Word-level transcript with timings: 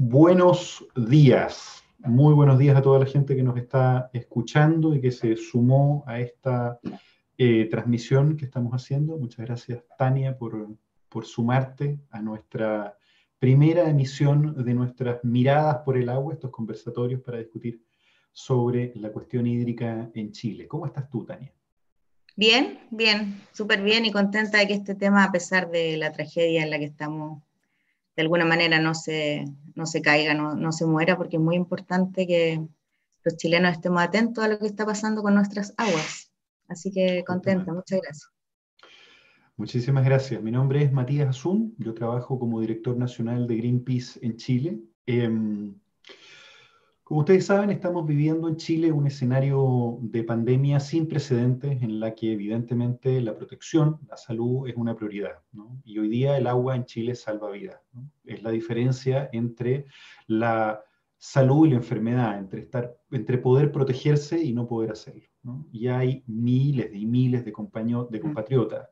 Buenos 0.00 0.86
días, 0.94 1.82
muy 1.98 2.32
buenos 2.32 2.56
días 2.56 2.76
a 2.76 2.82
toda 2.82 3.00
la 3.00 3.06
gente 3.06 3.34
que 3.34 3.42
nos 3.42 3.56
está 3.56 4.10
escuchando 4.12 4.94
y 4.94 5.00
que 5.00 5.10
se 5.10 5.36
sumó 5.36 6.04
a 6.06 6.20
esta 6.20 6.78
eh, 7.36 7.64
transmisión 7.68 8.36
que 8.36 8.44
estamos 8.44 8.72
haciendo. 8.72 9.18
Muchas 9.18 9.44
gracias, 9.44 9.82
Tania, 9.98 10.38
por, 10.38 10.68
por 11.08 11.26
sumarte 11.26 11.98
a 12.12 12.22
nuestra 12.22 12.96
primera 13.40 13.90
emisión 13.90 14.62
de 14.64 14.72
nuestras 14.72 15.24
miradas 15.24 15.78
por 15.78 15.96
el 15.96 16.10
agua, 16.10 16.34
estos 16.34 16.52
conversatorios 16.52 17.20
para 17.20 17.38
discutir 17.38 17.82
sobre 18.30 18.92
la 18.94 19.10
cuestión 19.10 19.48
hídrica 19.48 20.12
en 20.14 20.30
Chile. 20.30 20.68
¿Cómo 20.68 20.86
estás 20.86 21.10
tú, 21.10 21.24
Tania? 21.24 21.52
Bien, 22.36 22.78
bien, 22.92 23.40
súper 23.50 23.82
bien 23.82 24.06
y 24.06 24.12
contenta 24.12 24.58
de 24.58 24.68
que 24.68 24.74
este 24.74 24.94
tema, 24.94 25.24
a 25.24 25.32
pesar 25.32 25.68
de 25.72 25.96
la 25.96 26.12
tragedia 26.12 26.62
en 26.62 26.70
la 26.70 26.78
que 26.78 26.84
estamos 26.84 27.42
de 28.18 28.22
alguna 28.22 28.44
manera 28.44 28.80
no 28.80 28.96
se, 28.96 29.44
no 29.76 29.86
se 29.86 30.02
caiga, 30.02 30.34
no, 30.34 30.56
no 30.56 30.72
se 30.72 30.84
muera, 30.84 31.16
porque 31.16 31.36
es 31.36 31.40
muy 31.40 31.54
importante 31.54 32.26
que 32.26 32.60
los 33.22 33.36
chilenos 33.36 33.70
estemos 33.70 34.02
atentos 34.02 34.42
a 34.42 34.48
lo 34.48 34.58
que 34.58 34.66
está 34.66 34.84
pasando 34.84 35.22
con 35.22 35.36
nuestras 35.36 35.72
aguas. 35.76 36.32
Así 36.66 36.90
que 36.90 37.22
contenta, 37.24 37.72
muchas 37.72 38.00
gracias. 38.02 38.32
Muchísimas 39.56 40.04
gracias. 40.04 40.42
Mi 40.42 40.50
nombre 40.50 40.82
es 40.82 40.90
Matías 40.90 41.28
Azun, 41.28 41.76
yo 41.78 41.94
trabajo 41.94 42.40
como 42.40 42.60
director 42.60 42.96
nacional 42.96 43.46
de 43.46 43.56
Greenpeace 43.56 44.18
en 44.20 44.36
Chile. 44.36 44.80
Eh, 45.06 45.30
como 47.08 47.20
ustedes 47.20 47.46
saben, 47.46 47.70
estamos 47.70 48.06
viviendo 48.06 48.48
en 48.48 48.56
Chile 48.56 48.92
un 48.92 49.06
escenario 49.06 49.96
de 50.02 50.24
pandemia 50.24 50.78
sin 50.78 51.08
precedentes 51.08 51.80
en 51.80 52.00
la 52.00 52.14
que 52.14 52.34
evidentemente 52.34 53.22
la 53.22 53.34
protección, 53.34 53.98
la 54.10 54.18
salud 54.18 54.68
es 54.68 54.76
una 54.76 54.94
prioridad. 54.94 55.38
Y 55.84 55.98
hoy 55.98 56.10
día 56.10 56.36
el 56.36 56.46
agua 56.46 56.76
en 56.76 56.84
Chile 56.84 57.14
salva 57.14 57.50
vidas. 57.50 57.80
Es 58.26 58.42
la 58.42 58.50
diferencia 58.50 59.30
entre 59.32 59.86
la 60.26 60.84
salud 61.16 61.68
y 61.68 61.70
la 61.70 61.76
enfermedad, 61.76 62.38
entre, 62.38 62.60
estar, 62.60 62.94
entre 63.10 63.38
poder 63.38 63.72
protegerse 63.72 64.44
y 64.44 64.52
no 64.52 64.68
poder 64.68 64.90
hacerlo. 64.90 65.24
Y 65.72 65.86
hay 65.86 66.22
miles 66.26 66.90
y 66.92 67.06
miles 67.06 67.42
de, 67.42 67.54
de 68.10 68.20
compatriotas 68.20 68.86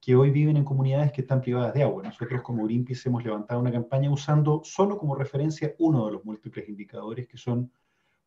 que 0.00 0.16
hoy 0.16 0.30
viven 0.30 0.56
en 0.56 0.64
comunidades 0.64 1.12
que 1.12 1.20
están 1.20 1.42
privadas 1.42 1.74
de 1.74 1.82
agua. 1.82 2.02
Nosotros 2.02 2.42
como 2.42 2.64
Greenpeace 2.64 3.08
hemos 3.08 3.22
levantado 3.22 3.60
una 3.60 3.70
campaña 3.70 4.10
usando 4.10 4.62
solo 4.64 4.96
como 4.96 5.14
referencia 5.14 5.74
uno 5.78 6.06
de 6.06 6.12
los 6.12 6.24
múltiples 6.24 6.68
indicadores, 6.68 7.28
que 7.28 7.36
son 7.36 7.70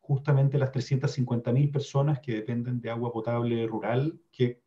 justamente 0.00 0.58
las 0.58 0.70
350.000 0.70 1.72
personas 1.72 2.20
que 2.20 2.34
dependen 2.34 2.80
de 2.80 2.90
agua 2.90 3.12
potable 3.12 3.66
rural, 3.66 4.20
que 4.30 4.60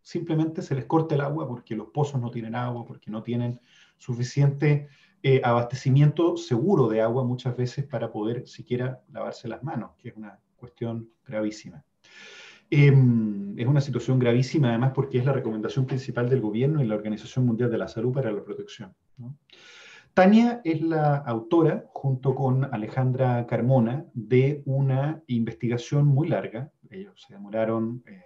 simplemente 0.00 0.62
se 0.62 0.74
les 0.74 0.86
corta 0.86 1.14
el 1.16 1.20
agua 1.20 1.46
porque 1.46 1.74
los 1.74 1.88
pozos 1.88 2.20
no 2.20 2.30
tienen 2.30 2.54
agua, 2.54 2.86
porque 2.86 3.10
no 3.10 3.22
tienen 3.22 3.60
suficiente 3.98 4.88
eh, 5.22 5.40
abastecimiento 5.42 6.36
seguro 6.36 6.88
de 6.88 7.00
agua 7.00 7.24
muchas 7.24 7.56
veces 7.56 7.84
para 7.84 8.12
poder 8.12 8.46
siquiera 8.46 9.02
lavarse 9.10 9.48
las 9.48 9.62
manos, 9.62 9.90
que 9.98 10.10
es 10.10 10.16
una 10.16 10.38
cuestión 10.56 11.10
gravísima. 11.26 11.84
Em, 12.70 13.58
es 13.58 13.66
una 13.66 13.80
situación 13.80 14.18
gravísima, 14.18 14.70
además, 14.70 14.92
porque 14.94 15.18
es 15.18 15.24
la 15.24 15.32
recomendación 15.32 15.86
principal 15.86 16.28
del 16.28 16.40
gobierno 16.40 16.82
y 16.82 16.86
la 16.86 16.96
Organización 16.96 17.46
Mundial 17.46 17.70
de 17.70 17.78
la 17.78 17.88
Salud 17.88 18.12
para 18.12 18.32
la 18.32 18.42
protección. 18.42 18.94
Tania 20.14 20.60
es 20.64 20.80
la 20.80 21.16
autora, 21.16 21.84
junto 21.88 22.34
con 22.34 22.64
Alejandra 22.72 23.46
Carmona, 23.46 24.06
de 24.14 24.62
una 24.64 25.22
investigación 25.26 26.06
muy 26.06 26.28
larga. 26.28 26.70
Ellos 26.90 27.22
se 27.26 27.34
demoraron 27.34 28.02
eh, 28.06 28.22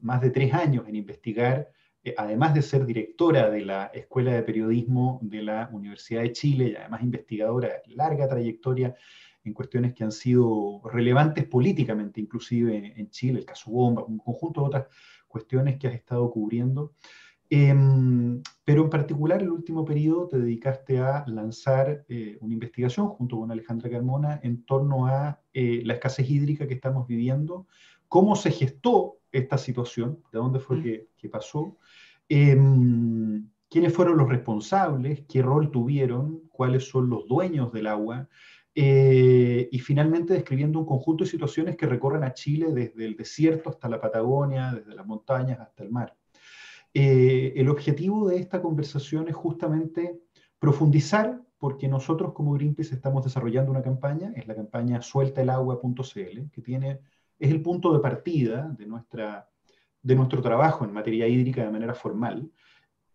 más 0.00 0.20
de 0.20 0.30
tres 0.30 0.52
años 0.52 0.86
en 0.88 0.96
investigar, 0.96 1.68
eh, 2.04 2.14
además 2.18 2.54
de 2.54 2.62
ser 2.62 2.84
directora 2.84 3.48
de 3.50 3.64
la 3.64 3.86
Escuela 3.94 4.32
de 4.32 4.42
Periodismo 4.42 5.20
de 5.22 5.42
la 5.42 5.70
Universidad 5.72 6.22
de 6.22 6.32
Chile 6.32 6.68
y 6.70 6.76
además 6.76 7.02
investigadora 7.02 7.68
de 7.68 7.94
larga 7.94 8.28
trayectoria 8.28 8.94
en 9.44 9.52
cuestiones 9.52 9.94
que 9.94 10.04
han 10.04 10.12
sido 10.12 10.82
relevantes 10.92 11.46
políticamente, 11.46 12.20
inclusive 12.20 12.94
en 12.96 13.10
Chile, 13.10 13.40
el 13.40 13.44
caso 13.44 13.70
Bomba, 13.70 14.04
un 14.04 14.18
conjunto 14.18 14.60
de 14.60 14.66
otras 14.66 14.86
cuestiones 15.28 15.78
que 15.78 15.88
has 15.88 15.94
estado 15.94 16.30
cubriendo. 16.30 16.94
Em, 17.54 18.42
pero 18.64 18.84
en 18.84 18.88
particular, 18.88 19.42
el 19.42 19.50
último 19.50 19.84
periodo 19.84 20.26
te 20.26 20.38
dedicaste 20.38 21.00
a 21.00 21.22
lanzar 21.26 22.02
eh, 22.08 22.38
una 22.40 22.54
investigación 22.54 23.08
junto 23.08 23.36
con 23.38 23.50
Alejandra 23.50 23.90
Carmona 23.90 24.40
en 24.42 24.64
torno 24.64 25.06
a 25.06 25.38
eh, 25.52 25.82
la 25.84 25.92
escasez 25.92 26.30
hídrica 26.30 26.66
que 26.66 26.72
estamos 26.72 27.06
viviendo, 27.06 27.66
cómo 28.08 28.36
se 28.36 28.52
gestó 28.52 29.18
esta 29.32 29.58
situación, 29.58 30.22
de 30.32 30.38
dónde 30.38 30.60
fue 30.60 30.78
mm. 30.78 30.82
que, 30.82 31.08
que, 31.18 31.28
pasó, 31.28 31.76
em, 32.26 33.46
quiénes 33.68 33.92
fueron 33.92 34.16
los 34.16 34.30
responsables, 34.30 35.24
qué 35.28 35.42
rol 35.42 35.70
tuvieron, 35.70 36.42
cuáles 36.50 36.88
son 36.88 37.10
los 37.10 37.26
dueños 37.28 37.70
del 37.70 37.86
agua, 37.86 38.28
eh, 38.74 39.68
y 39.70 39.78
finalmente 39.80 40.32
describiendo 40.32 40.78
un 40.78 40.86
conjunto 40.86 41.24
de 41.24 41.30
situaciones 41.30 41.76
que 41.76 41.86
recorren 41.86 42.24
a 42.24 42.32
Chile 42.32 42.72
desde 42.72 43.04
el 43.04 43.16
desierto 43.16 43.68
hasta 43.68 43.88
la 43.88 44.00
Patagonia, 44.00 44.72
desde 44.72 44.94
las 44.94 45.06
montañas 45.06 45.60
hasta 45.60 45.82
el 45.82 45.90
mar. 45.90 46.16
Eh, 46.94 47.52
el 47.56 47.68
objetivo 47.68 48.28
de 48.28 48.36
esta 48.36 48.62
conversación 48.62 49.28
es 49.28 49.34
justamente 49.34 50.20
profundizar, 50.58 51.40
porque 51.58 51.86
nosotros 51.86 52.32
como 52.32 52.52
Greenpeace 52.54 52.94
estamos 52.94 53.24
desarrollando 53.24 53.70
una 53.70 53.82
campaña, 53.82 54.32
es 54.34 54.46
la 54.46 54.54
campaña 54.54 55.02
sueltaelagua.cl, 55.02 56.50
que 56.50 56.62
tiene, 56.62 57.00
es 57.38 57.50
el 57.50 57.62
punto 57.62 57.92
de 57.92 58.00
partida 58.00 58.74
de, 58.76 58.86
nuestra, 58.86 59.48
de 60.02 60.14
nuestro 60.14 60.40
trabajo 60.40 60.84
en 60.84 60.92
materia 60.92 61.28
hídrica 61.28 61.64
de 61.64 61.70
manera 61.70 61.94
formal, 61.94 62.50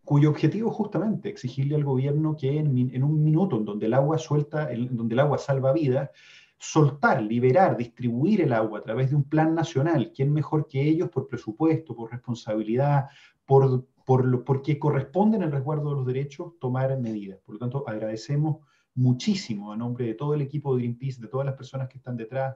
cuyo 0.08 0.30
objetivo 0.30 0.70
es 0.70 0.76
justamente 0.78 1.28
exigirle 1.28 1.76
al 1.76 1.84
gobierno 1.84 2.38
que 2.38 2.60
en, 2.60 3.04
un 3.04 3.24
minuto 3.26 3.58
en 3.58 3.66
donde 3.66 3.88
el 3.88 3.94
agua 3.94 4.18
suelta, 4.18 4.72
en 4.72 4.96
donde 4.96 5.16
el 5.16 5.20
agua 5.20 5.38
salva 5.38 5.74
vidas, 5.74 6.12
soltar, 6.58 7.22
liberar, 7.22 7.76
distribuir 7.76 8.40
el 8.40 8.54
agua 8.54 8.80
a 8.80 8.82
través 8.84 9.10
de 9.10 9.18
un 9.18 9.26
plan 9.26 9.54
nacional. 9.54 10.14
¿Quién 10.16 10.32
mejor 10.32 10.70
que 10.70 10.82
ellos 10.82 11.10
por 11.10 11.28
presupuesto, 11.28 11.94
por 11.94 12.10
responsabilidad, 12.10 13.08
por, 13.46 13.86
por 14.06 14.46
porque 14.46 14.80
corresponden 14.80 15.44
al 15.44 15.52
resguardo 15.52 15.90
de 15.90 15.96
los 15.98 16.06
derechos, 16.06 16.54
tomar 16.58 16.98
medidas? 16.98 17.40
Por 17.46 17.56
lo 17.56 17.60
tanto, 17.60 17.84
agradecemos 17.86 18.60
muchísimo 18.96 19.74
a 19.74 19.76
nombre 19.76 20.06
de 20.06 20.14
todo 20.14 20.36
el 20.36 20.42
equipo 20.42 20.74
de 20.74 20.84
Greenpeace, 20.84 21.20
de 21.20 21.28
todas 21.28 21.46
las 21.46 21.56
personas 21.56 21.90
que 21.90 21.98
están 21.98 22.16
detrás. 22.16 22.56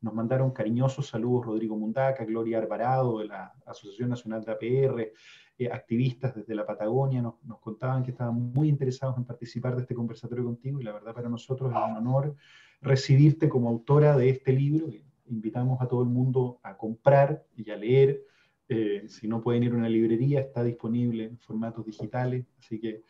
Nos 0.00 0.14
mandaron 0.14 0.52
cariñosos 0.52 1.08
saludos 1.08 1.46
Rodrigo 1.46 1.76
Mundaca, 1.76 2.24
Gloria 2.24 2.58
Alvarado 2.58 3.18
de 3.18 3.26
la 3.26 3.52
Asociación 3.66 4.10
Nacional 4.10 4.44
de 4.44 4.52
APR, 4.52 5.12
eh, 5.58 5.68
activistas 5.72 6.34
desde 6.34 6.54
la 6.54 6.64
Patagonia 6.64 7.20
nos, 7.20 7.42
nos, 7.42 7.58
contaban 7.58 8.04
que 8.04 8.12
estaban 8.12 8.52
muy 8.52 8.68
interesados 8.68 9.16
en 9.16 9.24
participar 9.24 9.74
de 9.74 9.82
este 9.82 9.94
conversatorio 9.94 10.44
contigo 10.44 10.80
y 10.80 10.84
la 10.84 10.92
verdad 10.92 11.12
para 11.12 11.28
nosotros 11.28 11.72
es 11.72 11.76
un 11.76 11.96
honor 11.96 12.36
recibirte 12.80 13.48
como 13.48 13.68
autora 13.68 14.16
de 14.16 14.30
este 14.30 14.52
libro. 14.52 14.88
Invitamos 15.26 15.80
a 15.80 15.88
todo 15.88 16.02
el 16.02 16.08
mundo 16.08 16.60
a 16.62 16.76
comprar 16.76 17.44
y 17.56 17.70
a 17.70 17.76
leer. 17.76 18.22
Eh, 18.68 19.04
si 19.08 19.26
no 19.26 19.40
pueden 19.40 19.62
ir 19.62 19.72
a 19.72 19.76
una 19.76 19.88
librería, 19.88 20.40
está 20.40 20.62
disponible 20.62 21.24
en 21.24 21.38
formatos 21.38 21.84
digitales. 21.84 22.46
Así 22.58 22.78
que 22.78 23.02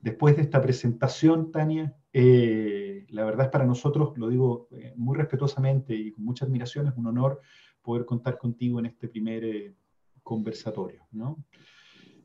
después 0.00 0.36
de 0.36 0.42
esta 0.42 0.60
presentación, 0.62 1.50
Tania, 1.50 1.94
eh, 2.12 3.06
la 3.10 3.24
verdad 3.24 3.46
es 3.46 3.52
para 3.52 3.64
nosotros, 3.64 4.16
lo 4.16 4.28
digo 4.28 4.68
muy 4.96 5.16
respetuosamente 5.16 5.94
y 5.94 6.12
con 6.12 6.24
mucha 6.24 6.44
admiración, 6.44 6.88
es 6.88 6.96
un 6.96 7.06
honor 7.06 7.40
poder 7.82 8.04
contar 8.04 8.38
contigo 8.38 8.78
en 8.78 8.86
este 8.86 9.08
primer 9.08 9.74
conversatorio. 10.22 11.06
¿no? 11.12 11.42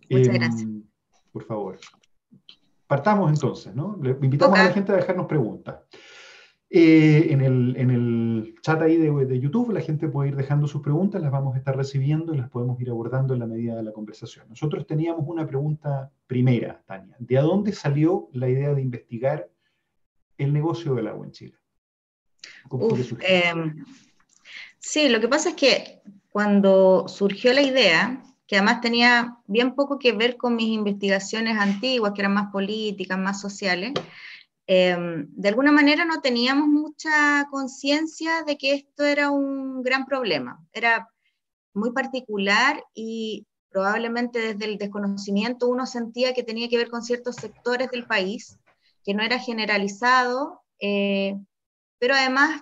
Muchas 0.10 0.28
em, 0.28 0.34
gracias. 0.34 0.70
Por 1.32 1.44
favor. 1.44 1.78
Partamos 2.88 3.32
entonces, 3.32 3.76
¿no? 3.76 3.98
Le 4.02 4.12
invitamos 4.22 4.60
a 4.60 4.66
la 4.66 4.72
gente 4.72 4.92
a 4.92 4.96
dejarnos 4.96 5.26
preguntas. 5.26 5.80
Eh, 6.70 7.32
en, 7.32 7.42
el, 7.42 7.76
en, 7.78 7.90
el, 7.90 8.56
chat 8.62 8.82
ahí 8.82 8.98
de, 8.98 9.26
de, 9.26 9.40
YouTube 9.40 9.72
la 9.72 9.82
gente 9.82 10.10
puede 10.10 10.30
ir 10.30 10.36
dejando 10.36 10.68
sus 10.68 10.82
preguntas, 10.82 11.22
las 11.22 11.32
vamos 11.32 11.56
a 11.56 11.58
estar 11.58 11.78
recibiendo 11.78 12.34
y 12.34 12.38
las 12.38 12.50
podemos 12.50 12.82
ir 12.82 12.90
abordando 12.90 13.34
en 13.34 13.40
la 13.40 13.48
medida 13.48 13.76
de 13.76 13.84
la 13.84 13.92
conversación. 13.92 14.50
Nosotros 14.50 14.86
teníamos 14.86 15.24
una 15.28 15.48
pregunta 15.48 16.12
primera, 16.28 16.84
Tania. 16.86 17.16
¿De 17.20 17.36
dónde 17.36 17.72
salió 17.72 18.30
la 18.34 18.50
idea 18.50 18.74
de 18.74 18.82
investigar 18.82 19.50
el 20.38 20.54
negocio 20.54 20.94
del 20.96 21.08
agua 21.08 21.26
en 21.26 21.32
Chile? 21.32 21.58
eh, 23.22 23.54
sí, 24.80 25.10
lo 25.10 25.20
que 25.20 25.28
pasa 25.28 25.50
es 25.50 25.56
que 25.56 26.02
cuando 26.30 27.08
surgió 27.08 27.54
la 27.54 27.62
idea, 27.62 28.22
que 28.48 28.58
además 28.58 28.82
tenía 28.82 29.38
bien 29.48 29.74
poco 29.74 29.98
que 29.98 30.12
ver 30.12 30.38
con 30.38 30.56
mis 30.56 30.68
investigaciones 30.68 31.58
antiguas, 31.58 32.14
que 32.14 32.22
eran 32.22 32.34
más 32.34 32.52
políticas, 32.52 33.18
más 33.18 33.42
sociales, 33.42 33.94
em, 34.68 35.28
de 35.30 35.50
alguna 35.50 35.72
manera 35.72 36.06
no 36.06 36.22
teníamos 36.22 36.68
mucha 36.68 37.48
conciencia 37.50 38.44
de 38.44 38.58
que 38.58 38.74
esto 38.74 39.04
era 39.04 39.32
un 39.32 39.82
gran 39.82 40.06
problema. 40.06 40.60
Era 40.74 41.08
muy 41.74 41.92
particular 41.92 42.84
y 42.94 43.46
probablemente 43.70 44.40
desde 44.40 44.66
el 44.66 44.78
desconocimiento 44.78 45.68
uno 45.68 45.86
sentía 45.86 46.34
que 46.34 46.44
tenía 46.44 46.70
que 46.70 46.78
ver 46.78 46.90
con 46.90 47.04
ciertos 47.04 47.36
sectores 47.36 47.92
del 47.92 48.06
país, 48.06 48.58
que 49.06 49.14
no 49.14 49.24
era 49.24 49.40
generalizado, 49.40 50.62
eh, 50.80 51.36
pero 52.00 52.16
además 52.16 52.62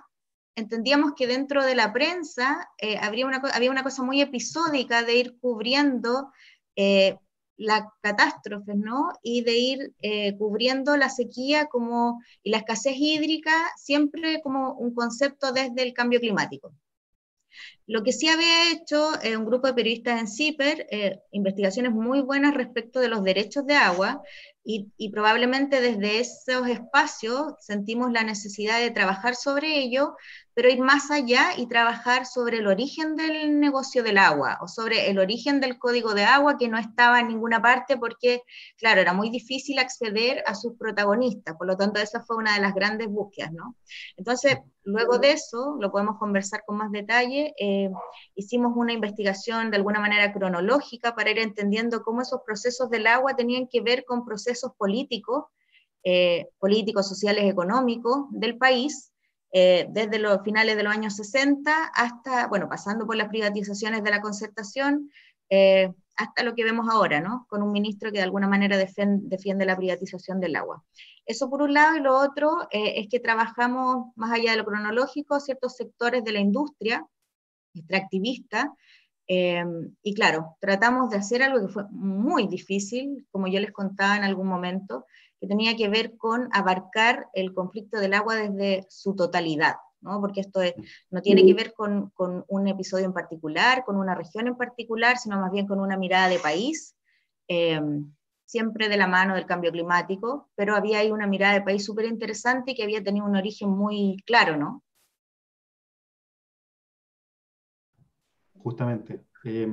entendíamos 0.56 1.14
que 1.16 1.28
dentro 1.28 1.66
de 1.66 1.76
la 1.76 1.94
prensa 1.94 2.70
eh, 2.78 2.98
había, 2.98 3.26
una, 3.26 3.42
había 3.54 3.72
una 3.72 3.84
cosa 3.84 4.04
muy 4.04 4.22
episódica 4.22 5.04
de 5.04 5.16
ir 5.16 5.38
cubriendo 5.40 6.32
eh, 6.76 7.18
las 7.58 7.84
catástrofes, 8.02 8.76
¿no? 8.76 9.10
Y 9.22 9.44
de 9.44 9.58
ir 9.58 9.94
eh, 10.02 10.36
cubriendo 10.38 10.98
la 10.98 11.10
sequía 11.10 11.68
como, 11.68 12.22
y 12.42 12.52
la 12.52 12.58
escasez 12.58 12.96
hídrica 12.98 13.52
siempre 13.78 14.42
como 14.42 14.74
un 14.74 14.94
concepto 14.94 15.52
desde 15.52 15.84
el 15.84 15.94
cambio 15.94 16.20
climático. 16.20 16.74
Lo 17.86 18.02
que 18.02 18.14
sí 18.14 18.30
había 18.30 18.72
hecho 18.72 19.12
un 19.38 19.46
grupo 19.46 19.68
de 19.68 19.74
periodistas 19.74 20.20
en 20.20 20.28
CIPER, 20.28 21.22
investigaciones 21.32 21.92
muy 21.92 22.22
buenas 22.22 22.56
respecto 22.56 23.00
de 23.00 23.10
los 23.10 23.24
derechos 23.24 23.68
de 23.68 23.76
agua, 23.76 24.24
y, 24.64 24.92
y, 24.98 25.10
probablemente 25.10 25.82
desde 25.82 26.20
esos 26.20 26.68
espacios 26.68 27.54
sentimos 27.60 28.12
la 28.12 28.24
necesidad 28.24 28.80
de 28.80 28.92
trabajar 28.92 29.36
sobre 29.36 29.80
ello, 29.80 30.16
pero 30.54 30.70
ir 30.70 30.80
más 30.80 31.12
allá 31.12 31.50
y 31.58 31.68
trabajar 31.68 32.26
sobre 32.26 32.60
el 32.60 32.68
origen 32.68 33.16
del 33.16 33.60
negocio 33.60 34.04
del 34.04 34.18
agua 34.20 34.60
o 34.62 34.68
sobre 34.68 35.10
el 35.10 35.20
origen 35.20 35.60
del 35.60 35.80
código 35.80 36.14
de 36.14 36.24
agua 36.24 36.58
que 36.58 36.70
no 36.70 36.78
estaba 36.78 37.20
en 37.20 37.28
ninguna 37.28 37.62
parte 37.62 37.98
porque, 37.98 38.44
claro, 38.78 39.02
era 39.02 39.14
muy 39.14 39.30
difícil 39.30 39.80
acceder 39.80 40.44
a 40.46 40.56
sus 40.56 40.78
protagonistas, 40.78 41.56
por 41.58 41.68
lo 41.68 41.76
tanto 41.76 42.00
esa 42.00 42.24
fue 42.24 42.38
una 42.38 42.54
de 42.54 42.62
las 42.62 42.74
grandes 42.74 43.08
búsquedas, 43.08 43.52
¿no? 43.52 43.76
Entonces, 44.16 44.58
luego 44.84 45.18
de 45.18 45.32
eso, 45.32 45.78
lo 45.80 45.92
podemos 45.92 46.20
conversar 46.20 46.64
con 46.66 46.78
más 46.78 46.92
detalle, 46.92 47.54
eh, 47.60 47.90
hicimos 48.36 48.74
una 48.76 48.94
investigación 48.94 49.72
de 49.72 49.78
alguna 49.78 50.00
manera 50.00 50.32
cronológica 50.32 51.16
para 51.16 51.32
ir 51.32 51.40
entendiendo 51.40 52.04
cómo 52.04 52.22
esos 52.22 52.42
procesos 52.46 52.90
del 52.90 53.08
agua 53.08 53.36
tenían 53.36 53.68
que 53.68 53.82
ver 53.82 54.06
con 54.06 54.26
procesos 54.26 54.53
políticos, 54.78 55.46
eh, 56.04 56.50
políticos, 56.60 57.08
sociales, 57.08 57.50
económicos 57.50 58.26
del 58.32 58.58
país, 58.58 59.14
eh, 59.56 59.86
desde 59.90 60.18
los 60.18 60.42
finales 60.44 60.76
de 60.76 60.84
los 60.84 60.92
años 60.92 61.16
60 61.16 61.92
hasta, 61.94 62.48
bueno, 62.48 62.68
pasando 62.68 63.06
por 63.06 63.16
las 63.16 63.30
privatizaciones 63.30 64.04
de 64.04 64.10
la 64.10 64.20
concertación, 64.20 65.12
eh, 65.50 65.94
hasta 66.16 66.44
lo 66.44 66.56
que 66.56 66.64
vemos 66.64 66.88
ahora, 66.90 67.22
¿no? 67.22 67.46
Con 67.48 67.62
un 67.62 67.72
ministro 67.72 68.12
que 68.12 68.18
de 68.18 68.24
alguna 68.24 68.48
manera 68.48 68.78
defiende, 68.78 69.66
la 69.66 69.78
privatización 69.78 70.40
del 70.40 70.56
agua. 70.56 70.84
Eso 71.26 71.50
por 71.52 71.62
un 71.62 71.74
lado, 71.74 71.98
y 71.98 72.02
lo 72.02 72.18
otro 72.18 72.68
eh, 72.72 73.00
es 73.00 73.08
que 73.10 73.20
trabajamos, 73.20 74.08
más 74.16 74.32
allá 74.32 74.52
de 74.52 74.58
lo 74.58 74.66
cronológico, 74.66 75.40
ciertos 75.40 75.76
sectores 75.76 76.24
de 76.24 76.32
la 76.32 76.40
industria 76.40 77.06
extractivista, 77.76 78.74
y 79.28 80.14
claro, 80.14 80.58
tratamos 80.60 81.10
de 81.10 81.18
hacer 81.18 81.44
algo 81.44 81.66
que 81.66 81.74
fue 81.74 81.86
muy 81.92 82.48
difícil, 82.48 83.26
como 83.32 83.48
yo 83.48 83.60
les 83.60 83.72
contaba 83.72 84.18
en 84.18 84.24
algún 84.24 84.48
momento, 84.48 85.06
que 85.40 85.48
tenía 85.48 85.76
que 85.76 85.90
ver 85.90 86.18
con 86.18 86.50
abarcar 86.52 87.28
el 87.34 87.54
conflicto 87.54 88.00
del 88.00 88.14
agua 88.14 88.36
desde 88.36 88.86
su 88.90 89.16
totalidad, 89.16 89.76
¿no? 90.02 90.20
porque 90.22 90.42
esto 90.42 90.62
no 91.10 91.22
tiene 91.22 91.46
que 91.46 91.54
ver 91.54 91.74
con, 91.74 92.12
con, 92.12 92.46
un 92.48 92.68
episodio 92.68 93.06
en 93.06 93.14
particular, 93.14 93.84
con 93.86 93.96
una 93.98 94.16
región 94.16 94.48
en 94.48 94.56
particular, 94.56 95.18
sino 95.18 95.40
más 95.40 95.52
bien 95.52 95.68
con 95.68 95.80
una 95.80 95.98
mirada 95.98 96.30
de 96.30 96.40
país, 96.40 96.96
eh, 97.48 97.80
siempre 98.46 98.88
de 98.88 98.98
la 98.98 99.08
mano 99.08 99.34
del 99.34 99.48
cambio 99.48 99.72
climático, 99.72 100.50
pero 100.56 100.76
había 100.76 101.00
ahí 101.00 101.12
una 101.12 101.28
mirada 101.28 101.54
de 101.54 101.62
país 101.62 101.84
súper 101.84 102.06
interesante 102.06 102.76
que 102.76 102.84
había 102.84 103.04
tenido 103.04 103.26
un 103.26 103.36
origen 103.36 103.70
muy 103.70 104.18
claro, 104.28 104.58
¿no? 104.58 104.83
Justamente. 108.64 109.26
Eh, 109.44 109.68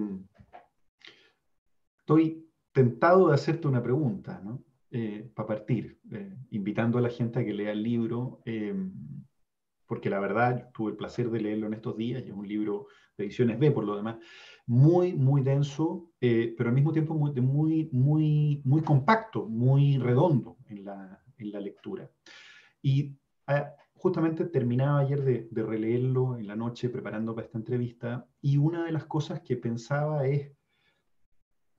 estoy 2.00 2.50
tentado 2.72 3.28
de 3.28 3.34
hacerte 3.34 3.68
una 3.68 3.82
pregunta, 3.82 4.40
¿no? 4.44 4.64
Eh, 4.90 5.30
para 5.34 5.46
partir, 5.46 6.00
eh, 6.10 6.36
invitando 6.50 6.98
a 6.98 7.00
la 7.00 7.10
gente 7.10 7.38
a 7.38 7.44
que 7.44 7.54
lea 7.54 7.70
el 7.70 7.84
libro, 7.84 8.42
eh, 8.44 8.74
porque 9.86 10.10
la 10.10 10.18
verdad 10.18 10.70
tuve 10.74 10.90
el 10.90 10.96
placer 10.96 11.30
de 11.30 11.40
leerlo 11.40 11.68
en 11.68 11.74
estos 11.74 11.96
días, 11.96 12.24
y 12.24 12.30
es 12.30 12.34
un 12.34 12.48
libro 12.48 12.88
de 13.16 13.24
ediciones 13.24 13.60
B 13.60 13.70
por 13.70 13.84
lo 13.84 13.96
demás, 13.96 14.16
muy, 14.66 15.12
muy 15.12 15.42
denso, 15.42 16.10
pero 16.18 16.68
al 16.68 16.74
mismo 16.74 16.92
tiempo 16.92 17.14
muy, 17.14 17.32
muy, 17.40 17.88
muy, 17.92 18.60
muy 18.64 18.82
compacto, 18.82 19.46
muy 19.46 19.98
redondo 19.98 20.56
en 20.66 20.84
la, 20.84 21.22
en 21.38 21.52
la 21.52 21.60
lectura. 21.60 22.10
Y 22.82 23.16
ah, 23.46 23.72
justamente 24.00 24.44
terminaba 24.46 25.00
ayer 25.00 25.22
de, 25.22 25.48
de 25.50 25.62
releerlo 25.62 26.36
en 26.36 26.46
la 26.46 26.56
noche 26.56 26.88
preparando 26.88 27.34
para 27.34 27.46
esta 27.46 27.58
entrevista, 27.58 28.26
y 28.40 28.56
una 28.56 28.84
de 28.84 28.92
las 28.92 29.04
cosas 29.04 29.40
que 29.40 29.56
pensaba 29.56 30.26
es 30.26 30.52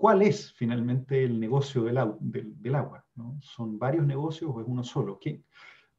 ¿Cuál 0.02 0.24
es 0.24 0.52
finalmente 0.54 1.24
el 1.24 1.40
negocio 1.40 1.84
del, 1.84 2.00
agua? 2.00 3.06
¿Son 3.40 3.78
varios 3.78 4.04
negocios 4.04 4.50
o 4.52 4.60
es 4.60 4.66
uno 4.68 4.84
solo? 4.84 5.20
¿Qué, 5.20 5.44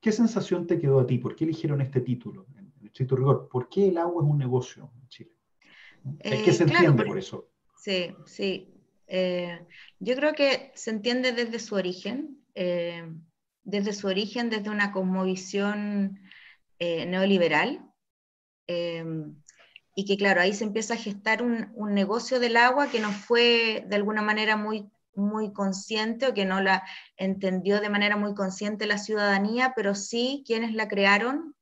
¿Qué, 0.01 0.11
sensación 0.11 0.67
te 0.67 0.81
quedó 0.81 0.99
a 0.99 1.07
ti? 1.07 1.19
¿Por 1.19 1.37
qué 1.37 1.45
eligieron 1.45 1.81
este 1.81 2.01
título 2.01 2.49
en, 2.59 2.73
estricto 2.85 3.15
rigor? 3.15 3.49
¿Por 3.49 3.69
qué 3.69 3.91
el 3.91 3.99
agua 3.99 4.25
es 4.25 4.29
un 4.29 4.39
negocio 4.39 4.91
en 5.01 5.07
Chile? 5.07 5.31
¿Qué 6.21 6.51
eh, 6.51 6.53
se 6.53 6.65
entiende 6.65 7.05
por, 7.05 7.17
eso? 7.17 7.49
Sí, 7.77 8.13
sí. 8.27 8.75
Eh, 9.07 9.65
yo 10.01 10.17
creo 10.17 10.35
que 10.35 10.73
se 10.75 10.91
entiende 10.91 11.31
desde 11.31 11.61
su 11.61 11.77
origen, 11.77 12.43
eh, 12.57 13.09
desde 13.64 13.93
su 13.93 14.06
origen, 14.06 14.50
desde 14.50 14.70
una 14.70 14.93
cosmovisión 14.93 16.20
neoliberal 16.81 17.81
y 19.94 20.05
que 20.05 20.17
claro, 20.17 20.41
ahí 20.41 20.53
se 20.53 20.64
empieza 20.64 20.94
a 20.94 20.99
gestar 20.99 21.43
un, 21.43 21.70
un, 21.75 21.94
negocio 21.94 22.41
del 22.41 22.56
agua 22.56 22.88
que 22.88 22.99
no 22.99 23.12
fue 23.12 23.85
de 23.87 23.97
alguna 23.97 24.23
manera 24.23 24.56
muy, 24.56 24.91
muy 25.14 25.53
consciente 25.53 26.26
o 26.26 26.35
que 26.35 26.44
no 26.44 26.61
la 26.61 26.82
entendió 27.17 27.81
de 27.81 27.91
manera 27.91 28.17
muy 28.17 28.35
consciente 28.35 28.87
la 28.87 28.99
ciudadanía, 28.99 29.73
pero 29.76 29.94
sí 29.94 30.43
quienes 30.47 30.75
la 30.75 30.88
crearon, 30.88 31.55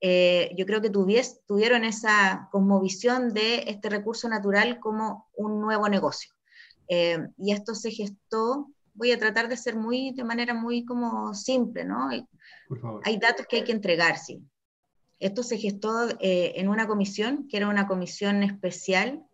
eh, 0.00 0.54
yo 0.56 0.66
creo 0.66 0.80
que 0.80 0.90
tuvies, 0.90 1.40
tuvieron 1.46 1.84
esa 1.84 2.48
cosmovisión 2.52 3.32
de 3.32 3.64
este 3.66 3.88
recurso 3.88 4.28
natural 4.28 4.78
como 4.80 5.28
un 5.34 5.60
nuevo 5.60 5.88
negocio. 5.88 6.32
Eh, 6.88 7.18
y 7.36 7.52
esto 7.52 7.74
se 7.74 7.90
gestó, 7.90 8.70
voy 8.98 9.12
a 9.12 9.18
tratar 9.18 9.48
de 9.48 9.56
ser 9.56 9.76
muy, 9.76 10.10
de 10.10 10.24
manera 10.24 10.54
muy 10.54 10.84
como 10.84 11.32
simple, 11.32 11.84
¿no? 11.84 12.10
Hay 13.04 13.16
datos 13.16 13.46
que 13.46 13.56
hay 13.56 13.64
que 13.64 13.72
entregar, 13.72 14.18
sí. 14.18 14.42
Esto 15.20 15.42
se 15.42 15.56
gestó 15.56 16.08
eh, 16.20 16.54
en 16.56 16.68
una 16.68 16.86
comisión, 16.86 17.46
que 17.48 17.56
era 17.56 17.68
una 17.68 17.86
comisión 17.86 18.42
especial 18.42 19.24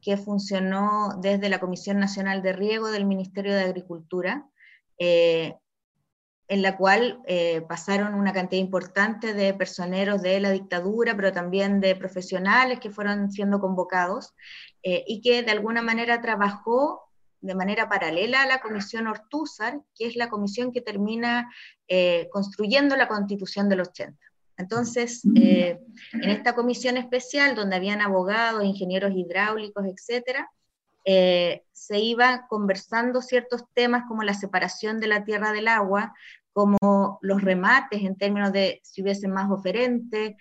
que 0.00 0.16
funcionó 0.16 1.18
desde 1.20 1.48
la 1.48 1.58
Comisión 1.58 1.98
Nacional 1.98 2.40
de 2.42 2.52
Riego 2.52 2.88
del 2.88 3.04
Ministerio 3.04 3.52
de 3.52 3.62
Agricultura, 3.62 4.46
eh, 4.98 5.56
en 6.46 6.62
la 6.62 6.76
cual 6.76 7.20
eh, 7.26 7.62
pasaron 7.68 8.14
una 8.14 8.32
cantidad 8.32 8.62
importante 8.62 9.34
de 9.34 9.52
personeros 9.52 10.22
de 10.22 10.38
la 10.38 10.52
dictadura, 10.52 11.16
pero 11.16 11.32
también 11.32 11.80
de 11.80 11.96
profesionales 11.96 12.78
que 12.78 12.90
fueron 12.90 13.32
siendo 13.32 13.60
convocados, 13.60 14.34
y 14.82 15.20
que 15.20 15.42
de 15.42 15.50
alguna 15.50 15.82
manera 15.82 16.22
trabajó 16.22 17.07
de 17.40 17.54
manera 17.54 17.88
paralela 17.88 18.42
a 18.42 18.46
la 18.46 18.60
Comisión 18.60 19.06
Ortúzar, 19.06 19.80
que 19.96 20.06
es 20.06 20.16
la 20.16 20.28
comisión 20.28 20.72
que 20.72 20.80
termina 20.80 21.50
construyendo 22.30 22.96
la 22.96 23.08
Constitución 23.08 23.68
del 23.68 23.80
80. 23.80 24.18
Entonces, 24.58 25.22
eh, 25.36 25.78
en 26.12 26.30
esta 26.30 26.54
comisión 26.54 26.96
especial, 26.96 27.54
donde 27.54 27.76
habían 27.76 28.00
abogados, 28.00 28.64
ingenieros 28.64 29.12
hidráulicos, 29.14 29.86
etcétera, 29.86 30.50
eh, 31.04 31.62
se 31.72 32.00
iban 32.00 32.40
conversando 32.48 33.22
ciertos 33.22 33.62
temas 33.72 34.02
como 34.08 34.24
la 34.24 34.34
separación 34.34 34.98
de 34.98 35.06
la 35.06 35.24
tierra 35.24 35.52
del 35.52 35.68
agua, 35.68 36.12
como 36.52 37.20
los 37.22 37.40
remates 37.40 38.02
en 38.02 38.16
términos 38.16 38.52
de 38.52 38.80
si 38.82 39.00
hubiese 39.00 39.28
más 39.28 39.48
oferentes, 39.48 40.34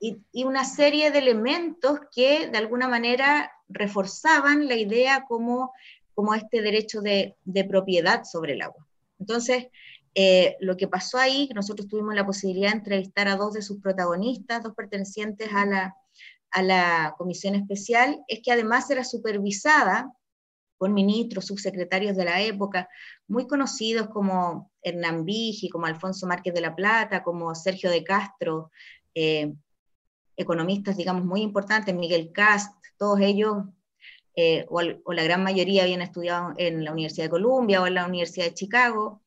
eh, 0.00 0.18
y, 0.32 0.44
una 0.44 0.64
serie 0.64 1.10
de 1.10 1.18
elementos 1.18 2.00
que 2.14 2.48
de 2.48 2.58
alguna 2.58 2.88
manera 2.88 3.52
reforzaban 3.68 4.68
la 4.68 4.76
idea 4.76 5.24
como, 5.26 5.72
como 6.14 6.34
este 6.34 6.62
derecho 6.62 7.00
de, 7.00 7.36
de 7.44 7.64
propiedad 7.64 8.24
sobre 8.24 8.54
el 8.54 8.62
agua. 8.62 8.86
Entonces, 9.18 9.68
eh, 10.14 10.56
lo 10.60 10.76
que 10.76 10.88
pasó 10.88 11.18
ahí, 11.18 11.48
nosotros 11.54 11.86
tuvimos 11.86 12.14
la 12.14 12.26
posibilidad 12.26 12.70
de 12.70 12.78
entrevistar 12.78 13.28
a 13.28 13.36
dos 13.36 13.52
de 13.54 13.62
sus 13.62 13.80
protagonistas, 13.80 14.62
dos 14.62 14.74
pertenecientes 14.74 15.52
a 15.52 15.64
la, 15.66 15.96
a 16.50 16.62
la 16.62 17.14
comisión 17.16 17.54
especial, 17.54 18.20
es 18.26 18.40
que 18.42 18.50
además 18.50 18.90
era 18.90 19.04
supervisada 19.04 20.12
por 20.78 20.90
ministros, 20.90 21.46
subsecretarios 21.46 22.16
de 22.16 22.24
la 22.24 22.40
época, 22.40 22.88
muy 23.28 23.46
conocidos 23.46 24.08
como 24.08 24.72
Hernán 24.82 25.26
Vigi, 25.26 25.68
como 25.68 25.86
Alfonso 25.86 26.26
Márquez 26.26 26.54
de 26.54 26.62
la 26.62 26.74
Plata, 26.74 27.22
como 27.22 27.54
Sergio 27.54 27.90
de 27.90 28.02
Castro, 28.02 28.70
eh, 29.14 29.52
economistas, 30.40 30.96
digamos, 30.96 31.24
muy 31.24 31.42
importantes, 31.42 31.94
Miguel 31.94 32.32
Cast, 32.32 32.74
todos 32.96 33.20
ellos, 33.20 33.64
eh, 34.36 34.64
o, 34.68 35.12
la 35.12 35.24
gran 35.24 35.42
mayoría 35.42 35.82
habían 35.82 36.02
estudiado 36.02 36.54
en 36.56 36.84
la 36.84 36.92
Universidad 36.92 37.26
de 37.26 37.30
Columbia 37.30 37.82
o 37.82 37.86
en 37.86 37.94
la 37.94 38.06
Universidad 38.06 38.46
de 38.46 38.54
Chicago, 38.54 39.22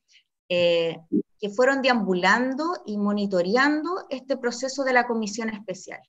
eh, 0.49 0.97
que 1.39 1.49
fueron 1.49 1.81
deambulando 1.81 2.81
y 2.85 2.97
monitoreando 2.97 4.05
este 4.09 4.37
proceso 4.37 4.83
de 4.83 4.93
la 4.93 5.05
comisión 5.05 5.49
especial. 5.49 6.01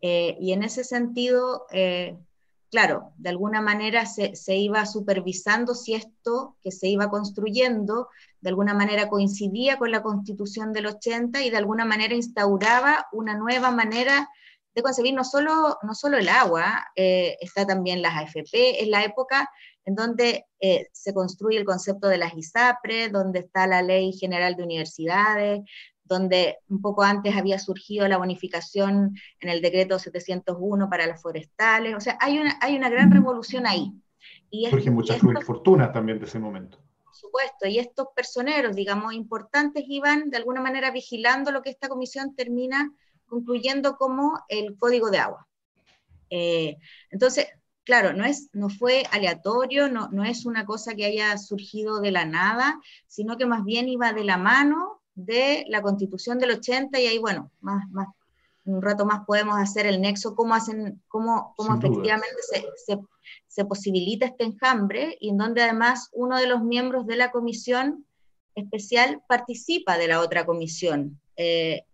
Eh, 0.00 0.36
y 0.40 0.52
en 0.52 0.62
ese 0.62 0.84
sentido, 0.84 1.66
claro, 2.72 3.12
de 3.18 3.28
alguna 3.28 3.60
manera 3.60 4.06
se, 4.06 4.34
se, 4.34 4.56
iba 4.56 4.86
supervisando 4.86 5.74
si 5.74 5.92
esto 5.94 6.56
que 6.62 6.72
se 6.72 6.88
iba 6.88 7.10
construyendo 7.10 8.08
de 8.40 8.48
alguna 8.48 8.72
manera 8.72 9.10
coincidía 9.10 9.76
con 9.76 9.90
la 9.90 10.02
constitución 10.02 10.72
del 10.72 10.86
80 10.86 11.42
y 11.42 11.50
de 11.50 11.58
alguna 11.58 11.84
manera 11.84 12.14
instauraba 12.14 13.06
una 13.12 13.36
nueva 13.36 13.70
manera 13.70 14.30
de 14.74 14.82
concebir 14.82 15.12
no 15.12 15.22
solo, 15.22 15.78
no 15.82 15.94
solo 15.94 16.16
el 16.16 16.30
agua, 16.30 16.86
eh, 16.96 17.36
está 17.42 17.66
también 17.66 18.00
las 18.00 18.16
AFP, 18.16 18.82
es 18.82 18.88
la 18.88 19.04
época 19.04 19.50
en 19.84 19.94
donde 19.94 20.46
eh, 20.58 20.88
se 20.92 21.12
construye 21.12 21.58
el 21.58 21.66
concepto 21.66 22.08
de 22.08 22.16
las 22.16 22.34
ISAPRE, 22.34 23.10
donde 23.10 23.40
está 23.40 23.66
la 23.66 23.82
Ley 23.82 24.12
General 24.12 24.56
de 24.56 24.62
Universidades, 24.62 25.60
donde 26.12 26.58
un 26.68 26.80
poco 26.80 27.02
antes 27.02 27.36
había 27.36 27.58
surgido 27.58 28.06
la 28.08 28.18
bonificación 28.18 29.16
en 29.40 29.48
el 29.48 29.60
decreto 29.62 29.98
701 29.98 30.88
para 30.88 31.06
las 31.06 31.22
forestales, 31.22 31.94
o 31.94 32.00
sea, 32.00 32.18
hay 32.20 32.38
una, 32.38 32.58
hay 32.60 32.76
una 32.76 32.88
gran 32.88 33.10
revolución 33.10 33.66
ahí. 33.66 33.92
Y 34.50 34.68
Surgen 34.68 34.94
muchas 34.94 35.20
fortunas 35.44 35.92
también 35.92 36.18
de 36.18 36.26
ese 36.26 36.38
momento. 36.38 36.78
Por 37.04 37.14
supuesto, 37.14 37.66
y 37.66 37.78
estos 37.78 38.08
personeros, 38.14 38.76
digamos, 38.76 39.14
importantes, 39.14 39.84
iban 39.86 40.30
de 40.30 40.36
alguna 40.36 40.60
manera 40.60 40.90
vigilando 40.90 41.50
lo 41.50 41.62
que 41.62 41.70
esta 41.70 41.88
comisión 41.88 42.34
termina 42.34 42.92
concluyendo 43.26 43.96
como 43.96 44.38
el 44.48 44.76
código 44.76 45.10
de 45.10 45.18
agua. 45.18 45.48
Eh, 46.30 46.76
entonces, 47.10 47.46
claro, 47.84 48.12
no, 48.12 48.24
es, 48.24 48.48
no 48.52 48.68
fue 48.68 49.04
aleatorio, 49.10 49.88
no, 49.88 50.08
no 50.08 50.24
es 50.24 50.46
una 50.46 50.64
cosa 50.64 50.94
que 50.94 51.04
haya 51.04 51.36
surgido 51.38 52.00
de 52.00 52.10
la 52.10 52.24
nada, 52.24 52.80
sino 53.06 53.36
que 53.36 53.46
más 53.46 53.64
bien 53.64 53.88
iba 53.88 54.12
de 54.12 54.24
la 54.24 54.36
mano 54.36 55.01
de 55.14 55.64
la 55.68 55.82
constitución 55.82 56.38
del 56.38 56.52
80 56.52 56.98
y 57.00 57.06
ahí, 57.06 57.18
bueno, 57.18 57.50
más, 57.60 57.88
más, 57.90 58.08
un 58.64 58.80
rato 58.80 59.04
más 59.04 59.24
podemos 59.26 59.58
hacer 59.58 59.86
el 59.86 60.00
nexo, 60.00 60.34
cómo, 60.34 60.54
hacen, 60.54 61.02
cómo, 61.08 61.54
cómo 61.56 61.76
efectivamente 61.76 62.36
se, 62.50 62.64
se, 62.76 63.00
se, 63.48 63.64
posibilita 63.64 64.26
este 64.26 64.44
enjambre 64.44 65.16
y 65.20 65.30
en 65.30 65.36
donde 65.36 65.62
además 65.62 66.08
uno 66.12 66.38
de 66.38 66.46
los 66.46 66.62
miembros 66.62 67.06
de 67.06 67.16
la 67.16 67.30
comisión 67.30 68.06
especial 68.54 69.22
participa 69.26 69.98
de 69.98 70.08
la 70.08 70.20
otra 70.20 70.46
comisión. 70.46 71.20
Eh, 71.36 71.84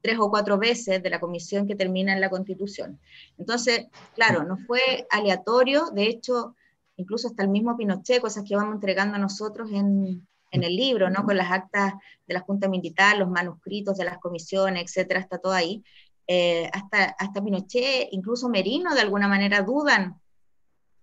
tres 0.00 0.16
o 0.20 0.30
cuatro 0.30 0.58
veces 0.58 1.02
de 1.02 1.10
la 1.10 1.20
comisión 1.20 1.66
que 1.66 1.74
termina 1.74 2.12
en 2.12 2.20
la 2.20 2.30
constitución. 2.30 3.00
Entonces, 3.36 3.86
claro, 4.14 4.44
no 4.44 4.56
fue 4.58 5.06
aleatorio, 5.10 5.90
de 5.92 6.04
hecho, 6.04 6.54
incluso 6.96 7.28
hasta 7.28 7.42
el 7.42 7.48
mismo 7.48 7.76
Pinochet, 7.76 8.20
cosas 8.20 8.44
que 8.46 8.56
vamos 8.56 8.74
entregando 8.74 9.16
a 9.16 9.18
nosotros 9.18 9.70
en, 9.72 10.26
en 10.50 10.64
el 10.64 10.76
libro, 10.76 11.10
¿no? 11.10 11.24
Con 11.24 11.36
las 11.36 11.50
actas 11.50 11.94
de 12.26 12.34
la 12.34 12.40
Junta 12.40 12.68
Militar, 12.68 13.16
los 13.16 13.28
manuscritos 13.28 13.96
de 13.96 14.04
las 14.04 14.18
comisiones, 14.18 14.84
etcétera, 14.84 15.20
está 15.20 15.38
todo 15.38 15.52
ahí. 15.52 15.82
Eh, 16.26 16.68
hasta, 16.72 17.16
hasta 17.18 17.42
Pinochet, 17.42 18.08
incluso 18.10 18.48
Merino, 18.48 18.94
de 18.94 19.00
alguna 19.00 19.28
manera 19.28 19.62
dudan 19.62 20.20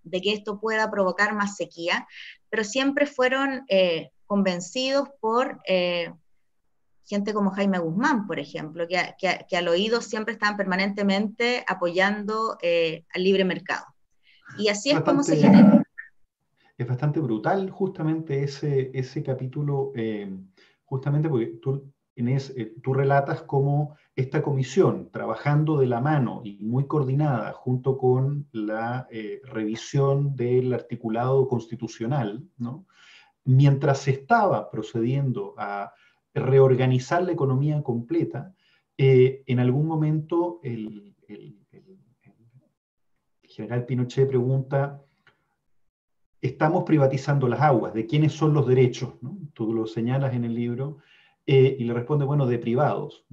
de 0.03 0.21
que 0.21 0.33
esto 0.33 0.59
pueda 0.59 0.91
provocar 0.91 1.33
más 1.33 1.55
sequía, 1.55 2.07
pero 2.49 2.63
siempre 2.63 3.07
fueron 3.07 3.65
eh, 3.67 4.11
convencidos 4.27 5.09
por 5.19 5.61
eh, 5.67 6.13
gente 7.05 7.33
como 7.33 7.51
Jaime 7.51 7.79
Guzmán, 7.79 8.27
por 8.27 8.39
ejemplo, 8.39 8.87
que, 8.87 9.15
que, 9.17 9.57
al 9.57 9.67
oído 9.67 10.01
siempre 10.01 10.33
estaban 10.33 10.57
permanentemente 10.57 11.63
apoyando 11.67 12.57
al 12.61 13.23
libre 13.23 13.45
mercado. 13.45 13.85
Y 14.59 14.69
así 14.69 14.91
es 14.91 15.01
como 15.01 15.23
se 15.23 15.37
genera 15.37 15.84
es 16.77 16.87
bastante 16.87 17.19
brutal 17.19 17.69
justamente 17.69 18.43
ese, 18.43 18.91
ese 18.93 19.23
capítulo, 19.23 19.91
eh, 19.95 20.29
justamente 20.83 21.29
porque 21.29 21.59
eh, 22.15 22.75
tú 22.81 22.93
relatas 22.93 23.41
cómo 23.43 23.95
esta 24.15 24.41
comisión, 24.41 25.09
trabajando 25.11 25.77
de 25.77 25.87
la 25.87 26.01
mano 26.01 26.41
y 26.43 26.57
muy 26.63 26.85
coordinada 26.85 27.53
junto 27.53 27.97
con 27.97 28.47
la 28.51 29.07
eh, 29.09 29.41
revisión 29.45 30.35
del 30.35 30.73
articulado 30.73 31.47
constitucional, 31.47 32.43
mientras 33.45 33.99
se 33.99 34.11
estaba 34.11 34.69
procediendo 34.69 35.53
a 35.57 35.93
reorganizar 36.33 37.23
la 37.23 37.31
economía 37.31 37.81
completa, 37.83 38.53
en 38.97 39.59
algún 39.59 39.87
momento 39.87 40.61
el 40.63 41.15
general 43.55 43.85
Pinochet 43.85 44.27
pregunta, 44.27 45.04
estamos 46.45 46.83
privatizando 46.83 47.47
las 47.47 47.61
aguas, 47.61 47.93
de 47.93 48.05
quiénes 48.05 48.33
son 48.33 48.53
los 48.53 48.67
derechos, 48.67 49.13
tú 49.53 49.73
lo 49.73 49.87
señalas 49.87 50.33
en 50.33 50.45
el 50.45 50.53
libro, 50.53 50.99
eh, 51.45 51.75
y 51.79 51.83
le 51.83 51.93
responde, 51.93 52.25
bueno, 52.25 52.47
de 52.47 52.57
privados. 52.57 53.25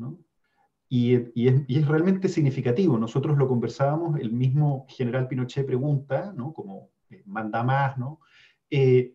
Y, 0.89 1.15
es, 1.15 1.87
realmente 1.87 2.29
significativo, 2.29 2.99
nosotros 2.99 3.39
lo 3.39 3.49
conversábamos, 3.49 4.21
el 4.21 4.33
mismo 4.33 4.87
general 4.89 5.29
Pinochet 5.29 5.67
pregunta, 5.67 6.33
¿no? 6.37 6.53
como 6.53 6.91
eh, 7.09 7.23
manda 7.25 7.63
más, 7.63 7.97
¿no? 7.97 8.21
Eh, 8.69 9.15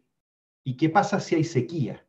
¿y 0.63 0.75
qué 0.75 0.89
pasa 0.89 1.19
si 1.19 1.35
hay 1.35 1.43
sequía? 1.43 2.03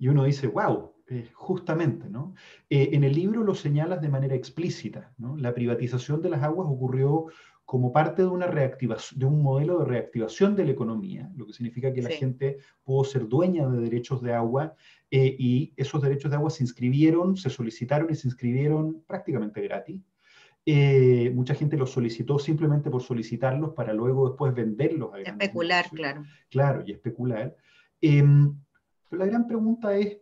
y 0.00 0.08
uno 0.08 0.24
dice, 0.24 0.46
wow, 0.46 0.92
justamente, 1.32 2.10
¿no? 2.10 2.34
en 2.68 3.02
el 3.02 3.14
libro 3.14 3.42
lo 3.42 3.54
señalas 3.54 4.02
de 4.02 4.10
manera 4.10 4.34
explícita, 4.34 5.14
¿no? 5.16 5.38
La 5.38 5.54
privatización 5.54 6.20
de 6.20 6.28
las 6.28 6.42
aguas 6.42 6.68
ocurrió 6.70 7.28
como 7.68 7.92
parte 7.92 8.22
de, 8.22 8.28
una 8.28 8.46
reactivación, 8.46 9.20
de 9.20 9.26
un 9.26 9.42
modelo 9.42 9.80
de 9.80 9.84
reactivación 9.84 10.56
de 10.56 10.64
la 10.64 10.70
economía, 10.70 11.30
lo 11.36 11.44
que 11.44 11.52
significa 11.52 11.92
que 11.92 12.00
la 12.00 12.08
gente 12.08 12.56
pudo 12.82 13.04
ser 13.04 13.28
dueña 13.28 13.68
de 13.68 13.78
derechos 13.78 14.22
de 14.22 14.32
agua 14.32 14.74
eh, 15.10 15.36
y 15.38 15.74
esos 15.76 16.00
derechos 16.00 16.30
de 16.30 16.38
agua 16.38 16.48
se 16.48 16.64
inscribieron, 16.64 17.36
se 17.36 17.50
solicitaron 17.50 18.10
y 18.10 18.14
se 18.14 18.26
inscribieron 18.26 19.04
prácticamente 19.06 19.60
gratis. 19.60 20.00
Eh, 20.64 21.30
mucha 21.34 21.54
gente 21.54 21.76
los 21.76 21.90
solicitó 21.90 22.38
simplemente 22.38 22.88
por 22.88 23.02
solicitarlos 23.02 23.74
para 23.74 23.92
luego 23.92 24.30
después 24.30 24.54
venderlos. 24.54 25.12
A 25.12 25.20
especular, 25.20 25.90
claro. 25.90 26.24
Claro, 26.48 26.84
y 26.86 26.92
especular. 26.92 27.54
Em, 28.00 28.58
pero 29.10 29.20
la 29.22 29.30
gran 29.30 29.46
pregunta 29.46 29.94
es, 29.94 30.16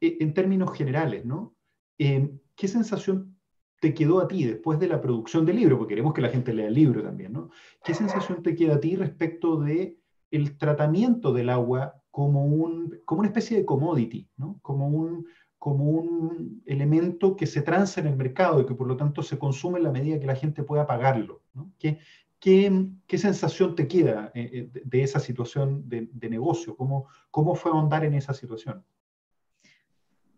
eh, 0.00 0.16
en 0.18 0.34
términos 0.34 0.76
generales, 0.76 1.24
¿no? 1.24 1.54
Em, 1.96 2.40
¿Qué 2.56 2.66
sensación 2.66 3.37
te 3.80 3.94
quedó 3.94 4.20
a 4.20 4.28
ti 4.28 4.44
después 4.44 4.78
de 4.78 4.88
la 4.88 5.00
producción 5.00 5.46
del 5.46 5.56
libro? 5.56 5.78
Porque 5.78 5.92
queremos 5.92 6.14
que 6.14 6.22
la 6.22 6.30
gente 6.30 6.52
lea 6.52 6.68
el 6.68 6.74
libro 6.74 7.02
también, 7.02 7.32
¿no? 7.32 7.50
¿Qué 7.84 7.94
sensación 7.94 8.42
te 8.42 8.54
queda 8.54 8.76
a 8.76 8.80
ti 8.80 8.96
respecto 8.96 9.60
de 9.60 9.98
el 10.30 10.58
tratamiento 10.58 11.32
del 11.32 11.48
agua 11.48 11.94
como, 12.10 12.44
un, 12.44 13.00
como 13.04 13.20
una 13.20 13.28
especie 13.28 13.58
de 13.58 13.64
commodity, 13.64 14.28
¿no? 14.36 14.58
Como 14.62 14.88
un, 14.88 15.26
como 15.58 15.84
un 15.84 16.62
elemento 16.66 17.36
que 17.36 17.46
se 17.46 17.62
transa 17.62 18.00
en 18.00 18.06
el 18.06 18.16
mercado 18.16 18.60
y 18.60 18.66
que 18.66 18.74
por 18.74 18.86
lo 18.86 18.96
tanto 18.96 19.22
se 19.22 19.38
consume 19.38 19.78
en 19.78 19.84
la 19.84 19.92
medida 19.92 20.20
que 20.20 20.26
la 20.26 20.36
gente 20.36 20.62
pueda 20.62 20.86
pagarlo. 20.86 21.42
¿no? 21.52 21.72
¿Qué, 21.78 21.98
qué, 22.38 22.86
qué 23.06 23.18
sensación 23.18 23.74
te 23.74 23.88
queda 23.88 24.30
eh, 24.34 24.70
eh, 24.74 24.82
de, 24.84 25.02
esa 25.02 25.18
situación 25.18 25.88
de, 25.88 26.28
negocio? 26.30 26.76
¿Cómo, 26.76 27.08
¿Cómo 27.30 27.54
fue 27.56 27.72
ahondar 27.72 28.04
en 28.04 28.14
esa 28.14 28.32
situación? 28.34 28.84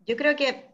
Yo 0.06 0.16
creo 0.16 0.34
que 0.34 0.69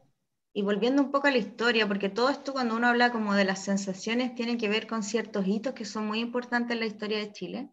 y 0.56 0.62
volviendo 0.62 1.02
un 1.02 1.10
poco 1.10 1.26
a 1.26 1.30
la 1.30 1.36
historia, 1.36 1.86
porque 1.86 2.08
todo 2.08 2.30
esto 2.30 2.54
cuando 2.54 2.76
uno 2.76 2.86
habla 2.86 3.12
como 3.12 3.34
de 3.34 3.44
las 3.44 3.62
sensaciones 3.62 4.34
tiene 4.34 4.56
que 4.56 4.70
ver 4.70 4.86
con 4.86 5.02
ciertos 5.02 5.46
hitos 5.46 5.74
que 5.74 5.84
son 5.84 6.06
muy 6.06 6.18
importantes 6.18 6.72
en 6.72 6.80
la 6.80 6.86
historia 6.86 7.18
de 7.18 7.30
Chile. 7.30 7.68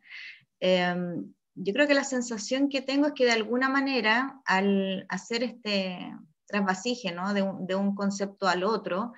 Em, 0.60 1.34
yo 1.56 1.74
creo 1.74 1.88
que 1.88 1.94
la 1.94 2.04
sensación 2.04 2.68
que 2.68 2.82
tengo 2.82 3.08
es 3.08 3.14
que 3.14 3.24
de 3.24 3.32
alguna 3.32 3.70
manera 3.70 4.42
al 4.44 5.06
hacer 5.08 5.44
este 5.44 6.14
trasvasije 6.46 7.14
¿no? 7.14 7.34
de, 7.34 7.44
un, 7.44 7.66
de, 7.66 7.76
un, 7.76 7.96
concepto 7.96 8.50
al 8.50 8.66
otro, 8.66 9.14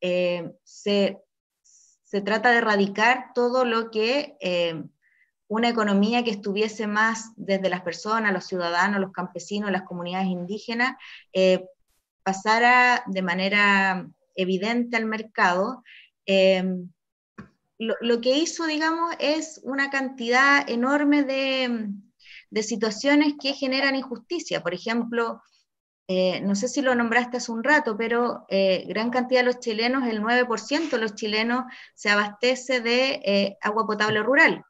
eh, 0.00 0.52
se, 0.64 1.18
se, 1.62 2.22
trata 2.22 2.50
de 2.50 2.56
erradicar 2.56 3.34
todo 3.34 3.66
lo 3.66 3.90
que 3.90 4.38
eh, 4.40 4.82
una 5.46 5.68
economía 5.68 6.24
que 6.24 6.30
estuviese 6.30 6.86
más 6.86 7.32
desde 7.36 7.68
las 7.68 7.82
personas, 7.82 8.32
los 8.32 8.46
ciudadanos, 8.46 8.98
los 8.98 9.12
campesinos, 9.12 9.70
las 9.70 9.82
comunidades 9.82 10.28
indígenas, 10.28 10.96
eh, 11.34 11.66
pasara 12.30 13.02
de 13.06 13.22
manera 13.22 14.08
evidente 14.36 14.96
al 14.96 15.06
mercado, 15.06 15.82
em, 16.26 16.88
lo, 17.78 18.20
que 18.20 18.36
hizo, 18.36 18.66
digamos, 18.66 19.16
es 19.18 19.60
una 19.64 19.90
cantidad 19.90 20.68
enorme 20.70 21.24
de, 21.24 22.62
situaciones 22.62 23.34
que 23.42 23.54
generan 23.54 23.96
injusticia. 23.96 24.62
Por 24.62 24.74
ejemplo, 24.74 25.42
eh, 26.06 26.40
no 26.42 26.54
sé 26.54 26.68
si 26.68 26.82
lo 26.82 26.94
nombraste 26.94 27.38
hace 27.38 27.50
un 27.50 27.64
rato, 27.64 27.96
pero 27.96 28.44
eh, 28.48 28.84
gran 28.86 29.10
cantidad 29.10 29.40
de 29.40 29.46
los 29.46 29.60
chilenos, 29.60 30.06
el 30.06 30.20
9% 30.20 30.90
de 30.90 31.02
los 31.02 31.14
chilenos 31.14 31.64
se 31.94 32.10
abastece 32.10 32.80
de 32.80 33.22
eh, 33.24 33.56
agua 33.60 33.86
potable 33.86 34.22
rural. 34.22 34.62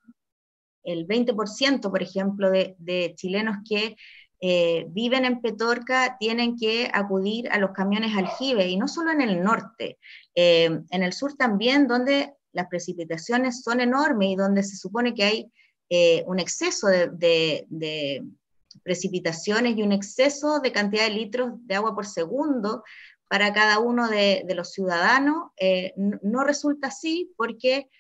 El 0.83 1.07
20%, 1.07 1.91
por 1.91 2.03
ejemplo, 2.03 2.51
de, 2.51 2.75
de 2.79 3.13
chilenos 3.17 3.59
que 3.69 3.97
eh, 4.43 4.87
viven 4.89 5.27
en 5.27 5.43
Petorca 5.43 6.17
tienen 6.19 6.57
que 6.57 6.91
acudir 6.95 7.51
a 7.51 7.59
los 7.59 7.73
camiones 7.73 8.17
aljibe, 8.17 8.67
y 8.69 8.79
no 8.79 8.89
solo 8.89 9.11
en 9.11 9.21
el 9.21 9.43
norte, 9.43 9.99
eh, 10.35 10.81
en 10.91 11.03
el 11.03 11.13
sur 11.13 11.37
también, 11.37 11.87
donde 11.87 12.33
las 12.53 12.69
precipitaciones 12.69 13.63
son 13.63 13.81
enormes 13.81 14.31
y 14.31 14.37
donde 14.37 14.63
se 14.63 14.77
supone 14.77 15.13
que 15.13 15.25
hay 15.25 15.53
eh, 15.91 16.25
un 16.27 16.41
exceso 16.41 16.87
de, 16.89 18.25
precipitaciones 18.83 19.77
y 19.77 19.83
un 19.83 19.93
exceso 19.93 20.61
de 20.61 20.73
cantidad 20.73 21.05
de 21.05 21.11
litros 21.11 21.51
de 21.67 21.75
agua 21.75 21.95
por 21.95 22.07
segundo 22.07 22.83
para 23.29 23.53
cada 23.53 23.79
uno 23.79 24.09
de, 24.09 24.45
los 24.55 24.73
ciudadanos, 24.73 25.51
no 25.97 26.45
resulta 26.45 26.89
así 26.89 27.33
porque 27.37 27.91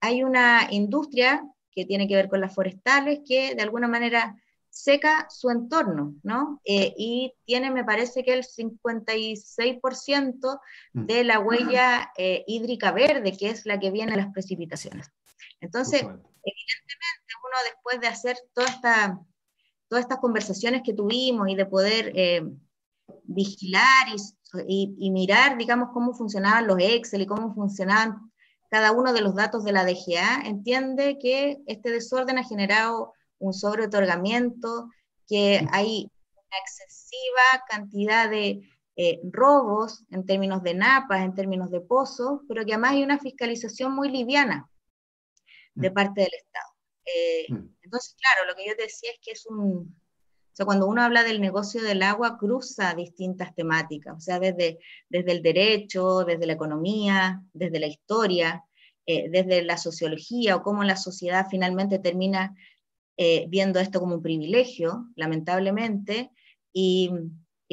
hay 0.00 0.24
una 0.24 0.66
industria 0.70 1.46
que 1.70 1.84
tiene 1.84 2.08
que 2.08 2.16
ver 2.16 2.28
con 2.28 2.40
las 2.40 2.54
forestales 2.54 3.20
que 3.26 3.54
de 3.54 3.62
alguna 3.62 3.88
manera 3.88 4.36
seca 4.74 5.26
su 5.30 5.48
entorno, 5.50 6.16
¿no? 6.24 6.60
Eh, 6.64 6.92
y 6.98 7.32
tiene, 7.44 7.70
me 7.70 7.84
parece 7.84 8.24
que 8.24 8.34
el 8.34 8.42
56% 8.42 10.60
mm. 10.92 11.06
de 11.06 11.22
la 11.22 11.38
huella 11.38 12.10
eh, 12.18 12.42
hídrica 12.48 12.90
verde, 12.90 13.36
que 13.38 13.50
es 13.50 13.66
la 13.66 13.78
que 13.78 13.92
viene 13.92 14.10
de 14.10 14.18
las 14.18 14.32
precipitaciones. 14.32 15.12
Entonces, 15.60 16.00
evidentemente, 16.00 16.24
uno 17.40 17.56
después 17.64 18.00
de 18.00 18.08
hacer 18.08 18.36
toda 18.52 18.66
esta, 18.66 19.20
todas 19.88 20.06
estas 20.06 20.18
conversaciones 20.18 20.82
que 20.84 20.92
tuvimos 20.92 21.48
y 21.48 21.54
de 21.54 21.66
poder 21.66 22.10
eh, 22.16 22.42
vigilar 23.22 24.08
y, 24.66 24.96
y, 24.98 25.10
mirar, 25.12 25.56
digamos, 25.56 25.90
cómo 25.92 26.14
funcionaban 26.14 26.66
los 26.66 26.78
Excel 26.80 27.22
y 27.22 27.26
cómo 27.26 27.54
funcionaban 27.54 28.28
cada 28.70 28.90
uno 28.90 29.12
de 29.12 29.20
los 29.20 29.36
datos 29.36 29.62
de 29.62 29.70
la 29.70 29.84
DGA, 29.84 30.42
entiende 30.46 31.16
que 31.20 31.58
este 31.66 31.92
desorden 31.92 32.38
ha 32.38 32.44
generado 32.44 33.12
un 33.38 33.52
sobreotorgamiento, 33.52 34.88
que 35.26 35.66
hay 35.72 36.10
una 36.34 36.58
excesiva 36.60 37.64
cantidad 37.68 38.30
de 38.30 38.68
eh, 38.96 39.20
robos 39.24 40.04
en 40.10 40.24
términos 40.24 40.62
de 40.62 40.74
napas, 40.74 41.22
en 41.22 41.34
términos 41.34 41.70
de 41.70 41.80
pozos, 41.80 42.40
pero 42.48 42.64
que 42.64 42.72
además 42.74 42.92
hay 42.92 43.02
una 43.02 43.18
fiscalización 43.18 43.94
muy 43.94 44.08
liviana 44.08 44.68
de 45.74 45.90
mm. 45.90 45.94
parte 45.94 46.20
del 46.20 46.30
Estado. 46.32 46.74
Eh, 47.04 47.46
mm. 47.48 47.76
Entonces, 47.82 48.14
claro, 48.14 48.48
lo 48.48 48.54
que 48.54 48.68
yo 48.68 48.76
te 48.76 48.84
decía 48.84 49.10
es 49.12 49.18
que 49.20 49.32
es 49.32 49.46
un... 49.46 49.96
O 50.52 50.56
sea, 50.56 50.64
cuando 50.64 50.86
uno 50.86 51.02
habla 51.02 51.24
del 51.24 51.40
negocio 51.40 51.82
del 51.82 52.04
agua, 52.04 52.38
cruza 52.38 52.94
distintas 52.94 53.52
temáticas, 53.56 54.16
o 54.16 54.20
sea, 54.20 54.38
desde, 54.38 54.78
desde 55.08 55.32
el 55.32 55.42
derecho, 55.42 56.22
desde 56.22 56.46
la 56.46 56.52
economía, 56.52 57.42
desde 57.52 57.80
la 57.80 57.88
historia, 57.88 58.62
eh, 59.04 59.28
desde 59.30 59.62
la 59.62 59.76
sociología 59.76 60.54
o 60.54 60.62
cómo 60.62 60.84
la 60.84 60.96
sociedad 60.96 61.48
finalmente 61.50 61.98
termina 61.98 62.54
eh, 63.16 63.46
viendo 63.48 63.80
esto 63.80 64.00
como 64.00 64.16
un 64.16 64.22
privilegio, 64.22 65.06
lamentablemente, 65.16 66.30
y, 66.72 67.10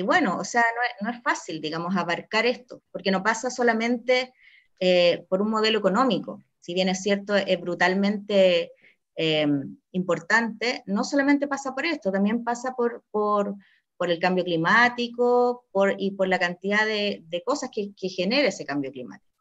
bueno, 0.04 0.38
o 0.38 0.44
sea, 0.44 0.64
no 1.02 1.10
es, 1.10 1.22
fácil, 1.24 1.62
digamos, 1.62 1.96
abarcar 1.96 2.46
esto, 2.46 2.82
porque 2.92 3.12
no 3.12 3.24
pasa 3.24 3.50
solamente 3.50 4.34
eh, 4.80 5.26
por 5.30 5.42
un 5.42 5.50
modelo 5.50 5.80
económico, 5.80 6.44
si 6.60 6.74
bien 6.76 6.90
es 6.90 7.02
cierto, 7.02 7.36
es 7.36 7.60
brutalmente 7.60 8.72
eh, 9.16 9.48
importante, 9.92 10.84
no 10.86 11.04
solamente 11.04 11.48
pasa 11.48 11.74
por 11.74 11.86
esto, 11.86 12.12
también 12.12 12.44
pasa 12.44 12.74
por, 12.76 13.04
por, 13.10 13.56
por 13.98 14.10
el 14.12 14.20
cambio 14.20 14.44
climático 14.44 15.66
por, 15.72 15.96
y 15.98 16.12
por 16.12 16.28
la 16.28 16.40
cantidad 16.40 16.86
de, 16.86 17.24
de 17.28 17.44
cosas 17.44 17.70
que, 17.74 17.94
que 17.96 18.10
genera 18.10 18.48
ese 18.48 18.66
cambio 18.66 18.92
climático. 18.92 19.36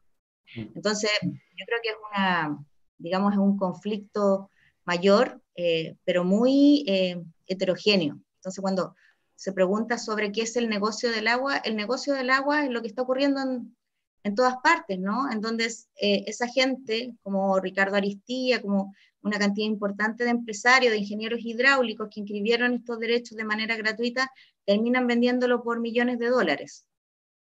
Mm. 0.56 0.72
Entonces, 0.76 1.10
yo 1.22 1.64
creo 1.66 1.78
que 1.82 1.90
es 1.90 1.96
una, 2.10 2.58
digamos, 2.98 3.32
es 3.32 3.38
un 3.38 3.56
conflicto 3.56 4.50
mayor, 4.90 5.40
eh, 5.54 5.94
pero 6.04 6.24
muy 6.24 6.84
eh, 6.88 7.22
heterogéneo. 7.46 8.18
Entonces, 8.38 8.60
cuando 8.60 8.96
se 9.36 9.52
pregunta 9.52 9.98
sobre 9.98 10.32
qué 10.32 10.42
es 10.42 10.56
el 10.56 10.68
negocio 10.68 11.12
del 11.12 11.28
agua, 11.28 11.58
el 11.58 11.76
negocio 11.76 12.12
del 12.14 12.30
agua 12.30 12.64
es 12.64 12.70
lo 12.70 12.82
que 12.82 12.88
está 12.88 13.02
ocurriendo 13.02 13.40
en, 13.40 13.76
en 14.24 14.34
todas 14.34 14.56
partes, 14.64 14.98
¿no? 14.98 15.30
En 15.30 15.40
donde 15.40 15.66
eh, 15.66 16.24
esa 16.26 16.48
gente, 16.48 17.14
como 17.22 17.60
Ricardo 17.60 17.94
Aristía, 17.96 18.60
como 18.60 18.92
una 19.22 19.38
cantidad 19.38 19.66
importante 19.66 20.24
de 20.24 20.30
empresarios, 20.30 20.92
de 20.92 20.98
ingenieros 20.98 21.40
hidráulicos 21.40 22.08
que 22.10 22.20
inscribieron 22.20 22.74
estos 22.74 22.98
derechos 22.98 23.36
de 23.36 23.44
manera 23.44 23.76
gratuita, 23.76 24.28
terminan 24.66 25.06
vendiéndolo 25.06 25.62
por 25.62 25.78
millones 25.78 26.18
de 26.18 26.28
dólares. 26.28 26.84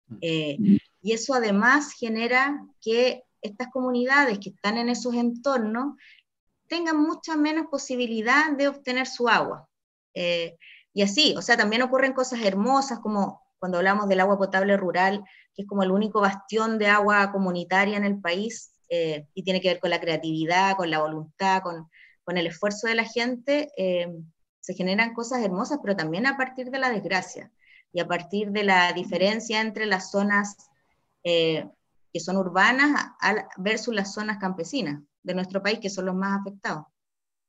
Mm. 0.07 0.77
y 1.01 1.13
eso 1.13 1.33
además 1.33 1.95
genera 1.99 2.63
que 2.83 3.23
estas 3.41 3.69
comunidades 3.73 4.39
que 4.39 4.51
están 4.51 4.77
en 4.77 4.91
esos 4.91 5.15
entornos 5.15 5.97
tengan 6.69 6.97
mucha 6.97 7.37
menos 7.37 7.67
posibilidad 7.71 8.53
de 8.53 8.69
obtener 8.69 9.07
su 9.07 9.29
agua. 9.29 9.69
Eh, 10.15 10.57
y 10.93 11.03
así, 11.03 11.35
o 11.37 11.43
sea, 11.43 11.57
también 11.57 11.83
ocurren 11.83 12.13
cosas 12.13 12.41
hermosas 12.43 13.01
como 13.01 13.43
cuando 13.59 13.79
hablamos 13.79 14.09
del 14.09 14.21
agua 14.21 14.39
potable 14.39 14.77
rural, 14.77 15.25
que 15.55 15.63
es 15.63 15.69
como 15.69 15.83
el 15.83 15.91
único 15.91 16.21
bastión 16.21 16.79
de 16.79 16.87
agua 16.87 17.33
comunitaria 17.33 17.97
en 17.97 18.05
el 18.05 18.21
país 18.21 18.73
eh, 18.89 19.27
y 19.35 19.43
tiene 19.43 19.61
que 19.61 19.69
ver 19.69 19.81
con 19.81 19.91
la 19.91 20.01
creatividad, 20.01 20.77
con 20.77 20.91
la 20.91 21.01
voluntad, 21.01 21.63
con, 21.63 21.89
con 22.23 22.39
el 22.39 22.47
esfuerzo 22.47 22.87
de 22.87 22.95
la 22.95 23.05
gente, 23.05 23.71
eh, 23.77 24.09
se 24.61 24.75
generan 24.75 25.15
cosas 25.15 25.43
hermosas, 25.43 25.79
pero 25.83 25.97
también 25.97 26.27
a 26.27 26.37
partir 26.37 26.71
de 26.71 26.79
la 26.79 26.91
desgracia 26.91 27.51
y 27.93 28.01
a 28.01 28.07
partir 28.07 28.51
de 28.51 28.65
la 28.65 28.93
diferencia 28.93 29.61
entre 29.61 29.87
las 29.87 30.11
zonas 30.11 30.57
que 31.23 32.21
son 32.21 32.37
urbanas 32.37 33.13
versus 33.57 33.95
las 33.95 34.13
zonas 34.13 34.37
campesinas 34.37 35.01
de 35.25 35.35
nuestro 35.35 35.61
país, 35.61 35.81
que 35.81 35.91
son 35.91 36.07
los 36.07 36.15
más 36.15 36.41
afectados. 36.41 36.85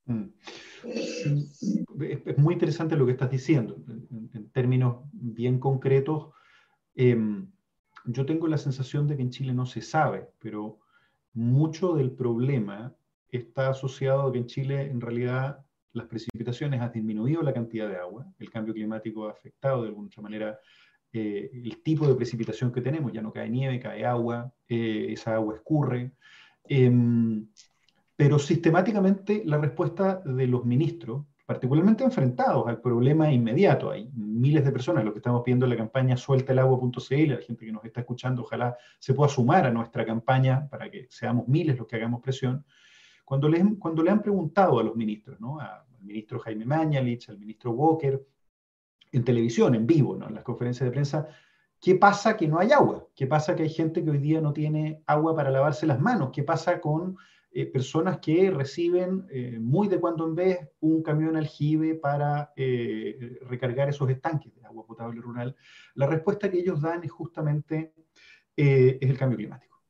Mm. 0.05 0.23
Es 2.01 2.37
muy 2.37 2.53
interesante 2.53 2.95
lo 2.95 3.05
que 3.05 3.11
estás 3.11 3.29
diciendo. 3.29 3.77
En, 4.33 4.49
términos 4.49 5.03
bien 5.11 5.59
concretos, 5.59 6.29
em, 6.95 7.51
yo 8.05 8.25
tengo 8.25 8.47
la 8.47 8.57
sensación 8.57 9.07
de 9.07 9.17
que 9.17 9.23
en 9.23 9.31
Chile 9.31 9.53
no 9.53 9.65
se 9.65 9.81
sabe, 9.81 10.29
pero 10.39 10.79
mucho 11.33 11.95
del 11.95 12.11
problema 12.11 12.95
está 13.29 13.69
asociado 13.69 14.21
a 14.21 14.31
que 14.31 14.39
en 14.39 14.45
Chile 14.45 14.83
en 14.83 15.01
realidad 15.01 15.59
las 15.91 16.07
precipitaciones 16.07 16.79
han 16.79 16.91
disminuido 16.93 17.41
la 17.41 17.53
cantidad 17.53 17.89
de 17.89 17.97
agua, 17.97 18.31
el 18.39 18.49
cambio 18.49 18.73
climático 18.73 19.27
ha 19.27 19.31
afectado 19.31 19.81
de 19.81 19.89
alguna 19.89 20.09
manera 20.21 20.59
eh, 21.11 21.49
el 21.51 21.81
tipo 21.81 22.07
de 22.07 22.15
precipitación 22.15 22.71
que 22.71 22.81
tenemos, 22.81 23.11
ya 23.11 23.21
no 23.21 23.33
cae 23.33 23.49
nieve, 23.49 23.79
cae 23.79 24.05
agua, 24.05 24.53
eh, 24.69 25.07
esa 25.09 25.35
agua 25.35 25.55
escurre, 25.55 26.13
Em, 26.67 27.47
pero 28.15 28.39
sistemáticamente 28.39 29.43
la 29.45 29.57
respuesta 29.57 30.21
de 30.23 30.47
los 30.47 30.65
ministros, 30.65 31.25
particularmente 31.45 32.03
enfrentados 32.03 32.67
al 32.67 32.79
problema 32.79 33.31
inmediato, 33.31 33.91
hay 33.91 34.09
miles 34.13 34.63
de 34.63 34.71
personas, 34.71 35.03
lo 35.03 35.11
que 35.11 35.19
estamos 35.19 35.43
viendo 35.43 35.65
en 35.65 35.71
la 35.71 35.77
campaña 35.77 36.17
sueltaelagua.cl, 36.17 37.27
la 37.27 37.37
gente 37.37 37.65
que 37.65 37.71
nos 37.71 37.83
está 37.83 38.01
escuchando, 38.01 38.43
ojalá 38.43 38.77
se 38.99 39.13
pueda 39.13 39.29
sumar 39.29 39.65
a 39.65 39.71
nuestra 39.71 40.05
campaña 40.05 40.67
para 40.69 40.89
que 40.89 41.07
seamos 41.09 41.47
miles 41.47 41.77
los 41.77 41.87
que 41.87 41.97
hagamos 41.97 42.21
presión, 42.21 42.65
cuando 43.25 43.49
le, 43.49 43.77
cuando 43.77 44.01
le 44.01 44.11
han 44.11 44.21
preguntado 44.21 44.79
a 44.79 44.83
los 44.83 44.95
ministros, 44.95 45.39
¿no? 45.39 45.59
al 45.59 45.83
ministro 46.01 46.39
Jaime 46.39 46.65
Mañalich, 46.65 47.29
al 47.29 47.37
ministro 47.37 47.71
Walker, 47.71 48.25
en 49.11 49.23
televisión, 49.23 49.75
en 49.75 49.85
vivo, 49.85 50.15
¿no? 50.15 50.27
en 50.27 50.35
las 50.35 50.43
conferencias 50.43 50.85
de 50.85 50.91
prensa, 50.91 51.27
¿Qué 51.85 51.93
pasa 51.93 52.35
que 52.35 52.47
no 52.47 52.57
hay 52.57 52.71
agua? 52.71 53.05
¿Qué 53.13 53.27
pasa 53.27 53.55
que 53.55 53.61
hay 53.61 53.69
gente 53.69 54.03
que 54.03 54.09
hoy 54.09 54.17
día 54.17 54.41
no 54.41 54.53
tiene 54.53 55.03
agua 55.05 55.35
para 55.35 55.51
lavarse 55.51 55.85
las 55.85 55.99
manos? 55.99 56.31
¿Qué 56.33 56.41
pasa 56.41 56.81
con 56.81 57.17
eh, 57.57 57.67
personas 57.67 58.19
que 58.19 58.51
reciben 58.51 59.27
eh, 59.29 59.57
muy 59.61 59.87
de 59.87 59.97
cuando 59.97 60.27
en 60.27 60.35
vez 60.35 60.69
un 60.81 61.01
camión 61.01 61.37
aljibe 61.37 61.95
para 61.95 62.51
eh, 62.57 63.39
recargar 63.43 63.87
esos 63.87 64.09
estanques 64.09 64.53
de 64.53 64.65
agua 64.65 64.85
potable 64.85 65.21
rural? 65.21 65.55
La 65.93 66.05
respuesta 66.05 66.51
que 66.51 66.59
ellos 66.59 66.81
dan 66.81 67.05
es 67.05 67.11
justamente 67.13 67.93
es 68.57 69.09
el 69.09 69.17
cambio 69.17 69.37
climático. 69.37 69.81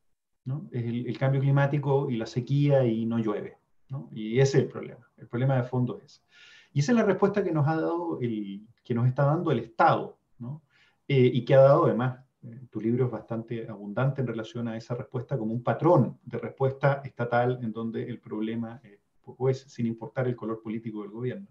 ¿no? 0.44 0.68
Es 0.70 0.84
el, 0.84 1.18
cambio 1.18 1.40
climático 1.40 2.08
y 2.08 2.16
la 2.16 2.26
sequía 2.26 2.86
y 2.86 3.04
no 3.04 3.18
llueve. 3.18 3.58
¿no? 3.88 4.10
Y 4.12 4.38
ese 4.38 4.58
es 4.58 4.64
el 4.64 4.70
problema. 4.70 5.10
El 5.16 5.26
problema 5.26 5.56
de 5.56 5.64
fondo 5.64 6.00
es. 6.04 6.24
Y 6.72 6.78
esa 6.78 6.92
es 6.92 6.98
la 6.98 7.04
respuesta 7.04 7.42
que 7.42 7.50
nos 7.50 7.66
ha 7.66 7.74
dado 7.74 8.20
el, 8.20 8.64
que 8.84 8.94
nos 8.94 9.08
está 9.08 9.24
dando 9.24 9.50
el 9.50 9.58
Estado. 9.58 10.16
¿no? 10.38 10.62
Y 11.08 11.44
que 11.44 11.54
ha 11.56 11.62
dado 11.62 11.86
además, 11.86 12.20
tu 12.70 12.80
libro 12.80 13.06
es 13.06 13.10
bastante 13.10 13.68
abundante 13.68 14.20
en 14.20 14.26
relación 14.26 14.68
a 14.68 14.76
esa 14.76 14.94
respuesta 14.94 15.36
como 15.38 15.52
un 15.52 15.62
patrón 15.62 16.18
de 16.24 16.38
respuesta 16.38 17.00
estatal 17.04 17.58
en 17.62 17.72
donde 17.72 18.04
el 18.04 18.20
problema 18.20 18.80
es, 18.82 19.00
pues, 19.36 19.62
sin 19.68 19.86
importar 19.86 20.28
el 20.28 20.36
color 20.36 20.62
político 20.62 21.02
del 21.02 21.10
gobierno. 21.10 21.48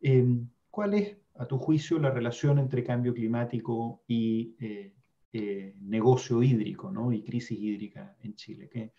Eh, 0.00 0.26
¿Cuál 0.70 0.94
es, 0.94 1.16
a 1.36 1.46
tu 1.46 1.58
juicio, 1.58 1.98
la 1.98 2.10
relación 2.10 2.58
entre 2.58 2.84
cambio 2.84 3.14
climático 3.14 4.02
y 4.06 4.54
negocio 5.80 6.42
hídrico 6.42 6.90
¿no? 6.90 7.12
y 7.12 7.22
crisis 7.22 7.58
hídrica 7.58 8.16
en 8.22 8.34
Chile? 8.34 8.68
Que, 8.68 8.92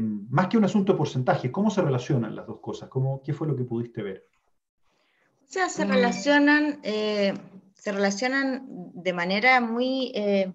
más 0.00 0.48
que 0.48 0.56
un 0.56 0.64
asunto 0.64 0.92
de 0.92 0.98
porcentaje, 0.98 1.52
¿cómo 1.52 1.70
se 1.70 1.82
relacionan 1.82 2.34
las 2.34 2.46
dos 2.46 2.60
cosas? 2.60 2.88
¿Cómo, 2.88 3.22
¿Qué 3.22 3.34
fue 3.34 3.46
lo 3.46 3.56
que 3.56 3.64
pudiste 3.64 4.02
ver? 4.02 4.26
O 5.42 5.46
sea, 5.46 5.68
se 5.68 5.84
relacionan 5.84 6.80
se 7.84 7.92
relacionan 7.92 8.64
de 8.66 9.12
manera 9.12 9.60
muy 9.60 10.10
eh, 10.14 10.50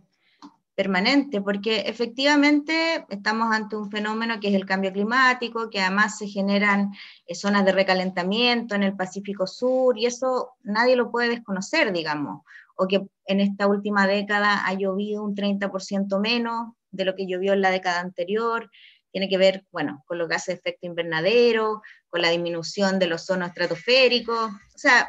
permanente, 0.73 1.41
porque 1.41 1.81
efectivamente 1.81 3.05
estamos 3.07 3.53
ante 3.53 3.75
un 3.75 3.91
fenómeno 3.91 4.39
que 4.39 4.47
es 4.47 4.55
el 4.55 4.65
cambio 4.65 4.91
climático, 4.91 5.69
que 5.69 5.79
además 5.79 6.17
se 6.17 6.27
generan 6.27 6.91
eh, 7.27 7.35
zonas 7.35 7.65
de 7.65 7.71
recalentamiento 7.71 8.73
en 8.73 8.81
el 8.81 8.95
Pacífico 8.95 9.45
Sur, 9.45 9.95
y 9.95 10.07
eso 10.07 10.53
nadie 10.63 10.95
lo 10.95 11.11
puede 11.11 11.29
desconocer, 11.29 11.93
digamos, 11.93 12.41
o 12.75 12.87
que 12.87 13.05
en 13.27 13.41
esta 13.41 13.67
última 13.67 14.07
década 14.07 14.65
ha 14.65 14.73
llovido 14.73 15.23
un 15.23 15.35
30% 15.35 16.19
menos 16.19 16.73
de 16.89 17.05
lo 17.05 17.15
que 17.15 17.27
llovió 17.27 17.53
en 17.53 17.61
la 17.61 17.69
década 17.69 17.99
anterior, 17.99 18.71
tiene 19.11 19.29
que 19.29 19.37
ver, 19.37 19.67
bueno, 19.71 20.03
con 20.07 20.17
los 20.17 20.27
gases 20.27 20.47
de 20.47 20.53
efecto 20.53 20.87
invernadero, 20.87 21.83
con 22.09 22.23
la 22.23 22.31
disminución 22.31 22.97
de 22.97 23.05
los 23.05 23.23
zonos 23.27 23.49
estratosféricos, 23.49 24.49
o 24.49 24.77
sea, 24.77 25.07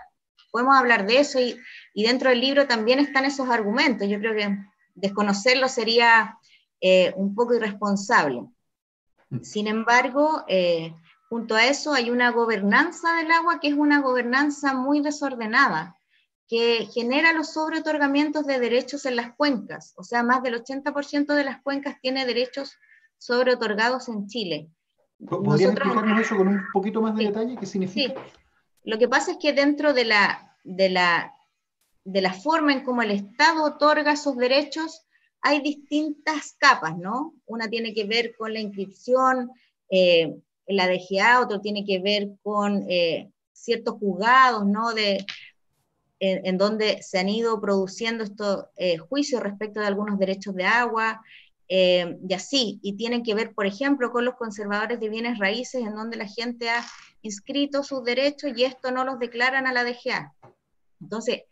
podemos 0.50 0.76
hablar 0.76 1.06
de 1.06 1.18
eso 1.18 1.40
y, 1.40 1.58
y, 1.94 2.04
dentro 2.04 2.30
del 2.30 2.40
libro 2.40 2.66
también 2.66 2.98
están 2.98 3.24
esos 3.24 3.48
argumentos. 3.48 4.08
Yo 4.08 4.18
creo 4.18 4.34
que 4.34 4.56
desconocerlo 4.94 5.68
sería 5.68 6.38
eh, 6.80 7.12
un 7.16 7.34
poco 7.34 7.54
irresponsable. 7.54 8.42
Mm. 9.28 9.42
Sin 9.42 9.66
embargo, 9.66 10.44
eh, 10.48 10.94
junto 11.28 11.54
a 11.54 11.66
eso 11.66 11.92
hay 11.92 12.10
una 12.10 12.30
gobernanza 12.30 13.16
del 13.16 13.30
agua 13.30 13.60
que 13.60 13.68
es 13.68 13.74
una 13.74 14.00
gobernanza 14.00 14.74
muy 14.74 15.00
desordenada, 15.00 15.96
que 16.48 16.88
genera 16.92 17.32
los 17.32 17.52
sobreotorgamientos 17.52 18.46
de 18.46 18.58
derechos 18.58 19.06
en 19.06 19.16
las 19.16 19.34
cuencas. 19.36 19.92
O 19.96 20.02
sea, 20.02 20.22
más 20.22 20.42
del 20.42 20.62
80% 20.64 21.34
de 21.34 21.44
las 21.44 21.62
cuencas 21.62 21.96
tiene 22.00 22.26
derechos 22.26 22.76
sobreotorgados 23.18 24.08
en 24.08 24.26
Chile. 24.26 24.70
¿Podrías 25.28 25.72
explicarnos 25.72 26.20
eso 26.20 26.36
con 26.36 26.48
un 26.48 26.62
poquito 26.72 27.02
más 27.02 27.14
de 27.14 27.24
detalle? 27.24 27.56
¿Qué 27.58 27.66
significa? 27.66 28.14
Sí. 28.14 28.39
Lo 28.84 28.98
que 28.98 29.08
pasa 29.08 29.32
es 29.32 29.38
que 29.38 29.52
dentro 29.52 29.92
de 29.92 30.04
la, 30.04 30.56
de 30.64 30.88
la, 30.88 31.34
de 32.04 32.20
la 32.20 32.32
forma 32.32 32.72
en 32.72 32.84
cómo 32.84 33.02
el 33.02 33.10
Estado 33.10 33.64
otorga 33.64 34.12
esos 34.12 34.36
derechos, 34.36 35.06
hay 35.42 35.60
distintas 35.60 36.54
capas, 36.58 36.96
¿no? 36.98 37.34
Una 37.46 37.68
tiene 37.68 37.94
que 37.94 38.04
ver 38.04 38.34
con 38.36 38.52
la 38.52 38.60
inscripción 38.60 39.50
eh, 39.90 40.34
en 40.66 40.76
la 40.76 40.86
DGA, 40.86 41.40
otro 41.40 41.60
tiene 41.60 41.84
que 41.84 41.98
ver 41.98 42.30
con 42.42 42.84
eh, 42.88 43.30
ciertos 43.52 43.94
juzgados, 43.94 44.66
¿no? 44.66 44.90
En, 46.22 46.58
donde 46.58 47.02
se 47.02 47.18
han 47.18 47.30
ido 47.30 47.58
produciendo 47.62 48.24
estos 48.24 48.66
eh, 48.76 48.98
juicios 48.98 49.42
respecto 49.42 49.80
de 49.80 49.86
algunos 49.86 50.18
derechos 50.18 50.54
de 50.54 50.64
agua, 50.64 51.22
y 51.72 52.34
así, 52.34 52.80
y 52.82 52.96
tienen 52.96 53.22
que 53.22 53.32
ver, 53.32 53.54
por 53.54 53.64
ejemplo, 53.64 54.10
con 54.10 54.24
los 54.24 54.34
conservadores 54.34 54.98
de 54.98 55.08
bienes 55.08 55.38
raíces, 55.38 55.80
en 55.86 55.94
donde 55.94 56.16
la 56.16 56.26
gente 56.26 56.68
ha 56.68 56.84
inscrito 57.22 57.82
sus 57.82 58.02
derechos 58.04 58.52
y 58.56 58.64
esto 58.64 58.90
no 58.90 59.04
los 59.04 59.18
declaran 59.18 59.66
a 59.66 59.72
la 59.72 59.84
DGA. 59.84 60.34
Entonces, 61.00 61.42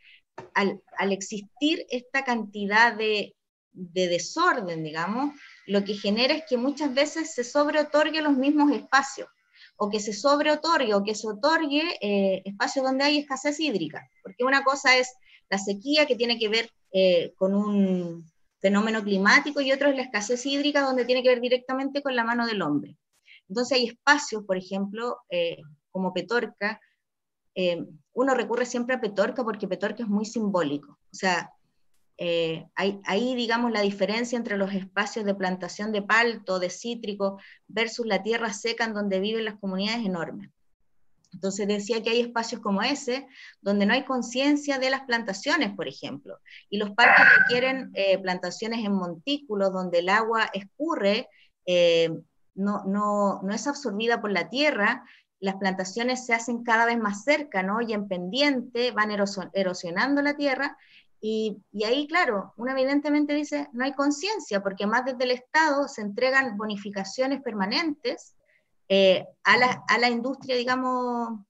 al, 0.55 0.81
al 0.99 1.13
existir 1.13 1.87
esta 1.89 2.25
cantidad 2.25 2.95
de 2.95 3.35
de 3.79 4.09
desorden, 4.09 4.83
digamos, 4.83 5.35
lo 5.67 5.85
que 5.85 5.95
genera 5.95 6.35
es 6.35 6.45
que 6.49 6.57
muchas 6.57 6.93
veces 6.93 7.35
se 7.35 7.45
sobreotorgue 7.45 8.21
los 8.23 8.37
mismos 8.37 8.73
espacios, 8.73 9.29
o 9.77 9.89
que 9.89 10.01
se 10.01 10.13
sobreotorgue 10.13 10.95
o 10.95 11.05
que 11.05 11.15
se 11.15 11.29
otorgue 11.29 11.83
eh, 12.01 12.43
espacios 12.45 12.85
donde 12.85 13.05
hay 13.05 13.19
escasez 13.19 13.61
hídrica, 13.61 14.09
porque 14.23 14.45
una 14.45 14.65
cosa 14.65 14.97
es 14.97 15.15
la 15.49 15.59
sequía 15.59 16.07
que 16.07 16.17
tiene 16.17 16.39
que 16.39 16.49
ver 16.49 16.71
eh, 16.93 17.33
con 17.37 17.55
un 17.55 18.25
fenómeno 18.61 19.03
climático 19.05 19.61
y 19.61 19.71
otro 19.71 19.89
es 19.89 19.97
la 19.97 20.03
escasez 20.03 20.45
hídrica 20.45 20.83
donde 20.83 21.05
tiene 21.05 21.23
que 21.23 21.29
ver 21.29 21.41
directamente 21.41 22.03
con 22.03 22.17
la 22.17 22.25
mano 22.25 22.47
del 22.47 22.63
hombre. 22.63 22.97
Entonces 23.49 23.79
hay 23.79 23.87
espacios, 23.87 24.45
por 24.45 24.57
ejemplo, 24.57 25.19
eh, 25.31 25.59
como 25.91 26.13
Petorca, 26.13 26.81
uno 28.13 28.35
recurre 28.35 28.67
siempre 28.67 28.95
a 28.95 29.01
Petorca 29.01 29.43
porque 29.43 29.67
Petorca 29.67 30.05
es 30.05 30.09
muy 30.09 30.25
simbólico, 30.25 30.93
o 30.93 31.15
sea, 31.15 31.51
eh, 32.21 32.67
ahí, 32.75 33.37
digamos, 33.37 33.71
la 33.71 33.81
diferencia 33.81 34.37
entre 34.37 34.57
los 34.57 34.75
espacios 34.75 35.25
de 35.25 35.37
plantación 35.37 35.93
de 35.93 36.03
palto, 36.03 36.59
de 36.59 36.69
cítrico, 36.69 37.39
versus 37.69 38.07
la 38.07 38.25
tierra 38.25 38.53
seca 38.53 38.85
en 38.85 38.95
donde 38.95 39.21
viven 39.21 39.45
las 39.45 39.61
comunidades 39.61 40.01
es 40.01 40.07
enorme. 40.07 40.51
Entonces 41.33 41.69
decía 41.69 42.03
que 42.03 42.11
hay 42.11 42.21
espacios 42.21 42.61
como 42.61 42.83
ese 42.83 43.29
donde 43.61 43.87
no 43.87 43.93
hay 43.93 44.05
conciencia 44.05 44.81
de 44.81 44.91
las 44.91 45.03
plantaciones, 45.03 45.77
por 45.77 45.87
ejemplo, 45.87 46.39
y 46.69 46.79
los 46.79 46.91
parques 46.91 47.25
requieren 47.39 47.91
eh, 47.95 48.19
plantaciones 48.19 48.85
en 48.85 48.95
montículos 48.95 49.73
donde 49.73 50.01
el 50.01 50.09
agua 50.09 50.51
escurre, 50.53 51.29
eh, 51.67 52.11
no, 52.59 52.85
no, 52.85 53.41
no, 53.43 53.55
es 53.55 53.67
absorbida 53.67 54.21
por 54.21 54.31
la 54.31 54.51
tierra, 54.51 55.05
las 55.41 55.57
plantaciones 55.57 56.27
se 56.27 56.35
hacen 56.35 56.65
cada 56.65 56.85
vez 56.85 56.99
más 56.99 57.23
cerca, 57.23 57.63
¿no? 57.63 57.81
Y 57.81 57.93
en 57.93 58.09
pendiente 58.09 58.91
van 58.91 59.11
erosionando 59.11 60.21
la 60.21 60.37
tierra 60.37 60.77
y, 61.21 61.63
ahí, 61.85 62.07
claro, 62.07 62.53
uno 62.57 62.73
evidentemente 62.73 63.35
dice, 63.35 63.69
no 63.73 63.85
hay 63.85 63.93
conciencia, 63.95 64.63
porque 64.63 64.87
más 64.87 65.05
desde 65.05 65.25
el 65.25 65.33
Estado 65.33 65.89
se 65.89 66.03
entregan 66.03 66.57
bonificaciones 66.57 67.43
permanentes 67.43 68.35
eh, 68.89 69.27
a, 69.45 69.57
la, 69.57 69.85
a, 69.89 69.99
la, 69.99 70.09
industria, 70.09 70.57
digamos, 70.57 71.41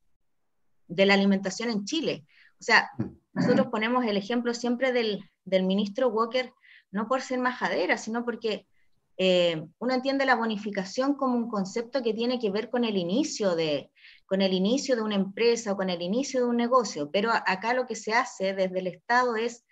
de 0.87 1.07
la 1.07 1.15
alimentación 1.15 1.71
en 1.71 1.85
Chile. 1.85 2.25
O 2.59 2.63
sea, 2.63 2.91
nosotros 3.35 3.69
ponemos 3.69 4.05
el 4.07 4.17
ejemplo 4.17 4.55
siempre 4.55 4.93
del, 4.93 5.23
del 5.45 5.65
ministro 5.65 6.09
Walker, 6.09 6.53
no 6.91 7.07
por 7.07 7.21
ser 7.21 7.39
majadera, 7.39 7.99
sino 7.99 8.25
porque 8.25 8.67
eh, 9.21 9.67
uno 9.81 9.95
entiende 9.95 10.25
la 10.25 10.37
bonificación 10.37 11.15
como 11.15 11.37
un 11.37 11.49
concepto 11.51 12.05
que 12.05 12.15
tiene 12.15 12.39
que 12.39 12.53
ver 12.53 12.71
con 12.71 12.85
el 12.85 12.97
inicio 12.97 13.57
de, 13.57 13.91
con 14.27 14.43
el 14.43 14.53
inicio 14.53 14.95
de 14.95 15.03
una 15.03 15.17
empresa 15.17 15.73
o 15.73 15.77
con 15.77 15.91
el 15.91 16.03
inicio 16.03 16.41
de 16.41 16.47
un 16.47 16.57
negocio, 16.57 17.11
pero 17.11 17.33
acá 17.33 17.75
lo 17.75 17.85
que 17.89 17.97
se 17.97 18.13
hace 18.13 18.55
desde 18.55 18.79
el 18.79 18.87
Estado 18.87 19.35
es 19.35 19.67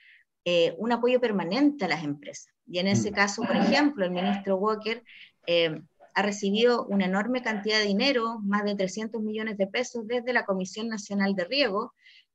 eh, 0.44 0.74
un 0.78 0.90
apoyo 0.90 1.20
permanente 1.20 1.84
a 1.84 1.88
las 1.88 2.02
empresas. 2.02 2.52
Y 2.66 2.80
en 2.80 2.88
ese 2.88 3.12
mm. 3.12 3.14
caso, 3.14 3.42
por 3.42 3.54
ejemplo, 3.54 4.04
el 4.04 4.10
ministro 4.10 4.56
Walker 4.56 5.04
eh, 5.46 5.80
ha 6.14 6.22
recibido 6.22 6.84
una 6.86 7.04
enorme 7.04 7.40
cantidad 7.40 7.78
de 7.78 7.86
dinero, 7.86 8.40
más 8.40 8.64
de 8.64 8.74
300 8.74 9.22
millones 9.22 9.56
de 9.58 9.68
pesos, 9.68 10.08
desde 10.08 10.32
la 10.32 10.44
Comisión 10.44 10.88
Nacional 10.88 11.36
de 11.36 11.44
Riego, 11.44 11.94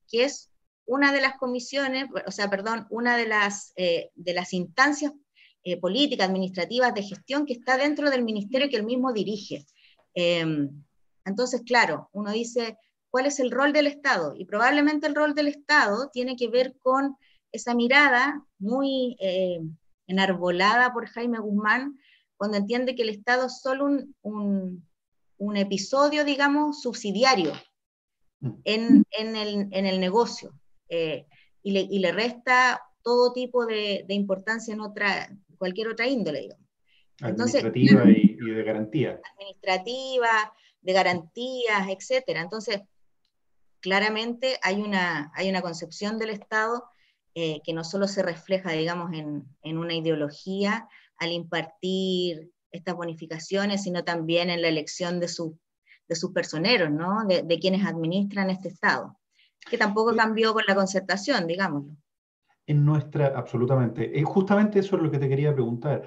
que 0.10 0.24
es 0.24 0.50
una 0.86 1.12
de 1.12 1.20
las 1.20 1.36
comisiones, 1.38 2.06
o 2.26 2.32
sea, 2.32 2.50
perdón, 2.50 2.88
una 2.90 3.18
de 3.18 3.28
las, 3.28 3.74
de 3.76 4.34
las 4.34 4.54
instancias 4.54 5.14
eh, 5.64 5.78
política, 5.78 6.26
administrativas, 6.26 6.94
de 6.94 7.04
gestión 7.04 7.46
que 7.46 7.54
está 7.54 7.78
dentro 7.78 8.10
del 8.10 8.24
ministerio 8.24 8.70
que 8.70 8.78
él 8.78 8.86
mismo 8.86 9.14
dirige. 9.14 9.66
Em, 10.14 10.70
entonces, 11.26 11.62
claro, 11.66 12.10
uno 12.14 12.32
dice, 12.32 12.78
¿cuál 13.10 13.26
es 13.26 13.40
el 13.40 13.52
rol 13.52 13.74
del 13.74 13.88
Estado? 13.88 14.34
Y 14.36 14.46
probablemente 14.46 15.08
el 15.08 15.16
rol 15.16 15.36
del 15.36 15.48
Estado 15.48 16.10
tiene 16.12 16.36
que 16.36 16.48
ver 16.48 16.76
con 16.80 17.16
esa 17.52 17.76
mirada 17.76 18.44
muy 18.60 19.18
eh, 19.20 19.60
enarbolada 20.08 20.94
por 20.94 21.08
Jaime 21.08 21.40
Guzmán, 21.40 21.98
cuando 22.38 22.58
entiende 22.58 22.96
que 22.96 23.04
el 23.04 23.10
Estado 23.10 23.48
es 23.48 23.62
solo 23.62 23.86
un, 23.86 24.86
un, 25.38 25.58
episodio, 25.58 26.26
digamos, 26.26 26.82
subsidiario 26.82 27.54
en, 28.64 29.06
en, 29.12 29.36
el, 29.36 29.68
en 29.72 29.86
el, 29.86 30.00
negocio, 30.00 30.54
eh, 30.90 31.28
y, 31.62 31.72
le, 31.72 31.88
le, 31.88 32.12
resta 32.12 32.82
todo 33.04 33.32
tipo 33.34 33.66
de, 33.66 34.06
de, 34.08 34.14
importancia 34.16 34.74
en 34.74 34.82
otra, 34.82 35.30
cualquier 35.62 35.90
otra 35.90 36.08
índole, 36.08 36.42
digamos. 36.42 36.66
Administrativa 37.22 38.04
y, 38.10 38.36
de 38.36 38.64
garantía. 38.64 39.22
Administrativa, 39.36 40.54
de 40.82 40.94
garantías, 40.94 41.88
etcétera. 41.88 42.42
Entonces, 42.42 42.82
claramente 43.80 44.58
hay 44.64 44.82
una, 44.82 45.32
hay 45.36 45.52
una 45.52 45.62
concepción 45.62 46.18
del 46.18 46.32
Estado 46.32 46.84
eh, 47.36 47.62
que 47.64 47.74
no 47.74 47.84
solo 47.84 48.08
se 48.08 48.24
refleja, 48.24 48.72
digamos, 48.72 49.14
en, 49.14 49.46
en, 49.62 49.78
una 49.78 49.94
ideología 49.94 50.90
al 51.18 51.32
impartir 51.32 52.50
estas 52.72 52.96
bonificaciones, 52.96 53.84
sino 53.84 54.04
también 54.04 54.50
en 54.50 54.64
la 54.64 54.68
elección 54.68 55.20
de, 55.20 55.28
su, 55.28 55.60
de 56.08 56.16
sus 56.16 56.32
personeros, 56.32 56.90
¿no? 56.90 57.24
De, 57.28 57.44
de, 57.44 57.60
quienes 57.60 57.86
administran 57.86 58.50
este 58.50 58.70
Estado, 58.70 59.16
que 59.70 59.78
tampoco 59.78 60.16
cambió 60.16 60.54
con 60.54 60.64
la 60.68 60.74
concertación, 60.74 61.46
digámoslo 61.46 61.96
en 62.68 62.86
nuestra, 62.86 63.28
absolutamente. 63.36 64.18
Eh, 64.18 64.24
justamente 64.24 64.80
eso 64.80 64.96
es 64.96 65.02
lo 65.02 65.12
que 65.12 65.20
te 65.20 65.30
quería 65.30 65.54
preguntar. 65.54 66.04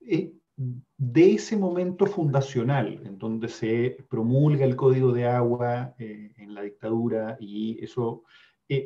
Eh, 0.00 0.32
de 0.56 1.34
ese 1.34 1.56
momento 1.56 2.06
fundacional, 2.06 3.00
en 3.04 3.18
donde 3.18 3.48
se 3.48 3.96
promulga 4.08 4.64
el 4.64 4.74
código 4.74 5.12
de 5.12 5.26
agua 5.26 5.94
eh, 5.98 6.32
en 6.36 6.54
la 6.54 6.62
dictadura 6.62 7.36
y 7.38 7.82
eso 7.82 8.24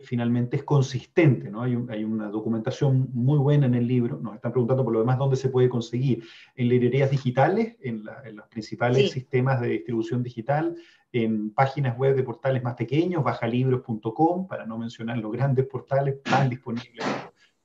finalmente 0.04 0.58
es 0.58 0.62
consistente, 0.62 1.50
¿no? 1.50 1.62
Hay, 1.62 1.76
hay, 1.88 2.04
una 2.04 2.28
documentación 2.28 3.10
muy 3.12 3.36
buena 3.38 3.66
en 3.66 3.74
el 3.74 3.88
libro, 3.88 4.16
nos 4.20 4.36
están 4.36 4.52
preguntando 4.52 4.84
por 4.84 4.92
lo 4.92 5.00
demás 5.00 5.18
dónde 5.18 5.34
se 5.34 5.48
puede 5.48 5.68
conseguir, 5.68 6.22
en 6.54 6.68
librerías 6.68 7.10
digitales, 7.10 7.76
en, 7.80 8.04
los 8.04 8.46
principales 8.46 9.10
sistemas 9.10 9.60
de 9.60 9.70
distribución 9.70 10.22
digital, 10.22 10.76
en 11.12 11.50
páginas 11.50 11.96
web 11.96 12.16
de 12.16 12.22
portales 12.22 12.62
más 12.62 12.74
pequeños, 12.74 13.22
bajalibros.com, 13.22 14.46
para 14.46 14.66
no 14.66 14.78
mencionar 14.78 15.18
los 15.18 15.30
grandes 15.30 15.66
portales, 15.66 16.16
están 16.16 16.48
disponibles 16.48 17.04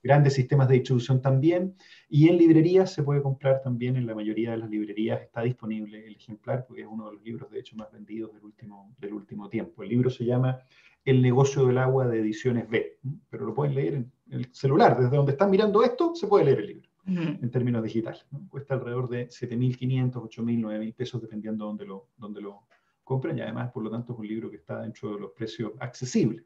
grandes 0.03 0.33
sistemas 0.33 0.67
de 0.67 0.75
distribución 0.75 1.21
también, 1.21 1.75
y 2.09 2.29
en 2.29 2.37
librerías 2.37 2.93
se 2.93 3.03
puede 3.03 3.21
comprar 3.21 3.61
también, 3.61 3.97
en 3.97 4.07
la 4.07 4.15
mayoría 4.15 4.51
de 4.51 4.57
las 4.57 4.69
librerías 4.69 5.21
está 5.21 5.41
disponible 5.41 6.05
el 6.05 6.15
ejemplar, 6.15 6.65
porque 6.65 6.83
es 6.83 6.87
uno 6.89 7.07
de 7.07 7.15
los 7.15 7.23
libros 7.23 7.51
de 7.51 7.59
hecho 7.59 7.75
más 7.75 7.91
vendidos 7.91 8.33
del 8.33 8.43
último, 8.43 8.95
del 8.99 9.13
último 9.13 9.49
tiempo. 9.49 9.83
El 9.83 9.89
libro 9.89 10.09
se 10.09 10.25
llama 10.25 10.59
El 11.03 11.21
negocio 11.21 11.65
del 11.65 11.77
agua 11.77 12.07
de 12.07 12.19
ediciones 12.19 12.69
B, 12.69 12.99
pero 13.29 13.45
lo 13.45 13.53
pueden 13.53 13.75
leer 13.75 13.93
en 13.95 14.11
el 14.31 14.53
celular, 14.53 14.97
desde 14.97 15.15
donde 15.15 15.33
están 15.33 15.49
mirando 15.49 15.83
esto, 15.83 16.15
se 16.15 16.27
puede 16.27 16.45
leer 16.45 16.59
el 16.59 16.67
libro. 16.67 16.89
En 17.09 17.49
términos 17.51 17.81
digitales, 17.83 18.25
cuesta 18.49 18.73
alrededor 18.73 19.07
de 19.07 19.29
7.500, 19.29 20.11
8.000, 20.11 20.59
9.000 20.59 20.93
pesos, 20.93 21.21
dependiendo 21.21 21.63
de 21.63 21.69
donde 21.69 21.85
lo, 21.85 22.07
donde 22.17 22.41
lo 22.41 22.63
compren 23.07 23.37
y 23.37 23.41
además, 23.41 23.71
por 23.71 23.83
lo 23.83 23.89
tanto, 23.89 24.11
es 24.11 24.19
un 24.19 24.27
libro 24.27 24.49
que 24.49 24.57
está 24.57 24.81
dentro 24.81 25.13
de 25.13 25.21
los 25.21 25.31
precios 25.31 25.71
accesibles 25.79 26.43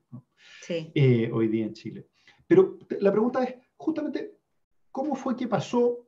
eh, 0.69 1.30
hoy 1.34 1.47
día 1.47 1.65
en 1.65 1.74
Chile. 1.74 2.08
Pero 2.45 2.78
la 3.00 3.12
pregunta 3.12 3.43
es, 3.43 3.56
justamente, 3.76 4.38
¿cómo 4.91 5.15
fue 5.15 5.36
que 5.36 5.47
pasó 5.47 6.08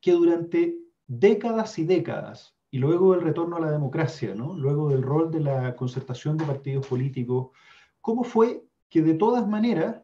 que 0.00 0.12
durante 0.12 0.78
décadas 1.06 1.78
y 1.78 1.84
décadas, 1.84 2.56
y 2.70 2.78
luego 2.78 3.12
del 3.12 3.20
retorno 3.20 3.56
a 3.56 3.60
la 3.60 3.70
democracia, 3.70 4.34
¿no? 4.34 4.54
luego 4.54 4.88
del 4.88 5.02
rol 5.02 5.30
de 5.30 5.40
la 5.40 5.76
concertación 5.76 6.38
de 6.38 6.46
partidos 6.46 6.86
políticos, 6.86 7.50
¿cómo 8.00 8.24
fue 8.24 8.64
que 8.88 9.02
de 9.02 9.14
todas 9.14 9.46
maneras 9.46 10.00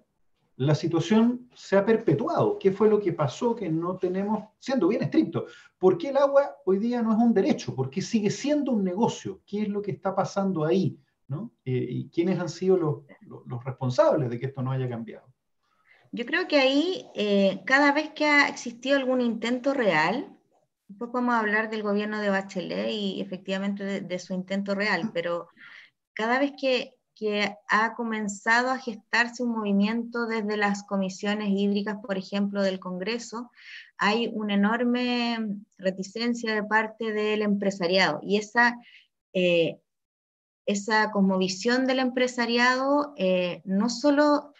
la 0.61 0.75
situación 0.75 1.49
se 1.55 1.75
ha 1.75 1.87
perpetuado. 1.87 2.59
¿Qué 2.59 2.71
fue 2.71 2.91
lo 2.91 3.01
que 3.01 3.15
pasó 3.15 3.57
que 3.57 3.71
no 3.71 3.97
tenemos, 3.97 4.45
siendo 4.59 4.89
bien 4.89 5.03
estricto, 5.03 5.47
por 5.79 5.97
qué 5.97 6.11
el 6.11 6.19
agua 6.19 6.55
hoy 6.67 6.77
día 6.77 7.01
no 7.01 7.13
es 7.13 7.19
un 7.19 7.33
derecho? 7.33 7.75
¿Por 7.75 7.89
qué 7.89 8.03
sigue 8.03 8.29
siendo 8.29 8.73
un 8.73 8.85
negocio? 8.85 9.41
¿Qué 9.47 9.63
es 9.63 9.69
lo 9.71 9.81
que 9.81 9.93
está 9.93 10.15
pasando 10.15 10.67
ahí? 10.67 10.99
¿no? 11.29 11.51
Eh, 11.65 11.87
¿Y 11.89 12.11
quiénes 12.11 12.39
han 12.39 12.51
sido 12.51 12.77
los, 12.77 12.97
los, 13.47 13.65
responsables 13.65 14.29
de 14.29 14.39
que 14.39 14.47
esto 14.47 14.61
no 14.61 14.71
haya 14.71 14.87
cambiado? 14.87 15.27
Yo 16.13 16.27
creo 16.27 16.47
que 16.47 16.59
ahí, 16.59 17.07
eh, 17.15 17.63
cada 17.65 17.93
vez 17.93 18.11
que 18.11 18.27
ha 18.27 18.47
existido 18.47 18.99
algún 18.99 19.23
intento 19.23 19.73
real, 19.73 20.37
después 20.89 21.11
podemos 21.11 21.37
hablar 21.37 21.71
del 21.71 21.83
gobierno 21.83 22.21
de 22.21 22.29
Bachelet 22.29 22.91
y 22.91 23.23
efectivamente 23.23 23.83
de, 23.83 24.01
de 24.03 24.19
su 24.19 24.35
intento 24.35 24.75
real, 24.75 25.11
pero 25.15 25.49
cada 26.13 26.39
vez 26.39 26.53
que 26.61 27.00
que 27.21 27.55
ha 27.69 27.95
comenzado 27.95 28.71
a 28.71 28.79
gestarse 28.79 29.43
un 29.43 29.51
movimiento 29.51 30.25
desde 30.27 30.57
las 30.57 30.85
comisiones 30.85 31.51
hídricas, 31.51 31.99
por 32.01 32.17
ejemplo, 32.17 32.63
del 32.63 32.81
Congreso, 32.81 33.51
hay 33.99 34.31
una 34.33 34.55
enorme 34.55 35.39
reticencia 35.77 36.55
de 36.55 36.65
parte 36.65 37.13
del 37.13 37.43
empresariado 37.43 38.21
y 38.23 38.39
esa, 38.39 38.79
eh, 39.35 39.77
esa 40.65 41.11
cosmovisión 41.11 41.87
del 41.87 41.99
empresariado 41.99 43.13
eh, 43.19 43.61
no 43.67 43.91
solo 43.91 44.55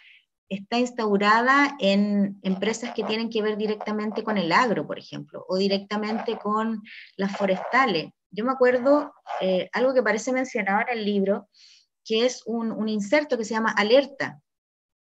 está 0.47 0.77
instaurada 0.77 1.75
en 1.79 2.37
empresas 2.43 2.93
que 2.93 3.03
tienen 3.03 3.31
que 3.31 3.41
ver 3.41 3.57
directamente 3.57 4.23
con 4.23 4.37
el 4.37 4.51
agro, 4.51 4.85
por 4.85 4.99
ejemplo, 4.99 5.45
o 5.49 5.57
directamente 5.57 6.37
con 6.37 6.83
las 7.17 7.35
forestales. 7.35 8.11
Yo 8.29 8.45
me 8.45 8.51
acuerdo 8.51 9.15
eh, 9.39 9.67
algo 9.73 9.95
que 9.95 10.03
parece 10.03 10.31
mencionado 10.31 10.81
en 10.81 10.99
el 10.99 11.05
libro, 11.05 11.47
que 12.03 12.25
es 12.25 12.43
un, 12.45 12.87
inserto 12.87 13.37
que 13.37 13.45
se 13.45 13.53
llama 13.53 13.71
Alerta, 13.71 14.41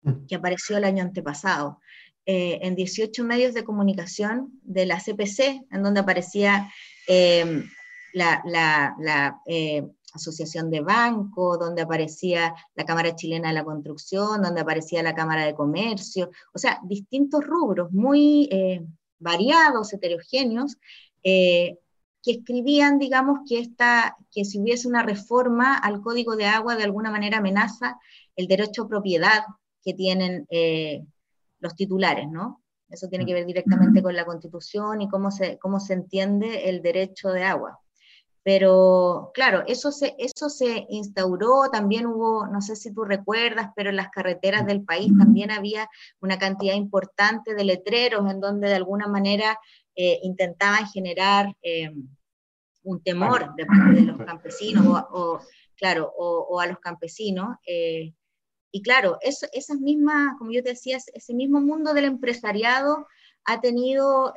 mm. 0.02 0.26
que 0.26 0.34
apareció 0.34 0.76
el 0.76 0.84
año 0.84 1.02
antepasado, 1.02 1.78
eh, 2.24 2.60
en 2.62 2.76
18 2.76 3.24
medios 3.24 3.54
de 3.54 3.64
comunicación 3.64 4.60
de 4.62 4.86
la 4.86 5.00
CPC, 5.00 5.66
en 5.70 5.82
donde 5.82 6.00
aparecía 6.00 6.70
em, 7.08 7.68
la, 8.12 9.40
eh, 9.46 9.82
Asociación 10.14 10.70
de 10.70 10.82
Banco, 10.82 11.56
donde 11.56 11.80
aparecía 11.80 12.54
la 12.74 12.84
Cámara 12.84 13.16
Chilena 13.16 13.48
de 13.48 13.54
la 13.54 13.64
Construcción, 13.64 14.42
donde 14.42 14.60
aparecía 14.60 15.02
la 15.02 15.14
Cámara 15.14 15.46
de 15.46 15.54
Comercio, 15.54 16.30
o 16.52 16.58
sea, 16.58 16.78
distintos 16.84 17.42
rubros 17.42 17.90
muy 17.92 18.46
eh, 18.52 18.84
variados, 19.18 19.94
heterogéneos, 19.94 20.76
que 22.22 22.32
escribían, 22.32 22.98
digamos, 22.98 23.40
que, 23.48 23.58
esta, 23.58 24.16
que 24.30 24.44
si 24.44 24.60
hubiese 24.60 24.88
una 24.88 25.02
reforma 25.02 25.76
al 25.76 26.00
código 26.00 26.36
de 26.36 26.46
agua 26.46 26.76
de 26.76 26.84
alguna 26.84 27.10
manera 27.10 27.38
amenaza 27.38 27.98
el 28.36 28.46
derecho 28.46 28.82
a 28.82 28.88
propiedad 28.88 29.44
que 29.82 29.94
tienen 29.94 30.46
eh, 30.50 31.04
los 31.58 31.74
titulares, 31.74 32.28
¿no? 32.30 32.62
Eso 32.88 33.08
tiene 33.08 33.24
que 33.24 33.34
ver 33.34 33.46
directamente 33.46 34.02
con 34.02 34.14
la 34.14 34.26
constitución 34.26 35.00
y 35.00 35.08
cómo 35.08 35.30
se, 35.30 35.58
cómo 35.58 35.80
se 35.80 35.94
entiende 35.94 36.68
el 36.68 36.82
derecho 36.82 37.30
de 37.30 37.42
agua. 37.42 37.80
Pero 38.44 39.30
claro, 39.34 39.62
eso 39.66 39.92
se, 39.92 40.16
eso 40.18 40.48
se 40.48 40.86
instauró, 40.90 41.70
también 41.70 42.06
hubo, 42.06 42.46
no 42.48 42.60
sé 42.60 42.74
si 42.74 42.92
tú 42.92 43.04
recuerdas, 43.04 43.70
pero 43.76 43.90
en 43.90 43.96
las 43.96 44.10
carreteras 44.10 44.66
del 44.66 44.84
país 44.84 45.12
también 45.16 45.52
había 45.52 45.88
una 46.20 46.38
cantidad 46.38 46.74
importante 46.74 47.54
de 47.54 47.64
letreros 47.64 48.28
en 48.30 48.40
donde 48.40 48.68
de 48.68 48.74
alguna 48.74 49.06
manera 49.06 49.58
eh, 49.94 50.20
intentaban 50.22 50.86
generar 50.88 51.54
eh, 51.62 51.90
un 52.82 53.02
temor 53.02 53.54
de 53.56 53.66
parte 53.66 54.00
de 54.00 54.02
los 54.02 54.18
campesinos 54.18 54.86
o, 55.10 55.40
claro, 55.76 56.12
o, 56.16 56.58
a 56.60 56.66
los 56.66 56.78
campesinos. 56.78 57.56
Eh, 57.66 58.14
y 58.70 58.82
claro, 58.82 59.18
eso, 59.20 59.46
esas 59.52 59.78
mismas, 59.78 60.36
como 60.38 60.50
yo 60.50 60.62
te 60.62 60.70
decía, 60.70 60.96
ese 60.96 61.34
mismo 61.34 61.60
mundo 61.60 61.92
del 61.92 62.06
empresariado 62.06 63.06
ha 63.44 63.60
tenido 63.60 64.32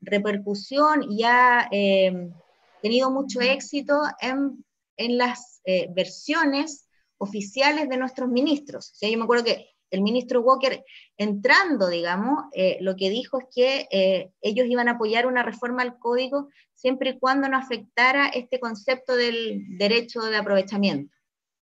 repercusión 0.00 1.04
y 1.08 1.22
ha 1.24 1.68
tenido 2.82 3.10
mucho 3.10 3.40
éxito 3.40 4.02
en, 4.20 4.64
en 4.96 5.18
las 5.18 5.62
versiones 5.90 6.88
oficiales 7.18 7.88
de 7.88 7.98
nuestros 7.98 8.28
ministros. 8.28 8.90
O 8.90 8.94
sea, 8.96 9.10
yo 9.10 9.18
me 9.18 9.24
acuerdo 9.24 9.44
que 9.44 9.77
el 9.90 10.02
ministro 10.02 10.40
Walker 10.40 10.84
entrando, 11.16 11.88
digamos, 11.88 12.44
eh, 12.52 12.78
lo 12.80 12.96
que 12.96 13.10
dijo 13.10 13.40
es 13.40 13.46
que 13.54 13.88
eh, 13.90 14.30
ellos 14.40 14.66
iban 14.68 14.88
a 14.88 14.92
apoyar 14.92 15.26
una 15.26 15.42
reforma 15.42 15.82
al 15.82 15.98
código 15.98 16.48
siempre 16.74 17.10
y 17.10 17.18
cuando 17.18 17.48
no 17.48 17.56
afectara 17.56 18.28
este 18.28 18.60
concepto 18.60 19.16
del 19.16 19.78
derecho 19.78 20.20
de 20.22 20.36
aprovechamiento. 20.36 21.14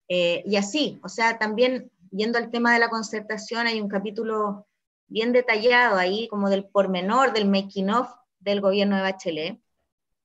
Eh, 0.08 0.42
y 0.46 0.56
así, 0.56 0.98
o 1.02 1.08
sea, 1.08 1.38
también 1.38 1.90
yendo 2.10 2.38
al 2.38 2.50
tema 2.50 2.72
de 2.72 2.78
la 2.78 2.88
concertación, 2.88 3.66
hay 3.66 3.80
un 3.80 3.88
capítulo 3.88 4.66
bien 5.06 5.32
detallado 5.32 5.96
ahí, 5.96 6.28
como 6.28 6.50
del 6.50 6.66
pormenor, 6.66 7.32
del 7.32 7.48
making 7.48 7.90
of 7.90 8.08
del 8.40 8.60
gobierno 8.60 8.96
de 8.96 9.02
Bachelet, 9.02 9.60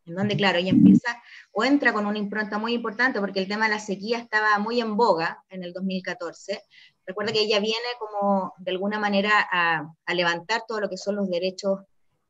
en 0.05 0.15
donde, 0.15 0.35
claro, 0.35 0.57
ella 0.57 0.69
empieza 0.69 1.21
o 1.51 1.63
entra 1.63 1.93
con 1.93 2.05
una 2.05 2.17
impronta 2.17 2.57
muy 2.57 2.73
importante, 2.73 3.19
porque 3.19 3.39
el 3.39 3.47
tema 3.47 3.65
de 3.65 3.71
la 3.71 3.79
sequía 3.79 4.19
estaba 4.19 4.57
muy 4.59 4.81
en 4.81 4.95
boga 4.97 5.43
en 5.49 5.63
el 5.63 5.73
2014, 5.73 6.61
Recuerda 7.05 7.33
que 7.33 7.41
ella 7.41 7.59
viene 7.59 7.87
como 7.99 8.53
de 8.57 8.71
alguna 8.71 8.99
manera 8.99 9.47
a, 9.51 9.93
levantar 10.13 10.63
todo 10.67 10.79
lo 10.79 10.89
que 10.89 10.97
son 10.97 11.15
los 11.15 11.29
derechos 11.29 11.81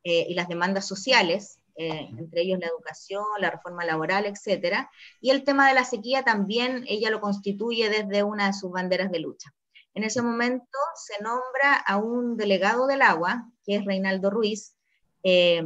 eh, 0.02 0.26
y 0.28 0.34
las 0.34 0.48
demandas 0.48 0.86
sociales, 0.86 1.60
eh, 1.76 2.08
entre 2.18 2.42
ellos 2.42 2.58
la 2.60 2.68
educación, 2.68 3.24
la 3.40 3.50
reforma 3.50 3.84
laboral, 3.84 4.26
etc. 4.26 4.88
Y 5.20 5.30
el 5.30 5.44
tema 5.44 5.68
de 5.68 5.74
la 5.74 5.84
sequía 5.84 6.22
también 6.22 6.84
ella 6.88 7.10
lo 7.10 7.20
constituye 7.20 7.88
desde 7.88 8.22
una 8.22 8.48
de 8.48 8.52
sus 8.52 8.70
banderas 8.70 9.10
de 9.10 9.20
lucha. 9.20 9.52
En 9.94 10.02
ese 10.02 10.22
momento 10.22 10.78
se 10.96 11.22
nombra 11.22 11.74
a 11.74 11.96
un 11.96 12.36
delegado 12.36 12.86
del 12.86 13.02
agua, 13.02 13.48
que 13.64 13.76
es 13.76 13.84
Reinaldo 13.84 14.30
Ruiz, 14.30 14.76
eh, 15.22 15.64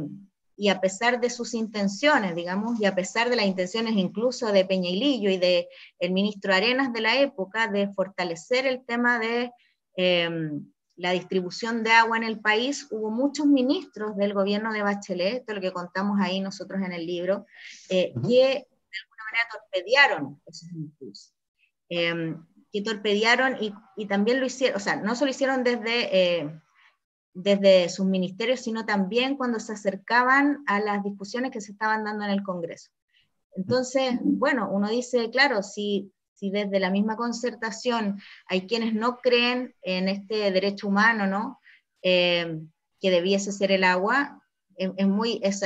y 0.59 0.67
a 0.67 0.81
pesar 0.81 1.21
de 1.21 1.29
sus 1.29 1.53
intenciones, 1.53 2.35
digamos, 2.35 2.81
y 2.81 2.85
a 2.85 2.93
pesar 2.93 3.29
de 3.29 3.37
las 3.37 3.45
intenciones 3.45 3.93
incluso 3.95 4.51
de 4.51 4.65
Peñailillo 4.65 5.29
y 5.29 5.37
de 5.37 5.69
el 5.99 6.11
ministro 6.11 6.53
Arenas 6.53 6.91
de 6.91 6.99
la 6.99 7.17
época 7.17 7.69
de 7.69 7.87
fortalecer 7.93 8.67
el 8.67 8.85
tema 8.85 9.19
de 9.19 9.53
em, 9.95 10.69
la 10.97 11.11
distribución 11.11 11.81
de 11.81 11.91
agua 11.91 12.17
en 12.17 12.25
el 12.25 12.41
país, 12.41 12.87
hubo 12.91 13.09
muchos 13.09 13.45
ministros 13.45 14.17
del 14.17 14.33
gobierno 14.33 14.73
de 14.73 14.83
Bachelet, 14.83 15.35
esto 15.35 15.53
es 15.53 15.55
lo 15.55 15.61
que 15.61 15.71
contamos 15.71 16.19
ahí 16.19 16.41
nosotros 16.41 16.81
en 16.81 16.91
el 16.91 17.05
libro, 17.05 17.45
eh, 17.89 18.11
que 18.21 18.27
de 18.27 18.97
alguna 19.01 19.23
manera 19.31 19.49
torpedearon 19.49 20.41
esos 20.45 20.69
impulsos. 20.73 21.33
Em, 21.87 22.45
que 22.73 22.81
torpedearon 22.81 23.63
y, 23.63 23.73
y, 23.95 24.07
también 24.07 24.41
lo 24.41 24.45
hicieron, 24.45 24.75
o 24.75 24.79
sea, 24.79 24.97
no 24.97 25.15
solo 25.15 25.31
hicieron 25.31 25.63
desde 25.63 26.41
eh, 26.41 26.61
desde 27.41 27.87
sus 27.87 28.05
ministerios, 28.05 28.59
sino 28.59 28.85
también 28.85 29.37
cuando 29.37 29.59
se 29.59 29.71
acercaban 29.71 30.63
a 30.67 30.79
las 30.81 31.03
discusiones 31.03 31.51
que 31.51 31.61
se 31.61 31.71
estaban 31.71 32.03
dando 32.03 32.25
en 32.25 32.31
el 32.31 32.43
Congreso. 32.43 32.91
Entonces, 33.55 34.19
bueno, 34.21 34.69
uno 34.69 34.89
dice, 34.89 35.29
claro, 35.31 35.63
si, 35.63 36.11
si 36.33 36.49
desde 36.51 36.79
la 36.79 36.91
misma 36.91 37.15
concertación 37.15 38.19
hay 38.47 38.67
quienes 38.67 38.93
no 38.93 39.19
creen 39.19 39.73
en 39.81 40.09
este 40.09 40.51
derecho 40.51 40.87
humano, 40.87 41.27
¿no? 41.27 41.59
Eh, 42.01 42.59
que 42.99 43.09
debiese 43.09 43.53
ser 43.53 43.71
el 43.71 43.85
agua, 43.85 44.43
es, 44.75 45.07
muy, 45.07 45.41
es, 45.43 45.61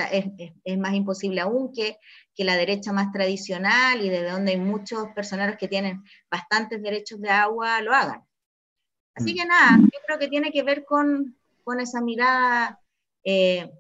es, 0.63 0.77
más 0.79 0.93
imposible 0.93 1.41
aún 1.41 1.71
que, 1.71 1.97
que, 2.33 2.43
la 2.43 2.55
derecha 2.55 2.91
más 2.91 3.12
tradicional 3.12 4.03
y 4.03 4.09
desde 4.09 4.31
donde 4.31 4.53
hay 4.53 4.59
muchos 4.59 5.07
personajes 5.15 5.57
que 5.57 5.67
tienen 5.67 6.03
bastantes 6.31 6.81
derechos 6.81 7.21
de 7.21 7.29
agua 7.29 7.79
lo 7.81 7.93
hagan. 7.93 8.23
Así 9.13 9.33
mm. 9.33 9.36
que 9.36 9.45
nada, 9.45 9.77
yo 9.79 9.99
creo 10.07 10.17
que 10.17 10.27
tiene 10.27 10.51
que 10.51 10.63
ver 10.63 10.83
con, 10.83 11.38
con 11.63 11.80
esa 11.80 12.02
mirada 12.02 12.80
eh, 13.23 13.71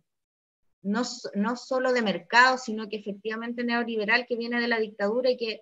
no, 0.81 1.01
no 1.35 1.55
solo 1.55 1.93
de 1.93 2.01
mercado, 2.01 2.57
sino 2.57 2.89
que 2.89 2.97
efectivamente 2.97 3.63
neoliberal 3.63 4.25
que 4.27 4.35
viene 4.35 4.59
de 4.59 4.67
la 4.67 4.79
dictadura 4.79 5.31
y 5.31 5.37
que 5.37 5.61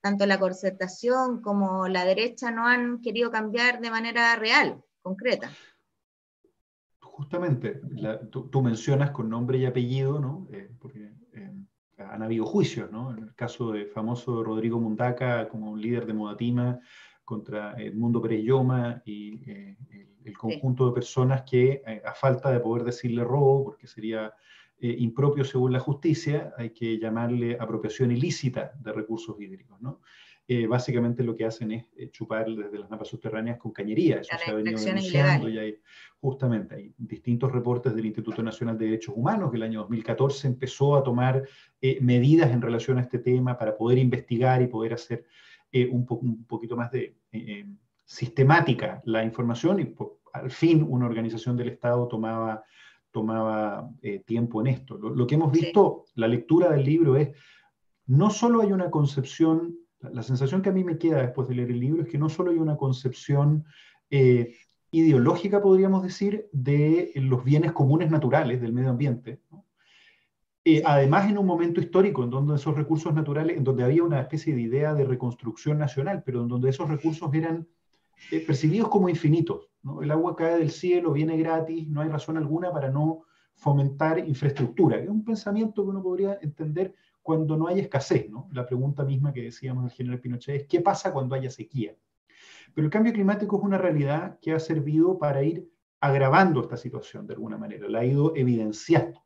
tanto 0.00 0.26
la 0.26 0.38
concertación 0.38 1.40
como 1.40 1.88
la 1.88 2.04
derecha 2.04 2.50
no 2.50 2.66
han 2.66 3.00
querido 3.00 3.30
cambiar 3.30 3.80
de 3.80 3.90
manera 3.90 4.36
real, 4.36 4.82
concreta. 5.02 5.50
Justamente, 7.00 7.80
tú, 8.30 8.62
mencionas 8.62 9.12
con 9.12 9.30
nombre 9.30 9.58
y 9.58 9.66
apellido, 9.66 10.18
¿no? 10.18 10.46
Eh, 10.52 10.68
porque 10.78 11.12
eh, 11.32 11.52
han 11.96 12.22
habido 12.22 12.44
juicios, 12.44 12.90
¿no? 12.90 13.12
En 13.12 13.22
el 13.22 13.34
caso 13.34 13.72
de 13.72 13.86
famoso 13.86 14.42
Rodrigo 14.42 14.78
Mundaca 14.80 15.48
como 15.48 15.76
líder 15.76 16.06
de 16.06 16.12
Modatima 16.12 16.80
contra 17.24 17.74
Edmundo 17.80 18.20
Pérez 18.20 18.42
Lloma 18.42 19.02
y 19.04 19.40
el 20.24 20.36
conjunto 20.36 20.86
de 20.86 20.92
personas 20.92 21.42
que, 21.42 21.82
eh, 21.86 22.02
a 22.04 22.14
falta 22.14 22.50
de 22.50 22.60
poder 22.60 22.84
decirle 22.84 23.22
robo, 23.22 23.64
porque 23.64 23.86
sería 23.86 24.32
eh, 24.80 24.96
impropio 24.98 25.44
según 25.44 25.72
la 25.72 25.80
justicia, 25.80 26.52
hay 26.56 26.70
que 26.70 26.98
llamarle 26.98 27.56
apropiación 27.60 28.10
ilícita 28.10 28.72
de 28.80 28.92
recursos 28.92 29.40
hídricos, 29.40 29.80
¿no? 29.80 30.00
Eh, 30.46 30.66
básicamente 30.66 31.22
lo 31.22 31.34
que 31.34 31.46
hacen 31.46 31.72
es 31.72 31.86
chupar 32.10 32.44
desde 32.44 32.78
las 32.78 32.90
napas 32.90 33.08
subterráneas 33.08 33.56
con 33.56 33.72
cañería, 33.72 34.16
eso 34.16 34.36
se 34.44 34.50
ha 34.50 34.54
venido 34.54 34.78
denunciando 34.78 35.48
y 35.48 35.56
hay, 35.56 35.78
justamente 36.20 36.74
hay 36.74 36.94
distintos 36.98 37.50
reportes 37.50 37.94
del 37.94 38.04
Instituto 38.04 38.42
Nacional 38.42 38.76
de 38.76 38.84
Derechos 38.84 39.14
Humanos 39.16 39.50
que 39.50 39.56
el 39.56 39.62
año 39.62 39.80
2014 39.80 40.48
empezó 40.48 40.96
a 40.96 41.02
tomar 41.02 41.48
medidas 42.02 42.50
en 42.50 42.60
relación 42.60 42.98
a 42.98 43.00
este 43.00 43.20
tema 43.20 43.56
para 43.56 43.74
poder 43.74 43.96
investigar 43.96 44.60
y 44.60 44.66
poder 44.66 44.92
hacer 44.92 45.24
un, 45.90 46.06
un, 46.08 46.44
poquito 46.44 46.76
más 46.76 46.90
de 46.90 47.16
sistemática 48.04 49.02
la 49.04 49.24
información 49.24 49.80
y 49.80 49.94
al 50.32 50.50
fin 50.50 50.84
una 50.88 51.06
organización 51.06 51.56
del 51.56 51.68
Estado 51.68 52.06
tomaba, 52.08 52.64
tomaba 53.10 53.88
eh, 54.02 54.20
tiempo 54.26 54.60
en 54.60 54.66
esto. 54.68 54.98
Lo, 54.98 55.26
que 55.26 55.36
hemos 55.36 55.52
visto, 55.52 56.04
la 56.14 56.28
lectura 56.28 56.70
del 56.70 56.84
libro 56.84 57.16
es, 57.16 57.30
no 58.06 58.30
solo 58.30 58.60
hay 58.60 58.72
una 58.72 58.90
concepción, 58.90 59.76
la 60.00 60.22
sensación 60.22 60.60
que 60.60 60.68
a 60.68 60.72
mí 60.72 60.84
me 60.84 60.98
queda 60.98 61.22
después 61.22 61.48
de 61.48 61.54
leer 61.54 61.70
el 61.70 61.80
libro 61.80 62.02
es 62.02 62.08
que 62.08 62.18
no 62.18 62.28
solo 62.28 62.50
hay 62.50 62.58
una 62.58 62.76
concepción 62.76 63.64
eh, 64.10 64.54
ideológica, 64.90 65.62
podríamos 65.62 66.02
decir, 66.02 66.48
de 66.52 67.12
los 67.14 67.42
bienes 67.44 67.72
comunes 67.72 68.10
naturales 68.10 68.60
del 68.60 68.72
medio 68.72 68.90
ambiente, 68.90 69.40
eh, 70.64 70.82
además 70.84 71.28
en 71.28 71.36
un 71.36 71.46
momento 71.46 71.80
histórico 71.80 72.24
en 72.24 72.30
donde 72.30 72.54
esos 72.54 72.74
recursos 72.74 73.12
naturales, 73.12 73.56
en 73.56 73.64
donde 73.64 73.84
había 73.84 74.02
una 74.02 74.20
especie 74.20 74.54
de 74.54 74.62
idea 74.62 74.94
de 74.94 75.04
reconstrucción 75.04 75.78
nacional, 75.78 76.22
pero 76.24 76.42
en 76.42 76.48
donde 76.48 76.70
esos 76.70 76.88
recursos 76.88 77.32
eran 77.34 77.68
eh, 78.30 78.40
percibidos 78.40 78.88
como 78.88 79.08
infinitos. 79.08 79.68
El 80.00 80.10
agua 80.10 80.34
cae 80.34 80.58
del 80.58 80.70
cielo, 80.70 81.12
viene 81.12 81.36
gratis, 81.36 81.86
no 81.88 82.00
hay 82.00 82.08
razón 82.08 82.38
alguna 82.38 82.72
para 82.72 82.88
no 82.88 83.24
fomentar 83.54 84.18
infraestructura, 84.18 84.98
es 84.98 85.08
un 85.08 85.24
pensamiento 85.24 85.84
que 85.84 85.90
uno 85.90 86.02
podría 86.02 86.38
entender 86.40 86.94
cuando 87.22 87.56
no 87.56 87.68
hay 87.68 87.80
escasez. 87.80 88.30
¿no? 88.30 88.48
La 88.52 88.66
pregunta 88.66 89.04
misma 89.04 89.32
que 89.32 89.42
decíamos 89.42 89.84
del 89.84 89.92
general 89.92 90.20
Pinochet 90.20 90.62
es, 90.62 90.66
¿qué 90.66 90.80
pasa 90.80 91.12
cuando 91.12 91.34
haya 91.34 91.50
sequía? 91.50 91.94
Pero 92.74 92.86
el 92.86 92.90
cambio 92.90 93.12
climático 93.12 93.58
es 93.58 93.62
una 93.62 93.78
realidad 93.78 94.38
que 94.40 94.52
ha 94.52 94.58
servido 94.58 95.18
para 95.18 95.42
ir 95.42 95.70
agravando 96.00 96.62
esta 96.62 96.76
situación 96.76 97.26
de 97.26 97.34
alguna 97.34 97.56
manera, 97.56 97.88
la 97.88 98.00
ha 98.00 98.04
ido 98.04 98.34
evidenciando. 98.34 99.22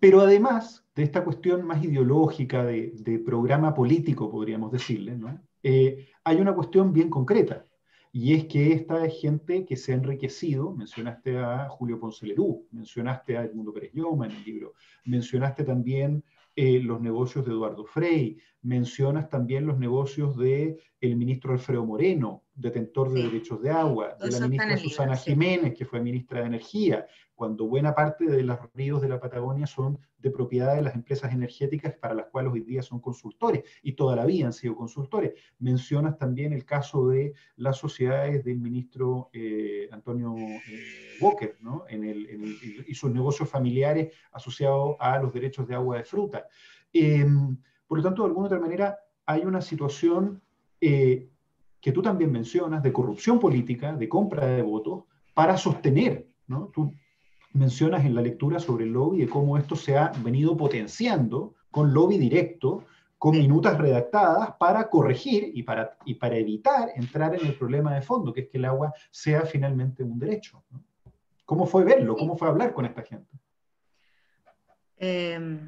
Pero 0.00 0.22
además 0.22 0.84
de 0.96 1.02
esta 1.02 1.22
cuestión 1.22 1.64
más 1.66 1.84
ideológica, 1.84 2.64
de, 2.64 3.22
programa 3.24 3.74
político, 3.74 4.30
podríamos 4.30 4.72
decirle, 4.72 5.18
eh, 5.62 6.08
hay 6.24 6.40
una 6.40 6.54
cuestión 6.54 6.92
bien 6.92 7.10
concreta, 7.10 7.66
y 8.12 8.34
es 8.34 8.46
que 8.46 8.72
esta 8.72 9.04
es 9.04 9.20
gente 9.20 9.64
que 9.64 9.76
se 9.76 9.92
ha 9.92 9.94
enriquecido, 9.94 10.72
mencionaste 10.72 11.38
a 11.38 11.68
Julio 11.68 12.00
Ponce 12.00 12.26
Lerú, 12.26 12.66
mencionaste 12.72 13.36
a 13.36 13.44
Edmundo 13.44 13.72
Pérez 13.72 13.92
Lloma 13.94 14.26
en 14.26 14.32
el 14.32 14.42
libro, 14.42 14.74
mencionaste 15.04 15.62
también 15.62 16.24
eh, 16.56 16.80
los 16.80 17.00
negocios 17.00 17.46
de 17.46 17.52
Eduardo 17.52 17.84
Frey, 17.84 18.38
mencionas 18.62 19.28
también 19.28 19.66
los 19.66 19.78
negocios 19.78 20.36
del 20.36 20.80
el 21.00 21.16
ministro 21.16 21.52
Alfredo 21.52 21.86
Moreno, 21.86 22.42
detentor 22.60 23.12
de 23.12 23.22
derechos 23.22 23.62
de 23.62 23.70
agua, 23.70 24.16
de 24.20 24.30
la 24.30 24.48
ministra 24.48 24.76
Susana 24.76 25.16
Jiménez, 25.16 25.74
que 25.74 25.84
fue 25.84 26.00
ministra 26.00 26.40
de 26.40 26.46
Energía, 26.46 27.06
cuando 27.34 27.66
buena 27.66 27.94
parte 27.94 28.26
de 28.26 28.42
los 28.42 28.58
ríos 28.74 29.00
de 29.00 29.08
la 29.08 29.18
Patagonia 29.18 29.66
son 29.66 29.98
de 30.18 30.30
propiedad 30.30 30.76
de 30.76 30.82
las 30.82 30.94
empresas 30.94 31.32
energéticas 31.32 31.94
para 31.94 32.12
las 32.12 32.26
cuales 32.26 32.52
hoy 32.52 32.60
día 32.60 32.82
son 32.82 33.00
consultores 33.00 33.64
y 33.82 33.92
toda 33.92 34.14
la 34.14 34.26
vida 34.26 34.44
han 34.44 34.52
sido 34.52 34.76
consultores. 34.76 35.32
Mencionas 35.58 36.18
también 36.18 36.52
el 36.52 36.66
caso 36.66 37.08
de 37.08 37.32
las 37.56 37.78
sociedades 37.78 38.44
del 38.44 38.58
ministro 38.58 39.30
eh, 39.32 39.88
Antonio 39.90 40.34
eh, 40.36 40.60
Walker 41.18 41.56
¿no? 41.60 41.84
en 41.88 42.04
el, 42.04 42.84
y 42.86 42.94
sus 42.94 43.10
negocios 43.10 43.48
familiares 43.48 44.12
asociados 44.32 44.96
a 45.00 45.18
los 45.18 45.32
derechos 45.32 45.66
de 45.66 45.74
agua 45.74 45.96
de 45.96 46.04
fruta. 46.04 46.46
Em, 46.92 47.56
por 47.86 47.96
lo 47.96 48.04
tanto, 48.04 48.22
de 48.22 48.28
alguna 48.28 48.48
otra 48.48 48.60
manera, 48.60 48.98
hay 49.24 49.46
una 49.46 49.62
situación 49.62 50.42
eh, 50.78 51.30
que 51.80 51.92
tú 51.92 52.02
también 52.02 52.30
mencionas 52.30 52.82
de 52.82 52.92
corrupción 52.92 53.38
política, 53.38 53.94
de 53.94 54.08
compra 54.08 54.46
de 54.46 54.62
votos, 54.62 55.04
para 55.34 55.56
sostener, 55.56 56.26
¿no? 56.46 56.70
Tú 56.74 56.92
mencionas 57.52 58.04
en 58.04 58.14
la 58.14 58.22
lectura 58.22 58.60
sobre 58.60 58.84
el 58.84 58.92
lobby 58.92 59.18
de 59.18 59.28
cómo 59.28 59.56
esto 59.56 59.74
se 59.76 59.96
ha 59.96 60.12
venido 60.22 60.56
potenciando 60.56 61.54
con 61.70 61.92
lobby 61.92 62.18
directo, 62.18 62.84
con 63.18 63.36
minutas 63.36 63.76
redactadas 63.78 64.52
para 64.58 64.88
corregir 64.88 65.50
y 65.54 65.62
para, 65.62 65.96
y 66.04 66.14
para 66.14 66.36
evitar 66.36 66.90
entrar 66.96 67.34
en 67.34 67.46
el 67.46 67.54
problema 67.54 67.94
de 67.94 68.02
fondo, 68.02 68.32
que 68.32 68.42
es 68.42 68.48
que 68.48 68.58
el 68.58 68.64
agua 68.64 68.92
sea 69.10 69.42
finalmente 69.42 70.02
un 70.02 70.18
derecho. 70.18 70.62
¿Cómo 71.44 71.66
fue 71.66 71.84
verlo? 71.84 72.16
¿Cómo 72.16 72.36
fue 72.36 72.48
hablar 72.48 72.72
con 72.72 72.86
esta 72.86 73.02
gente? 73.02 73.38
Eh, 74.96 75.60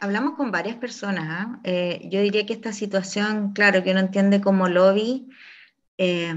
hablamos 0.00 0.34
con 0.34 0.50
varias 0.50 0.76
personas. 0.76 1.26
¿ah? 1.28 1.60
Eh, 1.64 2.08
yo 2.10 2.20
diría 2.20 2.46
que 2.46 2.54
esta 2.54 2.72
situación, 2.72 3.52
claro, 3.52 3.82
que 3.82 3.90
uno 3.90 4.00
entiende 4.00 4.40
como 4.40 4.68
lobby, 4.68 5.28
eh, 5.98 6.34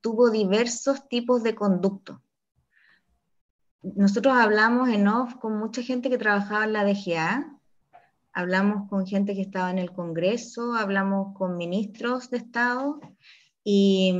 tuvo 0.00 0.30
diversos 0.30 1.08
tipos 1.08 1.42
de 1.42 1.54
conducto. 1.54 2.22
Nosotros 3.82 4.36
hablamos 4.36 4.88
en 4.88 5.08
off 5.08 5.34
con 5.34 5.58
mucha 5.58 5.82
gente 5.82 6.10
que 6.10 6.18
trabajaba 6.18 6.64
en 6.64 6.72
la 6.72 6.84
DGA, 6.84 7.58
hablamos 8.32 8.88
con 8.88 9.06
gente 9.06 9.34
que 9.34 9.40
estaba 9.40 9.70
en 9.70 9.78
el 9.78 9.92
Congreso, 9.92 10.74
hablamos 10.74 11.36
con 11.36 11.56
ministros 11.56 12.30
de 12.30 12.36
Estado 12.38 13.00
y, 13.64 14.14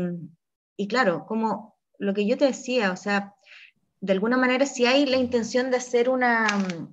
y 0.76 0.88
claro, 0.88 1.26
como 1.26 1.76
lo 1.98 2.14
que 2.14 2.26
yo 2.26 2.37
te 2.37 2.46
decía, 2.46 2.92
o 2.92 2.96
sea, 2.96 3.36
de 4.06 4.12
alguna 4.12 4.36
manera, 4.36 4.66
si 4.66 4.86
hay 4.86 5.04
la 5.04 5.16
intención 5.16 5.72
de 5.72 5.78
hacer, 5.78 6.08
una, 6.08 6.46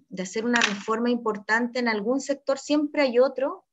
de 0.10 0.23
hacer 0.23 0.45
una 0.45 0.60
reforma 0.60 1.12
importante 1.12 1.78
en 1.78 1.88
algún 1.88 2.19
sector, 2.19 2.58
siempre 2.58 3.04
hay 3.04 3.19
otro, 3.19 3.65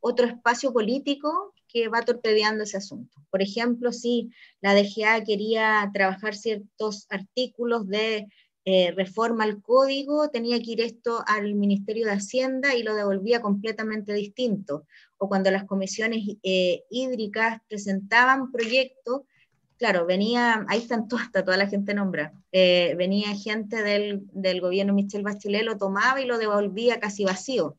otro 0.00 0.26
espacio 0.26 0.74
político 0.74 1.54
que 1.68 1.88
va 1.88 2.02
torpedeando 2.02 2.64
ese 2.64 2.76
asunto. 2.76 3.16
Por 3.30 3.40
ejemplo, 3.40 3.92
si 3.92 4.30
la 4.60 4.74
DGA 4.74 5.24
quería 5.24 5.90
trabajar 5.94 6.34
ciertos 6.34 7.06
artículos 7.08 7.88
de 7.88 8.28
eh, 8.66 8.92
reforma 8.94 9.44
al 9.44 9.62
código, 9.62 10.28
tenía 10.28 10.60
que 10.60 10.72
ir 10.72 10.82
esto 10.82 11.24
al 11.26 11.54
Ministerio 11.54 12.04
de 12.04 12.12
Hacienda 12.12 12.74
y 12.74 12.82
lo 12.82 12.94
devolvía 12.94 13.40
completamente 13.40 14.12
distinto. 14.12 14.84
O 15.16 15.30
cuando 15.30 15.50
las 15.50 15.64
comisiones 15.64 16.36
eh, 16.42 16.82
hídricas 16.90 17.62
presentaban 17.68 18.52
proyectos, 18.52 19.22
claro, 19.82 20.06
venía, 20.06 20.64
ahí 20.68 20.78
están 20.78 21.08
todas, 21.08 21.32
toda 21.32 21.56
la 21.56 21.66
gente 21.66 21.92
nombra, 21.92 22.32
eh, 22.52 22.94
venía 22.96 23.34
gente 23.34 23.82
del, 23.82 24.22
del, 24.32 24.60
gobierno 24.60 24.94
Michel 24.94 25.24
Bachelet, 25.24 25.64
lo 25.64 25.76
tomaba 25.76 26.20
y 26.20 26.24
lo 26.24 26.38
devolvía 26.38 27.00
casi 27.00 27.24
vacío. 27.24 27.76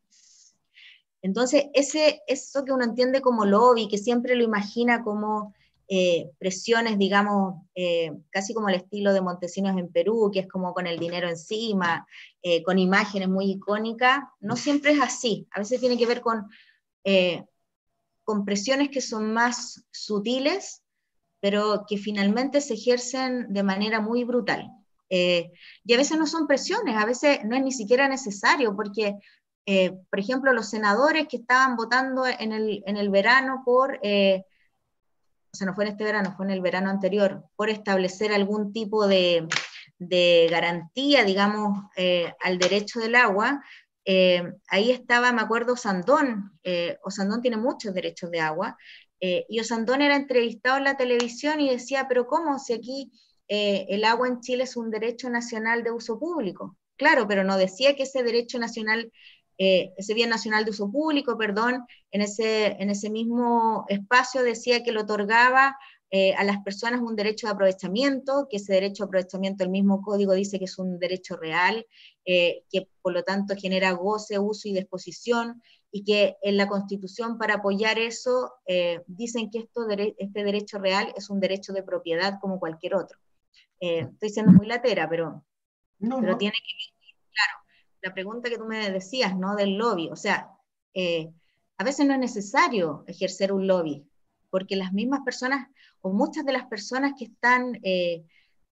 Entonces, 1.22 1.68
ese, 1.74 2.22
eso 2.28 2.66
que 2.66 2.74
uno 2.74 2.84
entiende 2.84 3.22
como 3.22 3.46
lobby, 3.46 3.88
que 3.88 3.98
siempre 3.98 4.36
lo 4.36 4.44
imagina 4.44 5.02
como 5.02 5.54
eh, 5.88 6.30
presiones, 6.39 6.98
digamos, 6.98 7.62
eh, 7.74 8.12
casi 8.32 8.54
como 8.54 8.68
el 8.68 8.76
estilo 8.76 9.13
de 9.13 9.22
Montesinos 9.22 9.78
en 9.78 9.89
Perú, 9.89 10.30
que 10.34 10.42
es 10.42 10.48
como 10.50 10.74
con 10.74 10.88
el 10.88 11.00
dinero 11.00 11.30
encima, 11.30 12.06
con 12.66 12.80
imágenes 12.80 13.30
muy 13.30 13.50
icónicas, 13.50 14.20
no 14.42 14.58
siempre 14.58 14.92
es 14.92 15.02
así. 15.02 15.48
A 15.52 15.60
veces 15.60 15.80
tiene 15.80 15.98
que 15.98 16.06
ver 16.06 16.20
con, 16.20 16.50
con 18.26 18.44
presiones 18.44 18.89
que 18.89 19.00
son 19.00 19.32
más 19.32 19.86
sutiles 19.92 20.83
pero 21.44 21.84
que 21.86 21.98
finalmente 21.98 22.62
se 22.62 22.76
ejercen 22.76 23.52
de 23.52 23.64
manera 23.64 24.00
muy 24.00 24.24
brutal. 24.24 24.72
Eh, 25.10 25.52
y 25.84 25.94
a 25.94 25.98
veces 25.98 26.18
no 26.18 26.26
son 26.26 26.48
presiones, 26.48 26.96
a 26.96 27.06
veces 27.06 27.40
no 27.44 27.58
es 27.58 27.62
ni 27.62 27.74
siquiera 27.74 28.08
necesario, 28.08 28.74
porque, 28.78 29.18
eh, 29.66 29.92
por 30.10 30.22
ejemplo, 30.22 30.54
los 30.54 30.70
senadores 30.70 31.28
que 31.28 31.36
estaban 31.36 31.76
votando 31.76 32.26
en 32.26 32.54
el, 32.54 32.82
en 32.88 32.96
el 32.96 33.10
verano 33.10 33.62
por, 33.66 34.00
eh, 34.04 34.46
o 35.52 35.58
sea, 35.58 35.68
no 35.68 35.74
fue 35.74 35.84
en 35.84 35.92
este 35.92 36.06
verano, 36.06 36.34
fue 36.38 36.46
en 36.46 36.54
el 36.54 36.62
verano 36.62 36.90
anterior, 36.90 37.44
por 37.58 37.70
establecer 37.70 38.32
algún 38.32 38.72
tipo 38.72 39.06
de, 39.06 39.46
de 40.00 40.48
garantía, 40.50 41.26
digamos, 41.26 41.78
al 42.42 42.58
derecho 42.58 43.02
del 43.02 43.16
agua, 43.16 43.62
ahí 44.06 44.92
estaba, 44.92 45.34
me 45.34 45.42
acuerdo, 45.42 45.76
Sandón, 45.76 46.58
o 47.04 47.12
Sandón 47.12 47.42
tiene 47.42 47.58
muchos 47.58 47.94
derechos 47.94 48.32
de 48.32 48.40
agua, 48.40 48.78
eh, 49.26 49.46
y 49.48 49.62
Osandón 49.62 50.02
era 50.02 50.18
entrevistado 50.18 50.78
en 50.78 50.84
la 50.84 50.98
televisión 50.98 51.62
y 51.62 51.70
decía, 51.70 52.08
pero 52.10 52.28
¿cómo 52.28 52.60
si 52.60 52.74
aquí 52.74 53.10
eh, 53.48 53.86
el 53.88 54.04
agua 54.04 54.28
en 54.28 54.42
Chile 54.42 54.66
es 54.66 54.76
un 54.76 54.92
derecho 54.92 55.30
nacional 55.30 55.82
de 55.82 55.92
uso 55.92 56.20
público? 56.20 56.76
Claro, 56.98 57.26
pero 57.26 57.46
no 57.46 57.56
decía 57.56 57.96
que 57.96 58.04
ese 58.04 58.22
derecho 58.22 58.60
nacional, 58.60 59.14
eh, 59.58 59.94
ese 59.96 60.14
bien 60.14 60.30
nacional 60.30 60.66
de 60.66 60.72
uso 60.72 60.92
público, 60.92 61.38
perdón, 61.38 61.86
en 62.12 62.20
ese, 62.20 62.76
en 62.82 62.90
ese 62.90 63.10
mismo 63.10 63.86
espacio 63.88 64.44
decía 64.44 64.84
que 64.84 64.92
lo 64.92 65.04
otorgaba 65.04 65.78
a 66.38 66.44
las 66.44 66.60
personas 66.64 67.02
un 67.02 67.16
derecho 67.16 67.48
de 67.48 67.54
aprovechamiento, 67.54 68.46
que 68.48 68.58
ese 68.58 68.74
derecho 68.74 69.04
de 69.04 69.08
aprovechamiento, 69.08 69.64
el 69.64 69.72
mismo 69.72 70.04
código 70.04 70.34
dice 70.34 70.60
que 70.60 70.66
es 70.66 70.78
un 70.78 71.00
derecho 71.00 71.38
real, 71.38 71.88
que 72.24 72.88
por 73.02 73.14
lo 73.14 73.24
tanto 73.24 73.56
genera 73.58 73.94
goce, 73.94 74.38
uso 74.38 74.68
y 74.68 74.76
disposición, 74.76 75.60
y 75.96 76.04
que 76.04 76.38
en 76.42 76.58
la 76.58 76.68
Constitución 76.68 77.38
para 77.38 77.56
apoyar 77.56 78.00
eso 78.00 78.56
eh, 78.66 79.04
dicen 79.06 79.52
que 79.52 79.60
esto, 79.60 79.88
este 79.88 80.44
derecho 80.44 80.80
real 80.80 81.14
es 81.16 81.30
un 81.30 81.40
derecho 81.40 81.72
de 81.72 81.84
propiedad 81.84 82.40
como 82.42 82.60
cualquier 82.60 82.96
otro. 82.96 83.20
Eh, 83.80 84.08
estoy 84.12 84.32
siendo 84.32 84.52
muy 84.54 84.66
latera, 84.66 85.08
pero, 85.08 85.46
pero 86.00 86.38
tiene 86.38 86.56
que 86.56 87.06
claro, 87.32 87.60
la 88.02 88.12
pregunta 88.12 88.50
que 88.50 88.58
tú 88.58 88.66
me 88.66 88.90
decías, 88.90 89.38
¿no? 89.38 89.56
Del 89.56 89.78
lobby, 89.78 90.10
o 90.10 90.16
sea, 90.16 90.50
eh, 90.96 91.32
a 91.78 91.84
veces 91.84 92.08
no 92.08 92.14
es 92.14 92.20
necesario 92.20 93.04
ejercer 93.06 93.54
un 93.54 93.68
lobby, 93.68 94.04
porque 94.50 94.76
las 94.76 94.94
mismas 94.94 95.20
personas 95.24 95.68
o 96.02 96.12
muchas 96.12 96.44
de 96.44 96.54
las 96.54 96.66
personas 96.66 97.14
que 97.16 97.26
están 97.26 97.80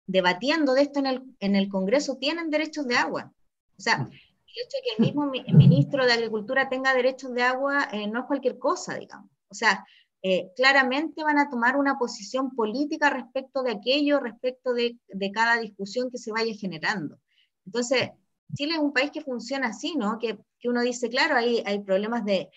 debatiendo 0.05 0.73
de 0.73 0.81
esto 0.81 0.99
en 0.99 1.05
el, 1.05 1.23
en 1.39 1.55
el 1.55 1.69
Congreso 1.69 2.17
tienen 2.17 2.49
derechos 2.49 2.85
de 2.87 2.97
agua. 2.97 3.31
O 3.77 3.81
sea, 3.81 4.09
el 4.55 4.65
hecho 4.65 4.77
de 4.77 4.83
que 4.83 4.95
el 4.97 5.05
mismo 5.05 5.57
ministro 5.57 6.05
de 6.05 6.13
Agricultura 6.13 6.69
tenga 6.69 6.93
derechos 6.93 7.33
de 7.33 7.43
agua 7.43 7.89
eh, 7.91 8.07
no 8.07 8.21
es 8.21 8.25
cualquier 8.25 8.57
cosa, 8.57 8.95
digamos. 8.95 9.29
O 9.49 9.53
sea, 9.53 9.85
eh, 10.21 10.51
claramente 10.55 11.23
van 11.23 11.37
a 11.37 11.49
tomar 11.49 11.77
una 11.77 11.97
posición 11.97 12.55
política 12.55 13.09
respecto 13.09 13.61
de 13.63 13.73
aquello, 13.73 14.19
respecto 14.19 14.73
de, 14.73 14.97
cada 15.31 15.59
discusión 15.59 16.09
que 16.09 16.17
se 16.17 16.31
vaya 16.31 16.53
generando. 16.55 17.19
Entonces, 17.65 18.09
Chile 18.53 18.73
es 18.73 18.79
un 18.79 18.93
país 18.93 19.11
que 19.11 19.21
funciona 19.21 19.67
así, 19.67 19.95
¿no? 19.95 20.17
Que, 20.19 20.37
uno 20.63 20.81
dice, 20.81 21.09
claro, 21.09 21.35
hay, 21.35 21.61
hay 21.63 21.83
problemas 21.83 22.25
de, 22.25 22.49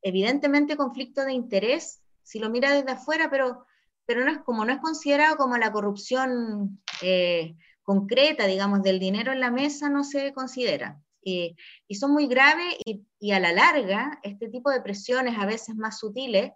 evidentemente, 0.00 0.78
conflicto 0.78 1.22
de 1.26 1.34
interés, 1.34 2.00
si 2.22 2.38
lo 2.38 2.48
mira 2.48 2.72
desde 2.72 2.92
afuera, 2.92 3.28
pero, 3.30 3.66
pero 4.06 4.24
no 4.24 4.32
es 4.32 4.38
como 4.38 4.64
no 4.64 4.72
es 4.72 4.78
considerado 4.78 5.36
como 5.36 5.58
la 5.58 5.72
corrupción 5.72 6.80
eh, 7.02 7.54
concreta, 7.82 8.46
digamos, 8.46 8.82
del 8.82 8.98
dinero 8.98 9.30
en 9.32 9.40
la 9.40 9.50
mesa, 9.50 9.90
no 9.90 10.04
se 10.04 10.32
considera. 10.32 11.02
Y 11.22 11.56
son 11.94 12.12
muy 12.12 12.26
graves 12.26 12.76
y, 12.84 13.04
y, 13.18 13.32
a 13.32 13.40
la 13.40 13.52
larga, 13.52 14.18
este 14.22 14.48
tipo 14.48 14.70
de 14.70 14.80
presiones 14.80 15.38
a 15.38 15.46
veces 15.46 15.76
más 15.76 15.98
sutiles, 15.98 16.52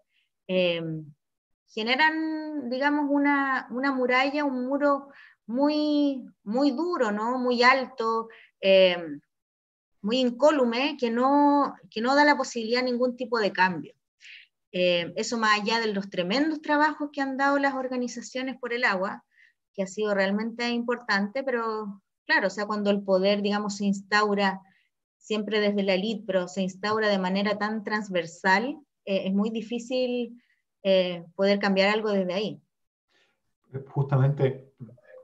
eh, 0.47 0.83
generan, 1.69 2.71
digamos, 2.71 3.07
una, 3.11 3.67
muralla, 3.71 4.45
un 4.45 4.67
muro 4.67 5.09
muy, 5.47 6.25
muy 6.45 6.71
duro, 6.71 7.11
¿no? 7.11 7.39
muy 7.39 7.63
alto, 7.63 8.29
eh, 8.61 8.97
muy 10.03 10.19
incólume, 10.19 10.97
que 10.99 11.11
no, 11.11 11.75
que 11.91 12.01
no 12.01 12.15
da 12.15 12.25
la 12.25 12.37
posibilidad 12.37 12.81
de 12.81 12.91
ningún 12.93 13.17
tipo 13.17 13.39
de 13.39 13.53
cambio. 13.53 13.95
Eh, 14.73 15.13
eso 15.17 15.39
más 15.39 15.61
allá 15.61 15.81
de 15.81 15.93
los 15.93 16.11
tremendos 16.11 16.61
trabajos 16.61 17.11
que 17.13 17.21
han 17.21 17.37
dado 17.37 17.59
las 17.59 17.75
organizaciones 17.75 18.57
por 18.59 18.73
el 18.73 18.85
agua, 18.85 19.25
que 19.73 19.83
ha 19.83 19.87
sido 19.87 20.15
realmente 20.15 20.69
importante, 20.69 21.43
pero 21.43 22.03
claro, 22.27 22.49
o 22.49 22.51
sea, 22.51 22.67
cuando 22.67 22.91
el 22.91 23.03
poder, 23.03 23.43
digamos, 23.43 23.77
se 23.77 23.85
instaura 23.85 24.61
siempre 25.17 25.61
desde 25.61 25.83
la 25.83 25.95
elite, 25.95 26.25
pero 26.27 26.49
se 26.49 26.63
instaura 26.63 27.09
de 27.09 27.19
manera 27.19 27.57
tan 27.57 27.83
transversal, 27.83 28.79
eh, 29.05 29.23
es 29.27 29.35
muy 29.35 29.51
difícil 29.51 30.41
eh, 30.83 31.25
poder 31.35 31.59
cambiar 31.59 31.89
algo 31.89 32.11
desde 32.11 32.35
ahí. 32.35 32.61
Justamente, 33.89 34.73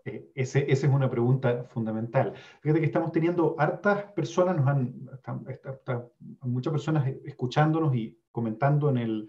eh, 0.04 0.30
esa 0.34 0.58
es 0.60 0.84
una 0.84 1.10
pregunta 1.10 1.64
fundamental. 1.64 2.32
Fíjate 2.62 2.80
que 2.80 2.86
estamos 2.86 3.12
teniendo 3.12 3.54
hartas 3.58 4.04
personas, 4.12 4.56
nos 4.56 4.66
han, 4.66 4.94
muchas 6.40 6.72
personas 6.72 7.06
escuchándonos 7.24 7.94
y 7.94 8.18
comentando 8.32 8.88
en 8.88 8.96
el, 8.96 9.28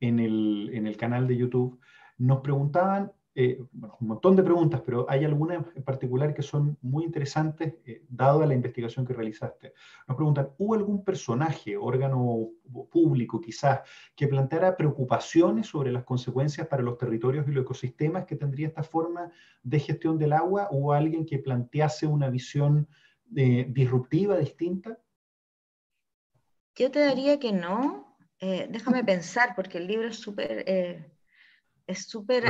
en 0.00 0.20
el, 0.20 0.70
en 0.72 0.86
el 0.86 0.96
canal 0.96 1.26
de 1.26 1.36
YouTube, 1.36 1.80
nos 2.18 2.40
preguntaban 2.40 3.12
eh, 3.34 3.58
un 3.72 4.08
montón 4.08 4.36
de 4.36 4.42
preguntas, 4.42 4.82
pero 4.84 5.06
hay 5.08 5.24
algunas 5.24 5.64
en 5.74 5.82
particular 5.82 6.34
que 6.34 6.42
son 6.42 6.76
muy 6.82 7.04
interesantes, 7.04 7.76
eh, 7.86 8.04
dado 8.06 8.44
la 8.44 8.52
investigación 8.52 9.06
que 9.06 9.14
realizaste. 9.14 9.72
Nos 10.06 10.16
preguntan, 10.16 10.50
¿hubo 10.58 10.74
algún 10.74 11.02
personaje, 11.02 11.74
órgano 11.74 12.50
público 12.90 13.40
quizás, 13.40 13.80
que 14.14 14.28
planteara 14.28 14.76
preocupaciones 14.76 15.66
sobre 15.66 15.90
las 15.92 16.04
consecuencias 16.04 16.66
para 16.66 16.82
los 16.82 16.98
territorios 16.98 17.48
y 17.48 17.52
los 17.52 17.64
ecosistemas 17.64 18.26
que 18.26 18.36
tendría 18.36 18.68
esta 18.68 18.82
forma 18.82 19.32
de 19.62 19.80
gestión 19.80 20.18
del 20.18 20.34
agua? 20.34 20.68
¿O 20.70 20.92
alguien 20.92 21.24
que 21.24 21.38
plantease 21.38 22.06
una 22.06 22.28
visión 22.28 22.86
eh, 23.34 23.64
disruptiva, 23.66 24.36
distinta? 24.36 24.98
Yo 26.74 26.90
te 26.90 26.98
daría 26.98 27.38
que 27.38 27.52
no. 27.52 28.14
déjame 28.38 29.02
pensar, 29.04 29.54
porque 29.56 29.78
el 29.78 29.86
libro 29.86 30.08
es 30.08 30.16
súper... 30.16 30.64
es 31.86 32.06
súper 32.06 32.44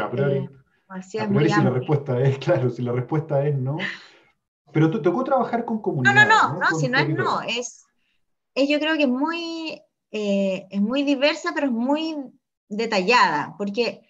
si 1.00 1.18
la 1.18 1.70
respuesta 1.70 2.20
es, 2.20 2.38
claro, 2.44 2.70
si 2.70 2.82
la 2.82 2.92
respuesta 2.92 3.46
es 3.46 3.56
no. 3.56 3.78
Pero 4.72 4.90
te 4.90 4.98
tocó 5.00 5.24
trabajar 5.24 5.64
con 5.64 5.80
comunidades. 5.80 6.28
No, 6.28 6.48
no, 6.48 6.54
no, 6.54 6.70
no 6.70 6.78
si 6.78 6.88
no 6.88 6.98
es 6.98 7.08
no, 7.08 7.42
es, 7.42 7.86
yo 8.54 8.78
creo 8.78 8.96
que 8.96 9.02
es 9.02 9.08
muy, 9.08 9.82
eh, 10.10 10.66
es 10.70 10.80
muy 10.80 11.02
diversa, 11.02 11.52
pero 11.54 11.66
es 11.66 11.72
muy 11.72 12.16
detallada, 12.68 13.54
porque 13.58 14.08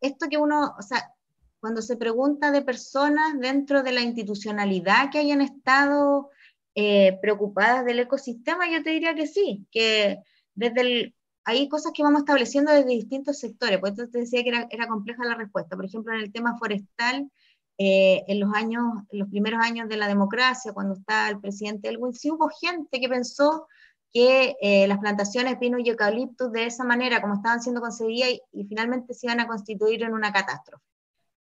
esto 0.00 0.28
que 0.30 0.38
uno, 0.38 0.74
o 0.78 0.82
sea, 0.82 1.12
cuando 1.60 1.82
se 1.82 1.96
pregunta 1.96 2.50
de 2.50 2.62
personas 2.62 3.38
dentro 3.38 3.82
de 3.82 3.92
la 3.92 4.00
institucionalidad 4.00 5.10
que 5.10 5.18
hayan 5.18 5.42
estado 5.42 6.30
eh, 6.74 7.18
preocupadas 7.20 7.84
del 7.84 8.00
ecosistema, 8.00 8.70
yo 8.70 8.82
te 8.82 8.90
diría 8.90 9.14
que 9.14 9.26
sí, 9.26 9.66
que 9.70 10.22
desde 10.54 10.80
el, 10.80 11.14
hay 11.50 11.68
cosas 11.68 11.92
que 11.94 12.02
vamos 12.02 12.20
estableciendo 12.20 12.72
desde 12.72 12.88
distintos 12.88 13.38
sectores, 13.38 13.78
por 13.78 13.90
eso 13.90 14.08
te 14.08 14.18
decía 14.18 14.42
que 14.44 14.66
era, 14.70 14.86
compleja 14.88 15.24
la 15.24 15.34
respuesta. 15.34 15.76
Por 15.76 15.84
ejemplo, 15.84 16.14
en 16.14 16.20
el 16.20 16.32
tema 16.32 16.56
forestal, 16.58 17.30
eh, 17.78 18.24
en 18.28 18.40
los 18.40 18.54
años, 18.54 18.84
los 19.10 19.28
primeros 19.28 19.60
años 19.62 19.88
de 19.88 19.96
la 19.96 20.06
democracia, 20.06 20.72
cuando 20.72 20.94
estaba 20.94 21.28
el 21.28 21.40
presidente 21.40 21.88
Elwin, 21.88 22.14
sí 22.14 22.30
hubo 22.30 22.48
gente 22.60 23.00
que 23.00 23.08
pensó 23.08 23.66
que 24.12 24.56
eh, 24.60 24.86
las 24.88 24.98
plantaciones 24.98 25.52
de 25.52 25.58
pino 25.58 25.78
y 25.78 25.88
eucaliptus 25.88 26.52
de 26.52 26.66
esa 26.66 26.84
manera, 26.84 27.20
como 27.20 27.34
estaban 27.34 27.62
siendo 27.62 27.80
concebidas, 27.80 28.30
y, 28.52 28.64
finalmente 28.64 29.14
se 29.14 29.26
iban 29.26 29.40
a 29.40 29.46
constituir 29.46 30.02
en 30.02 30.12
una 30.12 30.32
catástrofe. 30.32 30.84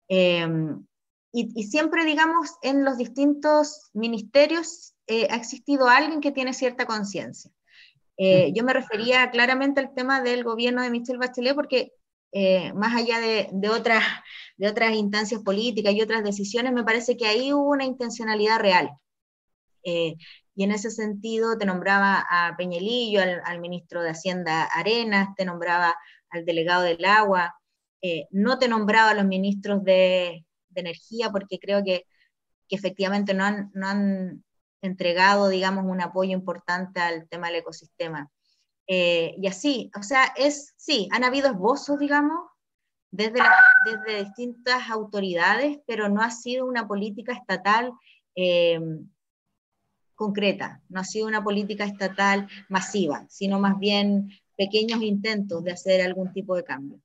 Em, 0.09 0.85
y, 1.33 1.65
siempre, 1.65 2.05
digamos, 2.05 2.55
en 2.63 2.85
los 2.85 2.97
distintos 2.97 3.91
ministerios 3.93 4.95
eh, 5.07 5.27
ha 5.31 5.37
existido 5.37 5.89
alguien 5.89 6.21
que 6.21 6.31
tiene 6.31 6.55
cierta 6.55 6.87
conciencia. 6.87 7.51
Eh, 8.17 8.53
yo 8.55 8.65
me 8.65 8.73
refería 8.73 9.31
claramente 9.31 9.81
al 9.81 9.95
tema 9.95 10.23
del 10.23 10.45
gobierno 10.45 10.83
de 10.83 10.91
Michelle 10.91 11.19
Bachelet 11.19 11.55
porque 11.55 11.93
eh, 12.33 12.73
más 12.75 12.95
allá 12.95 13.19
de, 13.21 13.69
otras, 13.69 14.05
de 14.57 14.69
otras 14.69 14.95
instancias 14.95 15.43
políticas 15.43 15.95
y 15.95 16.03
otras 16.03 16.23
decisiones, 16.25 16.73
me 16.73 16.85
parece 16.85 17.17
que 17.17 17.27
ahí 17.27 17.53
hubo 17.53 17.71
una 17.71 17.85
intencionalidad 17.85 18.61
real. 18.61 18.91
Eh, 19.85 20.17
y 20.55 20.65
en 20.65 20.71
ese 20.73 20.91
sentido 20.91 21.59
te 21.59 21.67
nombraba 21.67 22.25
a 22.29 22.57
Peñelillo, 22.57 23.21
al, 23.23 23.61
ministro 23.61 24.03
de 24.03 24.11
Hacienda 24.11 24.65
Arenas, 24.65 25.29
te 25.37 25.45
nombraba 25.45 25.97
al 26.31 26.45
delegado 26.45 26.83
del 26.83 27.05
agua, 27.05 27.55
no 28.31 28.59
te 28.59 28.69
nombraba 28.69 29.11
a 29.11 29.15
los 29.15 29.25
ministros 29.25 29.83
de, 29.85 30.45
Energía 30.77 31.31
porque 31.31 31.61
creo 31.61 31.85
que, 31.85 32.05
que 32.69 32.77
efectivamente 32.77 33.33
no 33.33 33.45
han, 33.45 33.71
no 33.75 33.87
han 33.87 34.44
entregado, 34.85 35.49
digamos, 35.49 35.85
un 35.87 36.01
apoyo 36.01 36.33
importante 36.33 37.01
al 37.01 37.29
tema 37.29 37.49
del 37.49 37.57
ecosistema. 37.57 38.31
Eh, 38.87 39.35
y 39.39 39.47
así, 39.47 39.91
o 39.99 40.03
sea, 40.03 40.33
es, 40.37 40.75
sí, 40.77 41.09
han 41.11 41.25
habido 41.25 41.49
esbozos, 41.49 41.99
digamos, 41.99 42.39
desde, 43.11 43.41
desde 43.87 44.25
distintas 44.25 44.91
autoridades, 44.91 45.79
pero 45.87 46.09
no 46.09 46.21
ha 46.21 46.31
sido 46.31 46.67
una 46.67 46.87
política 46.87 47.33
estatal 47.33 47.93
eh, 48.35 48.81
concreta, 50.15 50.83
no 50.89 51.01
ha 51.01 51.05
sido 51.05 51.27
una 51.27 51.43
política 51.43 51.85
estatal 51.85 52.49
masiva, 52.69 53.25
sino 53.29 53.59
más 53.59 53.79
bien 53.79 54.31
pequeños 54.57 55.03
intentos 55.03 55.65
de 55.65 55.73
hacer 55.73 56.03
algún 56.03 56.33
tipo 56.33 56.55
de 56.57 56.65
cambio. 56.65 57.01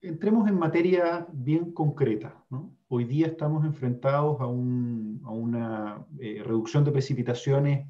Entremos 0.00 0.48
en 0.48 0.58
materia 0.58 1.26
bien 1.32 1.72
concreta. 1.72 2.44
Hoy 2.88 3.04
día 3.04 3.26
estamos 3.26 3.64
enfrentados 3.64 4.40
a, 4.40 4.46
una 4.46 6.06
eh, 6.20 6.40
reducción 6.44 6.84
de 6.84 6.92
precipitaciones 6.92 7.88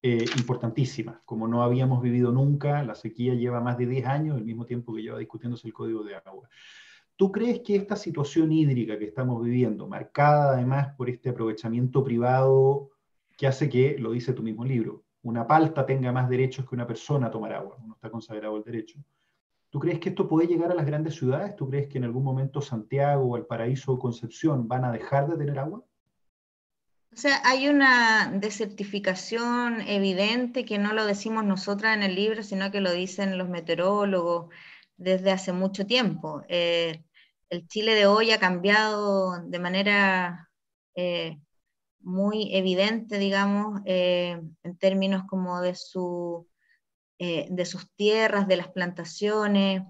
eh, 0.00 0.24
importantísima, 0.38 1.20
como 1.26 1.46
no 1.46 1.62
habíamos 1.62 2.00
vivido 2.00 2.32
nunca. 2.32 2.82
La 2.82 2.94
sequía 2.94 3.34
lleva 3.34 3.60
más 3.60 3.76
de 3.76 3.86
10 3.86 4.06
años, 4.06 4.38
el 4.38 4.46
mismo 4.46 4.64
tiempo 4.64 4.94
que 4.94 5.02
lleva 5.02 5.18
discutiéndose 5.18 5.66
el 5.66 5.74
código 5.74 6.02
de 6.02 6.14
agua. 6.14 6.48
¿Tú 7.14 7.30
crees 7.30 7.60
que 7.60 7.76
esta 7.76 7.94
situación 7.94 8.50
hídrica 8.50 8.98
que 8.98 9.04
estamos 9.04 9.42
viviendo, 9.44 9.86
marcada 9.86 10.54
además 10.54 10.94
por 10.96 11.10
este 11.10 11.28
aprovechamiento 11.28 12.02
privado 12.02 12.92
que 13.36 13.46
hace 13.46 13.68
que, 13.68 13.98
lo 13.98 14.12
dice 14.12 14.32
tu 14.32 14.42
mismo 14.42 14.64
libro, 14.64 15.04
una 15.22 15.46
palta 15.46 15.84
tenga 15.84 16.10
más 16.10 16.26
derechos 16.30 16.66
que 16.66 16.74
una 16.74 16.86
persona 16.86 17.26
a 17.26 17.30
tomar 17.30 17.52
agua, 17.52 17.76
no 17.86 17.94
está 17.94 18.08
consagrado 18.08 18.56
el 18.56 18.64
derecho, 18.64 18.98
¿Tú 19.70 19.78
crees 19.78 20.00
que 20.00 20.08
esto 20.10 20.28
puede 20.28 20.46
llegar 20.46 20.70
a 20.72 20.74
las 20.74 20.86
grandes 20.86 21.14
ciudades? 21.14 21.54
¿Tú 21.56 21.68
crees 21.68 21.88
que 21.88 21.98
en 21.98 22.04
algún 22.04 22.24
momento 22.24 22.62
Santiago, 22.62 23.36
el 23.36 23.46
Paraíso 23.46 23.92
o 23.92 23.98
Concepción 23.98 24.66
van 24.66 24.84
a 24.84 24.92
dejar 24.92 25.28
de 25.28 25.36
tener 25.36 25.58
agua? 25.58 25.84
O 27.12 27.16
sea, 27.16 27.40
hay 27.44 27.68
una 27.68 28.30
desertificación 28.32 29.80
evidente 29.82 30.64
que 30.64 30.78
no 30.78 30.92
lo 30.92 31.04
decimos 31.04 31.44
nosotras 31.44 31.96
en 31.96 32.02
el 32.02 32.14
libro, 32.14 32.42
sino 32.42 32.70
que 32.70 32.80
lo 32.80 32.92
dicen 32.92 33.36
los 33.36 33.48
meteorólogos 33.48 34.54
desde 34.96 35.32
hace 35.32 35.52
mucho 35.52 35.86
tiempo. 35.86 36.42
Eh, 36.48 37.02
el 37.50 37.66
Chile 37.66 37.94
de 37.94 38.06
hoy 38.06 38.30
ha 38.30 38.38
cambiado 38.38 39.42
de 39.42 39.58
manera 39.58 40.50
eh, 40.94 41.38
muy 42.00 42.54
evidente, 42.54 43.18
digamos, 43.18 43.80
eh, 43.84 44.40
en 44.62 44.76
términos 44.78 45.24
como 45.28 45.60
de 45.60 45.74
su 45.74 46.46
eh, 47.20 47.48
de 47.50 47.64
sus 47.64 47.90
tierras, 47.96 48.46
de 48.46 48.56
las 48.56 48.68
plantaciones, 48.68 49.82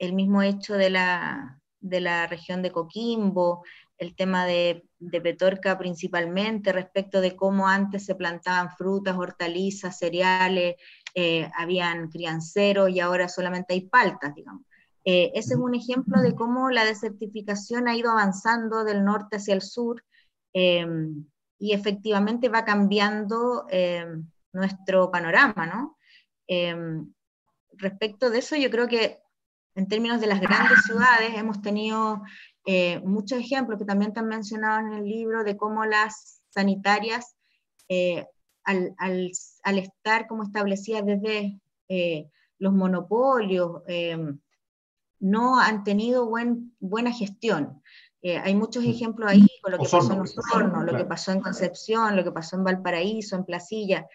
el 0.00 0.12
mismo 0.14 0.42
hecho 0.42 0.74
de 0.74 0.90
la, 0.90 1.60
de 1.78 2.00
la 2.00 2.26
región 2.26 2.60
de 2.60 2.72
Coquimbo, 2.72 3.64
el 3.98 4.16
tema 4.16 4.44
de, 4.46 4.84
de, 4.98 5.20
Petorca 5.20 5.78
principalmente, 5.78 6.72
respecto 6.72 7.20
de 7.20 7.36
cómo 7.36 7.68
antes 7.68 8.04
se 8.04 8.16
plantaban 8.16 8.70
frutas, 8.76 9.16
hortalizas, 9.16 9.96
cereales, 9.96 10.74
eh, 11.14 11.48
habían 11.56 12.10
crianceros 12.10 12.90
y 12.90 12.98
ahora 12.98 13.28
solamente 13.28 13.74
hay 13.74 13.82
paltas, 13.82 14.34
digamos. 14.34 14.64
Eh, 15.04 15.30
ese 15.36 15.54
es 15.54 15.60
un 15.60 15.76
ejemplo 15.76 16.20
de 16.20 16.34
cómo 16.34 16.70
la 16.70 16.84
desertificación 16.84 17.86
ha 17.86 17.96
ido 17.96 18.10
avanzando 18.10 18.82
del 18.82 19.04
norte 19.04 19.36
hacia 19.36 19.54
el 19.54 19.62
sur 19.62 20.02
y 20.52 21.72
efectivamente 21.72 22.48
va 22.48 22.64
cambiando 22.64 23.66
nuestro 24.52 25.10
panorama, 25.10 25.66
¿no? 25.66 25.95
Em, 26.46 27.12
respecto 27.72 28.30
de 28.30 28.38
eso, 28.38 28.56
yo 28.56 28.70
creo 28.70 28.88
que 28.88 29.20
en 29.76 29.88
términos 29.88 30.20
de 30.20 30.26
las 30.26 30.40
grandes 30.40 30.82
ciudades, 30.84 31.34
hemos 31.36 31.60
tenido 31.60 32.22
eh, 32.64 32.98
muchos 33.00 33.38
ejemplos 33.38 33.78
que 33.78 33.84
también 33.84 34.12
te 34.12 34.20
han 34.20 34.26
mencionado 34.26 34.80
en 34.80 34.94
el 34.94 35.04
libro 35.04 35.44
de 35.44 35.56
cómo 35.56 35.84
las 35.84 36.40
sanitarias, 36.48 37.36
eh, 37.88 38.26
al, 38.64 38.94
al, 38.98 39.30
al, 39.62 39.78
estar 39.78 40.26
como 40.26 40.42
establecidas 40.42 41.04
desde 41.04 41.60
eh, 41.88 42.28
los 42.58 42.72
monopolios, 42.72 43.82
no 45.20 45.60
han 45.60 45.84
tenido 45.84 46.26
buen, 46.26 46.74
buena 46.80 47.12
gestión. 47.12 47.82
hay 48.22 48.54
muchos 48.54 48.82
mm. 48.84 48.88
ejemplos 48.88 49.30
ahí, 49.30 49.46
con 49.62 49.72
lo 49.72 49.78
que 49.78 49.88
pasó 49.88 50.12
en 50.12 50.20
Osorno, 50.20 50.82
lo 50.84 50.96
que 50.96 51.04
pasó 51.04 51.32
en 51.32 51.40
Concepción, 51.40 52.16
lo 52.16 52.24
que 52.24 52.32
pasó 52.32 52.56
en 52.56 52.64
Valparaíso, 52.64 53.36
en 53.36 53.44
Placilla 53.44 54.06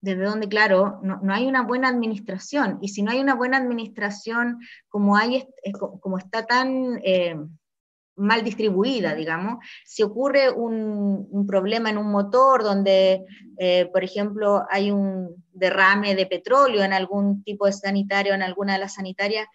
desde 0.00 0.24
donde, 0.24 0.48
claro, 0.48 1.00
no, 1.02 1.20
hay 1.32 1.46
una 1.46 1.62
buena 1.62 1.88
administración. 1.88 2.78
Y 2.80 2.88
si 2.88 3.02
no 3.02 3.10
hay 3.10 3.20
una 3.20 3.34
buena 3.34 3.56
administración, 3.56 4.58
como, 4.88 5.16
hay, 5.16 5.48
como 6.00 6.18
está 6.18 6.46
tan 6.46 7.00
eh, 7.02 7.36
mal 8.18 8.44
distribuida, 8.44 9.14
digamos, 9.14 9.64
si 9.84 10.02
ocurre 10.02 10.50
un, 10.50 11.46
problema 11.46 11.90
en 11.90 11.98
un 11.98 12.10
motor 12.10 12.62
donde, 12.62 13.24
eh, 13.58 13.86
por 13.92 14.04
ejemplo, 14.04 14.64
hay 14.70 14.90
un 14.90 15.44
derrame 15.52 16.14
de 16.14 16.26
petróleo 16.26 16.82
en 16.82 16.92
algún 16.92 17.42
tipo 17.42 17.66
de 17.66 17.72
sanitario, 17.72 18.34
en 18.34 18.42
alguna 18.42 18.74
de 18.74 18.80
las 18.80 18.94
sanitarias, 18.94 19.46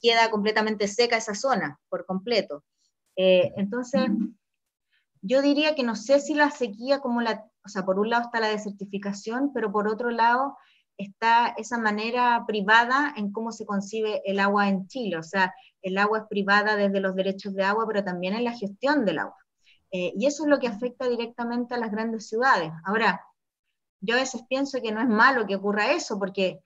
queda 0.00 0.30
completamente 0.30 0.86
seca 0.86 1.16
esa 1.16 1.34
zona 1.34 1.80
por 1.88 2.06
completo. 2.06 2.62
Eh, 3.16 3.52
entonces, 3.56 4.02
yo 5.22 5.40
diría 5.42 5.74
que 5.74 5.82
no 5.82 5.96
sé 5.96 6.20
si 6.20 6.34
la 6.34 6.50
sequía 6.50 7.00
como 7.00 7.22
la 7.22 7.44
o 7.64 7.68
sea, 7.68 7.84
por 7.84 7.98
un 7.98 8.10
lado 8.10 8.24
está 8.24 8.40
la 8.40 8.48
desertificación, 8.48 9.52
pero 9.52 9.72
por 9.72 9.88
otro 9.88 10.10
lado 10.10 10.56
está 10.96 11.54
esa 11.56 11.78
manera 11.78 12.44
privada 12.46 13.12
en 13.16 13.32
cómo 13.32 13.52
se 13.52 13.66
concibe 13.66 14.22
el 14.24 14.38
agua 14.38 14.68
en 14.68 14.86
Chile. 14.86 15.16
O 15.16 15.22
sea, 15.22 15.52
el 15.82 15.98
agua 15.98 16.18
es 16.18 16.24
privada 16.28 16.76
desde 16.76 17.00
los 17.00 17.14
derechos 17.14 17.54
de 17.54 17.64
agua, 17.64 17.86
pero 17.86 18.04
también 18.04 18.34
en 18.34 18.44
la 18.44 18.52
gestión 18.52 19.04
del 19.04 19.18
agua. 19.18 19.36
Eh, 19.90 20.12
y 20.16 20.26
eso 20.26 20.44
es 20.44 20.50
lo 20.50 20.58
que 20.58 20.68
afecta 20.68 21.08
directamente 21.08 21.74
a 21.74 21.78
las 21.78 21.90
grandes 21.90 22.28
ciudades. 22.28 22.70
Ahora, 22.84 23.22
yo 24.00 24.14
a 24.14 24.18
veces 24.18 24.42
pienso 24.48 24.82
que 24.82 24.92
no 24.92 25.00
es 25.00 25.08
malo 25.08 25.46
que 25.46 25.56
ocurra 25.56 25.92
eso, 25.92 26.18
porque 26.18 26.60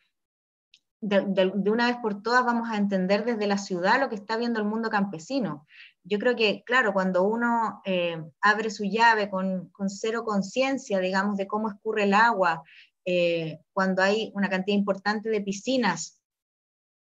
de, 1.00 1.52
una 1.70 1.86
vez 1.86 1.96
por 1.98 2.22
todas 2.22 2.44
vamos 2.44 2.68
a 2.70 2.76
entender 2.76 3.24
desde 3.24 3.46
la 3.46 3.58
ciudad 3.58 4.00
lo 4.00 4.08
que 4.08 4.16
está 4.16 4.36
viendo 4.36 4.58
el 4.58 4.66
mundo 4.66 4.90
campesino 4.90 5.66
yo 6.08 6.18
creo 6.18 6.34
que, 6.36 6.62
claro, 6.64 6.92
cuando 6.92 7.22
uno 7.22 7.82
eh, 7.84 8.16
abre 8.40 8.70
su 8.70 8.84
llave 8.84 9.28
con, 9.30 9.70
cero 9.88 10.24
conciencia, 10.24 10.98
digamos, 11.00 11.36
de 11.36 11.46
cómo 11.46 11.68
escurre 11.68 12.04
el 12.04 12.14
agua, 12.14 12.62
eh, 13.04 13.60
cuando 13.72 14.02
hay 14.02 14.32
una 14.34 14.48
cantidad 14.48 14.76
importante 14.76 15.28
de 15.28 15.40
piscinas 15.40 16.20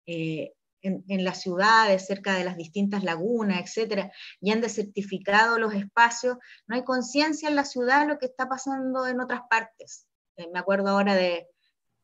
eh, 0.05 0.53
en, 0.81 1.23
las 1.23 1.41
ciudades, 1.41 2.05
cerca 2.05 2.33
de 2.33 2.43
las 2.43 2.57
distintas 2.57 3.03
lagunas, 3.03 3.59
etcétera, 3.61 4.11
y 4.39 4.51
han 4.51 4.61
desertificado 4.61 5.57
los 5.57 5.73
espacios, 5.73 6.37
no 6.67 6.75
hay 6.75 6.83
conciencia 6.83 7.49
en 7.49 7.55
la 7.55 7.65
ciudad 7.65 8.01
de 8.01 8.07
lo 8.07 8.19
que 8.19 8.27
está 8.27 8.47
pasando 8.47 9.07
en 9.07 9.19
otras 9.19 9.41
partes. 9.49 10.07
me 10.37 10.59
acuerdo 10.59 10.89
ahora 10.89 11.15
de, 11.15 11.47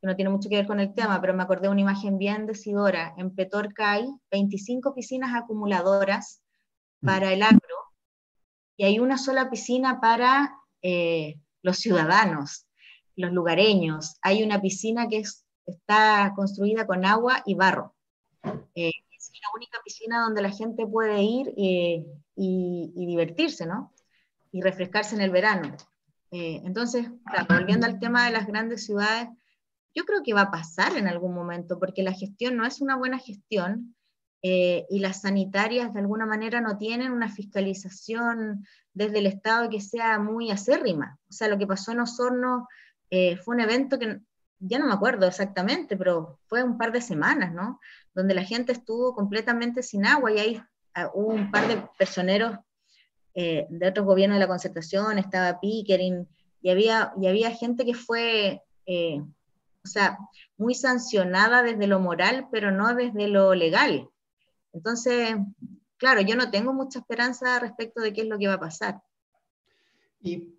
que 0.01 0.07
no 0.07 0.15
tiene 0.15 0.31
mucho 0.31 0.49
que 0.49 0.55
ver 0.55 0.67
con 0.67 0.79
el 0.79 0.95
tema, 0.95 1.21
pero 1.21 1.35
me 1.35 1.43
acordé 1.43 1.63
de 1.63 1.69
una 1.69 1.81
imagen 1.81 2.17
bien 2.17 2.47
decidora. 2.47 3.13
En 3.17 3.35
Petorca 3.35 3.91
hay 3.91 4.07
25 4.31 4.95
piscinas 4.95 5.35
acumuladoras. 5.35 6.41
Para 7.01 7.33
el 7.33 7.43
agro 7.43 7.81
y 8.81 8.83
hay 8.83 8.97
una 8.97 9.19
sola 9.19 9.47
piscina 9.51 10.01
para 10.01 10.57
eh, 10.81 11.39
los 11.61 11.77
ciudadanos, 11.77 12.65
los 13.15 13.31
lugareños. 13.31 14.17
Hay 14.23 14.41
una 14.41 14.59
piscina 14.59 15.07
que 15.07 15.23
está 15.67 16.33
construida 16.35 16.87
con 16.87 17.05
agua 17.05 17.43
y 17.45 17.53
barro. 17.53 17.93
Eh, 18.73 18.89
es 19.11 19.31
la 19.39 19.49
única 19.55 19.77
piscina 19.85 20.23
donde 20.23 20.41
la 20.41 20.49
gente 20.49 20.87
puede 20.87 21.21
ir 21.21 21.53
eh, 21.57 22.07
y, 22.35 22.91
divertirse, 22.95 23.67
¿no? 23.67 23.93
Y 24.51 24.61
refrescarse 24.61 25.13
en 25.13 25.21
el 25.21 25.29
verano. 25.29 25.77
entonces, 26.31 27.07
volviendo 27.47 27.85
al 27.85 27.99
tema 27.99 28.25
de 28.25 28.31
las 28.31 28.47
grandes 28.47 28.85
ciudades, 28.85 29.29
yo 29.93 30.05
creo 30.05 30.23
que 30.23 30.33
va 30.33 30.41
a 30.41 30.51
pasar 30.51 30.97
en 30.97 31.07
algún 31.07 31.35
momento, 31.35 31.77
porque 31.77 32.01
la 32.01 32.13
gestión 32.13 32.57
no 32.57 32.65
es 32.65 32.81
una 32.81 32.95
buena 32.95 33.19
gestión, 33.19 33.95
eh, 34.43 34.87
y 34.89 34.99
las 34.99 35.21
sanitarias 35.21 35.93
de 35.93 35.99
alguna 35.99 36.25
manera 36.25 36.61
no 36.61 36.75
tienen 36.77 37.11
una 37.11 37.29
fiscalización 37.29 38.65
desde 38.91 39.19
el 39.19 39.27
Estado 39.27 39.69
que 39.69 39.79
sea 39.79 40.17
muy 40.17 40.49
acérrima. 40.49 41.19
O 41.29 41.33
sea, 41.33 41.47
lo 41.47 41.59
que 41.59 41.67
pasó 41.67 41.91
en 41.91 41.99
Osorno 41.99 42.67
eh, 43.11 43.37
fue 43.37 43.55
un 43.55 43.61
evento 43.61 43.99
que 43.99 44.19
ya 44.57 44.79
no 44.79 44.87
me 44.87 44.93
acuerdo 44.93 45.27
exactamente, 45.27 45.95
pero 45.95 46.39
fue 46.47 46.63
un 46.63 46.77
par 46.77 46.91
de 46.91 47.01
semanas, 47.01 47.53
¿no? 47.53 47.79
Donde 48.15 48.33
la 48.33 48.43
gente 48.43 48.71
estuvo 48.71 49.13
completamente 49.13 49.83
sin 49.83 50.07
agua 50.07 50.31
y 50.31 50.39
ahí 50.39 50.63
ah, 50.95 51.11
hubo 51.13 51.33
un 51.33 51.51
par 51.51 51.67
de 51.67 51.83
personeros 51.97 52.57
eh, 53.35 53.67
de 53.69 53.87
otros 53.87 54.07
gobiernos 54.07 54.37
de 54.37 54.41
la 54.41 54.47
concertación, 54.47 55.19
estaba 55.19 55.59
Pickering, 55.59 56.27
y 56.63 56.69
había, 56.69 57.13
y 57.19 57.27
había 57.27 57.51
gente 57.51 57.85
que 57.85 57.95
fue, 57.95 58.61
o 58.87 59.87
sea, 59.87 60.17
muy 60.57 60.75
sancionada 60.75 61.63
desde 61.63 61.87
lo 61.87 61.99
moral, 61.99 62.47
pero 62.51 62.71
no 62.71 62.93
desde 62.93 63.27
lo 63.27 63.55
legal. 63.55 64.09
Entonces, 64.73 65.35
claro, 65.97 66.21
yo 66.21 66.35
no 66.35 66.49
tengo 66.51 66.73
mucha 66.73 66.99
esperanza 66.99 67.59
respecto 67.59 68.01
de 68.01 68.13
qué 68.13 68.21
es 68.21 68.27
lo 68.27 68.37
que 68.37 68.47
va 68.47 68.55
a 68.55 68.59
pasar. 68.59 69.01
Y, 70.19 70.55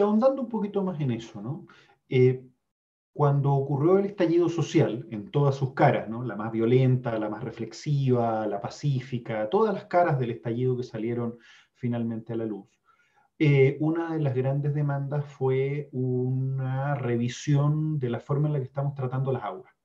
ahondando 0.00 0.42
un 0.42 0.48
poquito 0.48 0.82
más 0.82 1.00
en 1.00 1.10
eso, 1.10 1.42
¿no? 1.42 1.66
Eh, 2.08 2.44
cuando 3.12 3.52
ocurrió 3.52 3.98
el 3.98 4.04
estallido 4.04 4.48
social, 4.50 5.06
en 5.10 5.30
todas 5.30 5.56
sus 5.56 5.72
caras, 5.72 6.06
¿no? 6.06 6.22
la 6.22 6.36
más 6.36 6.52
violenta, 6.52 7.18
la 7.18 7.30
más 7.30 7.42
reflexiva, 7.42 8.46
la 8.46 8.60
pacífica, 8.60 9.48
todas 9.48 9.72
las 9.72 9.86
caras 9.86 10.18
del 10.18 10.32
estallido 10.32 10.76
que 10.76 10.82
salieron 10.82 11.38
finalmente 11.72 12.34
a 12.34 12.36
la 12.36 12.44
luz, 12.44 12.66
eh, 13.38 13.78
una 13.80 14.14
de 14.14 14.20
las 14.20 14.34
grandes 14.34 14.74
demandas 14.74 15.24
fue 15.24 15.88
una 15.92 16.94
revisión 16.94 17.98
de 17.98 18.10
la 18.10 18.20
forma 18.20 18.48
en 18.48 18.52
la 18.52 18.58
que 18.58 18.66
estamos 18.66 18.94
tratando 18.94 19.32
las 19.32 19.44
aguas. 19.44 19.75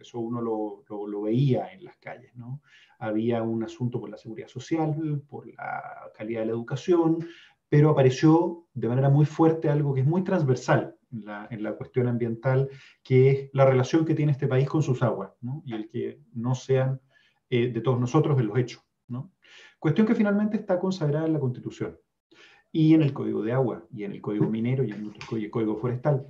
Eso 0.00 0.20
uno 0.20 0.40
lo, 0.40 1.22
veía 1.22 1.72
en 1.72 1.84
las 1.84 1.96
calles, 1.96 2.34
¿no? 2.36 2.62
Había 2.98 3.42
un 3.42 3.64
asunto 3.64 4.00
por 4.00 4.10
la 4.10 4.16
seguridad 4.16 4.48
social, 4.48 5.22
por 5.28 5.46
la 5.46 6.10
calidad 6.16 6.40
de 6.40 6.46
la 6.46 6.52
educación, 6.52 7.26
pero 7.68 7.90
apareció 7.90 8.66
de 8.72 8.88
manera 8.88 9.08
muy 9.08 9.26
fuerte 9.26 9.68
algo 9.68 9.94
que 9.94 10.02
es 10.02 10.06
muy 10.06 10.22
transversal 10.22 10.94
en 11.10 11.62
la, 11.62 11.76
cuestión 11.76 12.08
ambiental, 12.08 12.68
que 13.02 13.30
es 13.30 13.50
la 13.52 13.64
relación 13.64 14.04
que 14.04 14.14
tiene 14.14 14.32
este 14.32 14.48
país 14.48 14.68
con 14.68 14.82
sus 14.82 15.02
aguas, 15.02 15.32
Y 15.64 15.74
el 15.74 15.88
que 15.88 16.20
no 16.32 16.54
sean 16.54 17.00
eh, 17.50 17.68
de 17.68 17.80
todos 17.80 18.00
nosotros 18.00 18.38
en 18.38 18.46
los 18.46 18.58
hechos, 18.58 18.84
Cuestión 19.84 20.06
que 20.06 20.14
finalmente 20.14 20.56
está 20.56 20.78
consagrada 20.78 21.26
en 21.26 21.34
la 21.34 21.38
Constitución 21.38 21.98
y 22.72 22.94
en 22.94 23.02
el 23.02 23.12
Código 23.12 23.42
de 23.42 23.52
Agua, 23.52 23.86
y 23.92 24.04
en 24.04 24.12
el 24.12 24.22
Código 24.22 24.48
Minero, 24.48 24.82
y 24.82 24.92
en 24.92 25.12
el 25.32 25.50
Código 25.50 25.76
Forestal. 25.76 26.26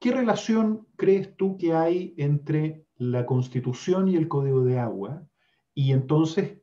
¿Qué 0.00 0.12
relación 0.12 0.86
crees 0.96 1.36
tú 1.36 1.56
que 1.56 1.74
hay 1.74 2.14
entre 2.16 2.84
la 2.96 3.26
Constitución 3.26 4.08
y 4.08 4.16
el 4.16 4.28
Código 4.28 4.64
de 4.64 4.78
Agua? 4.78 5.26
Y 5.74 5.92
entonces, 5.92 6.58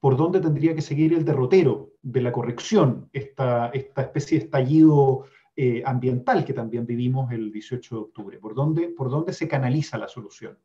¿por 0.00 0.16
dónde 0.16 0.40
tendría 0.40 0.74
que 0.74 0.82
seguir 0.82 1.14
el 1.14 1.24
derrotero 1.24 1.92
de 2.02 2.20
la 2.20 2.32
corrección, 2.32 3.08
esta, 3.12 3.68
esta 3.68 4.02
especie 4.02 4.38
de 4.38 4.44
estallido 4.44 5.24
eh, 5.56 5.82
ambiental 5.84 6.44
que 6.44 6.52
también 6.52 6.84
vivimos 6.84 7.32
el 7.32 7.50
18 7.50 7.94
de 7.94 8.00
octubre? 8.02 8.38
¿Por 8.38 8.54
dónde, 8.54 8.88
por 8.88 9.08
dónde 9.08 9.32
se 9.32 9.48
canaliza 9.48 9.96
la 9.96 10.08
solución? 10.08 10.58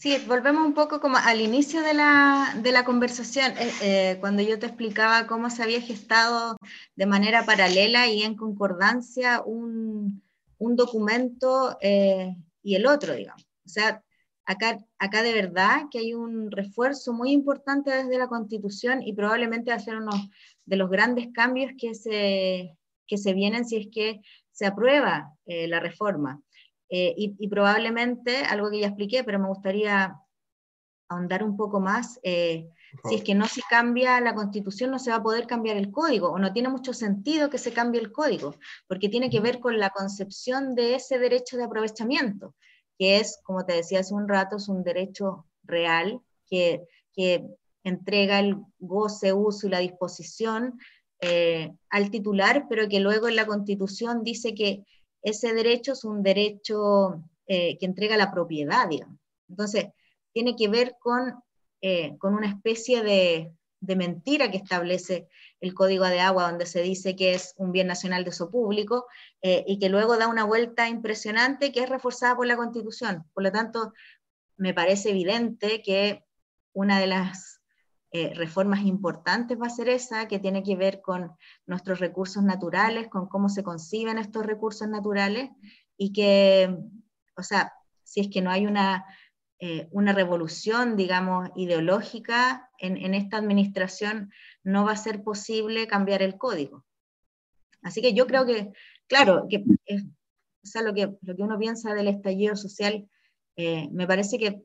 Sí, 0.00 0.16
volvemos 0.26 0.66
un 0.66 0.72
poco 0.72 0.98
como 0.98 1.18
al 1.18 1.42
inicio 1.42 1.82
de 1.82 1.92
la, 1.92 2.54
de 2.62 2.72
la 2.72 2.86
conversación, 2.86 3.52
eh, 3.58 3.70
eh, 3.82 4.16
cuando 4.18 4.40
yo 4.40 4.58
te 4.58 4.64
explicaba 4.64 5.26
cómo 5.26 5.50
se 5.50 5.62
había 5.62 5.82
gestado 5.82 6.56
de 6.96 7.04
manera 7.04 7.44
paralela 7.44 8.06
y 8.06 8.22
en 8.22 8.34
concordancia 8.34 9.42
un, 9.42 10.22
un 10.56 10.76
documento 10.76 11.76
eh, 11.82 12.34
y 12.62 12.76
el 12.76 12.86
otro, 12.86 13.14
digamos. 13.14 13.46
O 13.66 13.68
sea, 13.68 14.02
acá, 14.46 14.78
acá 14.98 15.22
de 15.22 15.34
verdad 15.34 15.82
que 15.90 15.98
hay 15.98 16.14
un 16.14 16.50
refuerzo 16.50 17.12
muy 17.12 17.32
importante 17.32 17.90
desde 17.90 18.16
la 18.16 18.28
Constitución 18.28 19.02
y 19.02 19.12
probablemente 19.12 19.70
va 19.70 19.76
a 19.76 19.80
ser 19.80 19.96
uno 19.96 20.12
de 20.64 20.76
los 20.76 20.88
grandes 20.88 21.28
cambios 21.34 21.72
que 21.76 21.94
se, 21.94 22.74
que 23.06 23.18
se 23.18 23.34
vienen 23.34 23.66
si 23.66 23.76
es 23.76 23.88
que 23.92 24.22
se 24.50 24.64
aprueba 24.64 25.34
la 25.44 25.78
reforma. 25.78 26.40
Eh, 26.92 27.14
y, 27.16 27.48
probablemente, 27.48 28.38
algo 28.38 28.68
que 28.68 28.80
ya 28.80 28.88
expliqué, 28.88 29.22
pero 29.22 29.38
me 29.38 29.46
gustaría 29.46 30.16
ahondar 31.08 31.44
un 31.44 31.56
poco 31.56 31.78
más, 31.78 32.18
eh, 32.24 32.68
si 33.04 33.14
es 33.16 33.22
que 33.22 33.34
no 33.34 33.46
se 33.46 33.62
cambia 33.68 34.20
la 34.20 34.34
constitución, 34.34 34.90
no 34.90 34.98
se 34.98 35.10
va 35.10 35.16
a 35.16 35.22
poder 35.22 35.46
cambiar 35.46 35.76
el 35.76 35.92
código, 35.92 36.30
o 36.30 36.38
no 36.38 36.52
tiene 36.52 36.68
mucho 36.68 36.92
sentido 36.92 37.48
que 37.48 37.58
se 37.58 37.72
cambie 37.72 38.00
el 38.00 38.10
código, 38.10 38.56
porque 38.88 39.08
tiene 39.08 39.30
que 39.30 39.40
ver 39.40 39.60
con 39.60 39.78
la 39.78 39.90
concepción 39.90 40.74
de 40.74 40.96
ese 40.96 41.18
derecho 41.18 41.56
de 41.56 41.64
aprovechamiento, 41.64 42.54
que 42.98 43.18
es, 43.18 43.40
como 43.44 43.64
te 43.64 43.74
decía 43.74 44.00
hace 44.00 44.14
un 44.14 44.28
rato, 44.28 44.56
es 44.56 44.68
un 44.68 44.82
derecho 44.82 45.46
real 45.62 46.20
que, 46.48 46.82
que 47.12 47.46
entrega 47.84 48.40
el 48.40 48.56
goce, 48.78 49.32
uso 49.32 49.68
y 49.68 49.70
la 49.70 49.78
disposición 49.78 50.78
eh, 51.20 51.72
al 51.90 52.10
titular, 52.10 52.66
pero 52.68 52.88
que 52.88 52.98
luego 52.98 53.28
en 53.28 53.36
la 53.36 53.46
constitución 53.46 54.24
dice 54.24 54.54
que 54.54 54.84
ese 55.22 55.52
derecho 55.54 55.92
es 55.92 56.04
un 56.04 56.22
derecho 56.22 57.22
que 57.46 57.78
entrega 57.80 58.16
la 58.16 58.30
propiedad, 58.30 58.88
digamos. 58.88 59.18
Entonces, 59.48 59.86
tiene 60.32 60.54
que 60.54 60.68
ver 60.68 60.94
con, 61.00 61.34
con 62.18 62.34
una 62.34 62.48
especie 62.48 63.02
de, 63.02 63.52
de 63.80 63.96
mentira 63.96 64.50
que 64.50 64.58
establece 64.58 65.28
el 65.60 65.74
Código 65.74 66.04
de 66.04 66.20
Agua, 66.20 66.50
donde 66.50 66.66
se 66.66 66.82
dice 66.82 67.16
que 67.16 67.34
es 67.34 67.54
un 67.56 67.72
bien 67.72 67.86
nacional 67.86 68.24
de 68.24 68.30
uso 68.30 68.50
público, 68.50 69.06
eh, 69.42 69.64
y 69.66 69.78
que 69.78 69.88
luego 69.88 70.16
da 70.16 70.28
una 70.28 70.44
vuelta 70.44 70.88
impresionante 70.88 71.72
que 71.72 71.80
es 71.80 71.88
reforzada 71.88 72.36
por 72.36 72.46
la 72.46 72.56
Constitución. 72.56 73.24
Por 73.32 73.42
lo 73.42 73.52
tanto, 73.52 73.92
me 74.56 74.74
parece 74.74 75.10
evidente 75.10 75.82
que 75.82 76.24
una 76.72 77.00
de 77.00 77.06
las 77.06 77.59
eh, 78.12 78.32
reformas 78.34 78.84
importantes 78.84 79.58
va 79.60 79.66
a 79.66 79.70
ser 79.70 79.88
esa, 79.88 80.28
que 80.28 80.38
tiene 80.38 80.62
que 80.62 80.76
ver 80.76 81.00
con 81.00 81.32
nuestros 81.66 82.00
recursos 82.00 82.42
naturales, 82.42 83.08
con 83.08 83.28
cómo 83.28 83.48
se 83.48 83.62
conciben 83.62 84.18
estos 84.18 84.44
recursos 84.44 84.88
naturales, 84.88 85.50
y 85.96 86.12
que, 86.12 86.76
o 87.36 87.42
sea, 87.42 87.72
si 88.04 88.20
es 88.20 88.28
que 88.28 88.42
no 88.42 88.50
hay 88.50 88.66
una 88.66 89.04
eh, 89.62 89.88
una 89.90 90.14
revolución, 90.14 90.96
digamos, 90.96 91.50
ideológica 91.54 92.70
en, 92.78 93.12
esta 93.12 93.36
administración, 93.36 94.32
no 94.64 94.86
va 94.86 94.92
a 94.92 94.96
ser 94.96 95.22
posible 95.22 95.86
cambiar 95.86 96.22
el 96.22 96.38
código. 96.38 96.86
Así 97.82 98.00
que 98.00 98.14
yo 98.14 98.26
creo 98.26 98.46
que, 98.46 98.72
claro, 99.06 99.48
que 99.50 99.58
o 99.58 100.82
lo, 100.82 100.94
que, 100.94 101.14
lo 101.20 101.36
que 101.36 101.42
uno 101.42 101.58
piensa 101.58 101.92
del 101.92 102.08
estallido 102.08 102.56
social 102.56 103.06
eh, 103.56 103.90
me 103.92 104.06
parece 104.06 104.38
que, 104.38 104.62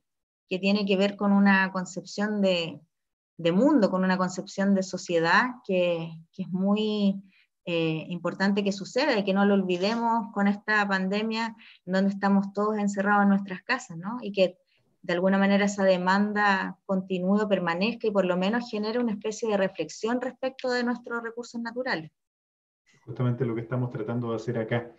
tiene 0.47 0.85
que 0.85 0.95
ver 0.95 1.17
con 1.17 1.33
una 1.33 1.73
concepción 1.73 2.41
de, 2.41 2.79
mundo, 3.38 3.89
con 3.89 4.03
una 4.03 4.17
concepción 4.17 4.73
de 4.75 4.83
sociedad 4.83 5.45
que, 5.65 6.11
es 6.38 6.49
muy 6.49 7.21
eh, 7.65 8.05
importante 8.09 8.63
que 8.63 8.71
suceda 8.71 9.17
y 9.17 9.23
que 9.23 9.33
no 9.33 9.45
lo 9.45 9.53
olvidemos 9.55 10.31
con 10.33 10.47
esta 10.47 10.88
pandemia 10.88 11.55
donde 11.86 12.11
estamos 12.11 12.53
todos 12.53 12.77
encerrados 12.77 13.23
en 13.23 13.29
nuestras 13.29 13.61
casas, 13.63 13.97
¿no? 13.97 14.17
Y 14.21 14.31
que 14.31 14.57
de 15.01 15.13
alguna 15.13 15.38
manera 15.38 15.65
esa 15.65 15.83
demanda 15.83 16.79
continúe, 16.86 17.47
permanezca 17.47 18.07
y 18.07 18.11
por 18.11 18.25
lo 18.25 18.38
menos 18.38 18.69
genere 18.69 18.99
una 18.99 19.11
especie 19.11 19.47
de 19.49 19.57
reflexión 19.57 20.19
respecto 20.19 20.71
de 20.71 20.83
nuestros 20.83 21.21
recursos 21.21 21.61
naturales. 21.61 22.11
Justamente 23.05 23.45
lo 23.45 23.53
que 23.53 23.61
estamos 23.61 23.91
tratando 23.91 24.31
de 24.31 24.38
hacer 24.38 24.57
acá. 24.57 24.91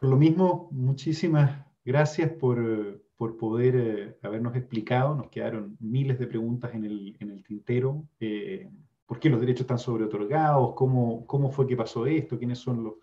Por 0.00 0.10
lo 0.10 0.16
mismo, 0.16 0.68
muchísimas 0.70 1.66
gracias 1.84 2.30
por, 2.30 3.02
por 3.18 3.36
poder 3.36 3.76
eh, 3.76 4.16
habernos 4.22 4.56
explicado. 4.56 5.14
Nos 5.14 5.28
quedaron 5.28 5.76
miles 5.80 6.18
de 6.18 6.26
preguntas 6.26 6.74
en 6.74 6.84
el, 6.84 7.16
en 7.20 7.30
el 7.30 7.42
tintero. 7.42 8.04
Eh, 8.20 8.70
¿Por 9.04 9.18
qué 9.18 9.28
los 9.28 9.40
derechos 9.40 9.62
están 9.62 9.78
sobreotorgados? 9.78 10.74
¿Cómo, 10.74 11.26
¿Cómo 11.26 11.50
fue 11.50 11.66
que 11.66 11.76
pasó 11.76 12.06
esto? 12.06 12.38
¿Quiénes 12.38 12.58
son 12.58 12.84
los, 12.84 12.94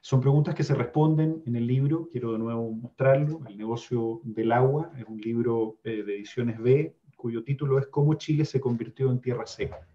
son 0.00 0.20
preguntas 0.20 0.56
que 0.56 0.64
se 0.64 0.74
responden 0.74 1.44
en 1.46 1.54
el 1.54 1.66
libro, 1.66 2.08
quiero 2.10 2.32
de 2.32 2.38
nuevo 2.38 2.72
mostrarlo, 2.72 3.40
El 3.46 3.56
negocio 3.56 4.20
del 4.24 4.50
agua, 4.50 4.90
es 4.98 5.04
un 5.06 5.20
libro 5.20 5.78
eh, 5.84 6.02
de 6.02 6.16
ediciones 6.16 6.58
B, 6.58 6.96
cuyo 7.14 7.44
título 7.44 7.78
es 7.78 7.86
Cómo 7.86 8.14
Chile 8.14 8.44
se 8.44 8.60
convirtió 8.60 9.12
en 9.12 9.20
tierra 9.20 9.46
seca, 9.46 9.86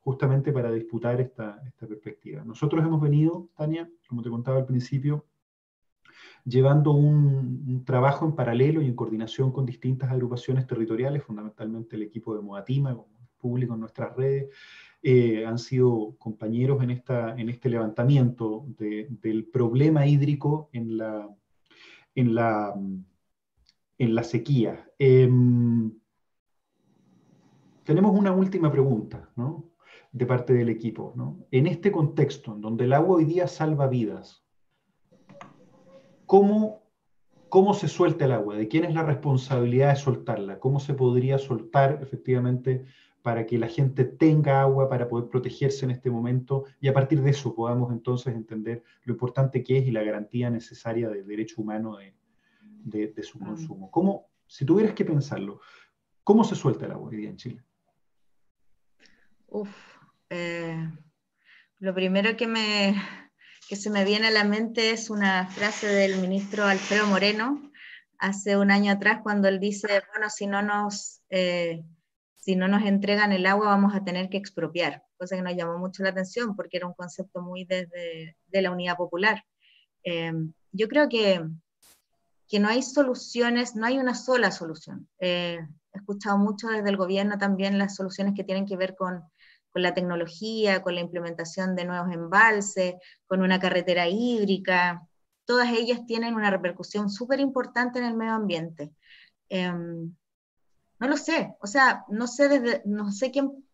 justamente 0.00 0.52
para 0.52 0.72
disputar 0.72 1.20
esta, 1.20 1.62
esta 1.64 1.86
perspectiva. 1.86 2.42
Nosotros 2.44 2.84
hemos 2.84 3.00
venido, 3.00 3.48
Tania, 3.56 3.88
como 4.08 4.22
te 4.22 4.30
contaba 4.30 4.58
al 4.58 4.66
principio, 4.66 5.24
llevando 6.44 6.92
un, 6.92 7.84
trabajo 7.84 8.24
en 8.24 8.34
paralelo 8.34 8.82
y 8.82 8.86
en 8.86 8.94
coordinación 8.94 9.52
con 9.52 9.66
distintas 9.66 10.10
agrupaciones 10.10 10.66
territoriales, 10.66 11.22
fundamentalmente 11.22 11.96
el 11.96 12.02
equipo 12.02 12.34
de 12.34 12.42
Moatima, 12.42 12.96
público 13.38 13.74
en 13.74 13.80
nuestras 13.80 14.16
redes, 14.16 14.48
eh, 15.02 15.44
han 15.44 15.58
sido 15.58 16.14
compañeros 16.18 16.82
en, 16.82 16.90
esta, 16.90 17.34
en 17.36 17.48
este 17.48 17.68
levantamiento 17.68 18.64
del 18.78 19.46
problema 19.46 20.06
hídrico 20.06 20.70
en 20.72 20.96
la, 20.96 21.28
en 22.14 22.34
la, 22.34 22.74
en 23.98 24.14
la 24.14 24.22
sequía. 24.22 24.88
Em, 24.98 25.92
tenemos 27.82 28.16
una 28.16 28.32
última 28.32 28.70
pregunta 28.70 29.28
¿no? 29.34 29.72
de 30.12 30.26
parte 30.26 30.52
del 30.52 30.68
equipo. 30.68 31.12
¿no? 31.16 31.46
En 31.50 31.66
este 31.66 31.90
contexto, 31.90 32.54
en 32.54 32.60
donde 32.60 32.84
el 32.84 32.92
agua 32.92 33.16
hoy 33.16 33.24
día 33.24 33.48
salva 33.48 33.88
vidas, 33.88 34.41
¿cómo, 36.32 36.82
¿cómo 37.50 37.74
se 37.74 37.88
suelta 37.88 38.24
el 38.24 38.32
agua? 38.32 38.56
¿De 38.56 38.66
quién 38.66 38.84
es 38.84 38.94
la 38.94 39.02
responsabilidad 39.02 39.90
de 39.90 39.96
soltarla? 39.96 40.58
¿Cómo 40.58 40.80
se 40.80 40.94
podría 40.94 41.36
soltar 41.36 41.98
efectivamente 42.00 42.86
para 43.20 43.44
que 43.44 43.58
la 43.58 43.68
gente 43.68 44.06
tenga 44.06 44.62
agua 44.62 44.88
para 44.88 45.10
poder 45.10 45.28
protegerse 45.28 45.84
en 45.84 45.90
este 45.90 46.10
momento 46.10 46.64
y 46.80 46.88
a 46.88 46.94
partir 46.94 47.20
de 47.20 47.32
eso 47.32 47.54
podamos 47.54 47.92
entonces 47.92 48.34
entender 48.34 48.82
lo 49.04 49.12
importante 49.12 49.62
que 49.62 49.76
es 49.76 49.86
y 49.86 49.90
la 49.90 50.02
garantía 50.02 50.48
necesaria 50.48 51.10
del 51.10 51.26
derecho 51.26 51.60
humano 51.60 51.98
de, 51.98 53.22
su 53.22 53.38
mm. 53.38 53.44
consumo. 53.44 53.90
¿Cómo, 53.90 54.30
si 54.46 54.64
tuvieras 54.64 54.94
que 54.94 55.04
pensarlo, 55.04 55.60
¿cómo 56.24 56.44
se 56.44 56.54
suelta 56.54 56.86
el 56.86 56.92
agua 56.92 57.10
hoy 57.10 57.16
día 57.18 57.28
en 57.28 57.36
Chile? 57.36 57.62
Uf, 59.48 59.68
eh, 60.30 60.78
lo 61.78 61.92
primero 61.92 62.34
que, 62.38 62.46
me, 62.46 62.94
que 63.72 63.76
se 63.76 63.88
me 63.88 64.04
viene 64.04 64.26
a 64.26 64.30
la 64.30 64.44
mente 64.44 64.90
es 64.90 65.08
una 65.08 65.48
frase 65.48 65.86
del 65.86 66.20
ministro 66.20 66.66
Alfredo 66.66 67.06
Moreno 67.06 67.72
hace 68.18 68.58
un 68.58 68.70
año 68.70 68.92
atrás 68.92 69.20
cuando 69.22 69.48
él 69.48 69.60
dice, 69.60 70.02
bueno, 70.12 70.28
si 70.28 70.46
no 70.46 70.60
nos... 70.60 71.22
Eh, 71.30 71.82
si 72.36 72.54
no 72.54 72.68
nos 72.68 72.82
entregan 72.82 73.32
el 73.32 73.46
agua 73.46 73.68
vamos 73.68 73.94
a 73.94 74.04
tener 74.04 74.28
que 74.28 74.36
expropiar, 74.36 75.02
cosa 75.16 75.36
que 75.36 75.42
nos 75.42 75.56
llamó 75.56 75.78
mucho 75.78 76.02
la 76.02 76.10
atención 76.10 76.54
porque 76.54 76.76
era 76.76 76.86
un 76.86 76.92
concepto 76.92 77.40
muy 77.40 77.64
desde 77.64 78.36
de 78.46 78.60
la 78.62 78.70
unidad 78.70 78.98
popular. 78.98 79.42
Em, 80.02 80.52
yo 80.72 80.86
creo 80.86 81.08
que, 81.08 81.42
que 82.48 82.60
no 82.60 82.68
hay 82.68 82.82
soluciones, 82.82 83.74
no 83.74 83.86
hay 83.86 83.96
una 83.96 84.14
sola 84.14 84.50
solución. 84.50 85.08
Eh, 85.18 85.60
he 85.94 85.98
escuchado 85.98 86.36
mucho 86.36 86.68
desde 86.68 86.90
el 86.90 86.98
gobierno 86.98 87.38
también 87.38 87.78
las 87.78 87.96
soluciones 87.96 88.34
que 88.36 88.44
tienen 88.44 88.66
que 88.66 88.76
ver 88.76 88.96
con, 88.96 89.22
con 89.72 89.82
la 89.82 89.94
tecnología, 89.94 90.82
con 90.82 90.94
la 90.94 91.00
implementación 91.00 91.74
de 91.74 91.84
nuevos 91.84 92.12
embalses, 92.12 92.94
con 93.26 93.42
una 93.42 93.58
carretera 93.58 94.06
hídrica. 94.08 95.06
Todas 95.44 95.70
ellas 95.72 96.04
tienen 96.06 96.34
una 96.34 96.50
repercusión 96.50 97.10
súper 97.10 97.40
importante 97.40 97.98
en 97.98 98.04
el 98.04 98.14
medio 98.14 98.34
ambiente. 98.34 98.92
Em, 99.48 100.14
no 100.98 101.08
lo 101.08 101.16
sé, 101.16 101.54
o 101.60 101.66
sea, 101.66 102.04
no 102.08 102.26
sé 102.26 102.48
desde, 102.48 102.82
no 102.84 103.10
sé 103.10 103.30
quién, 103.32 103.64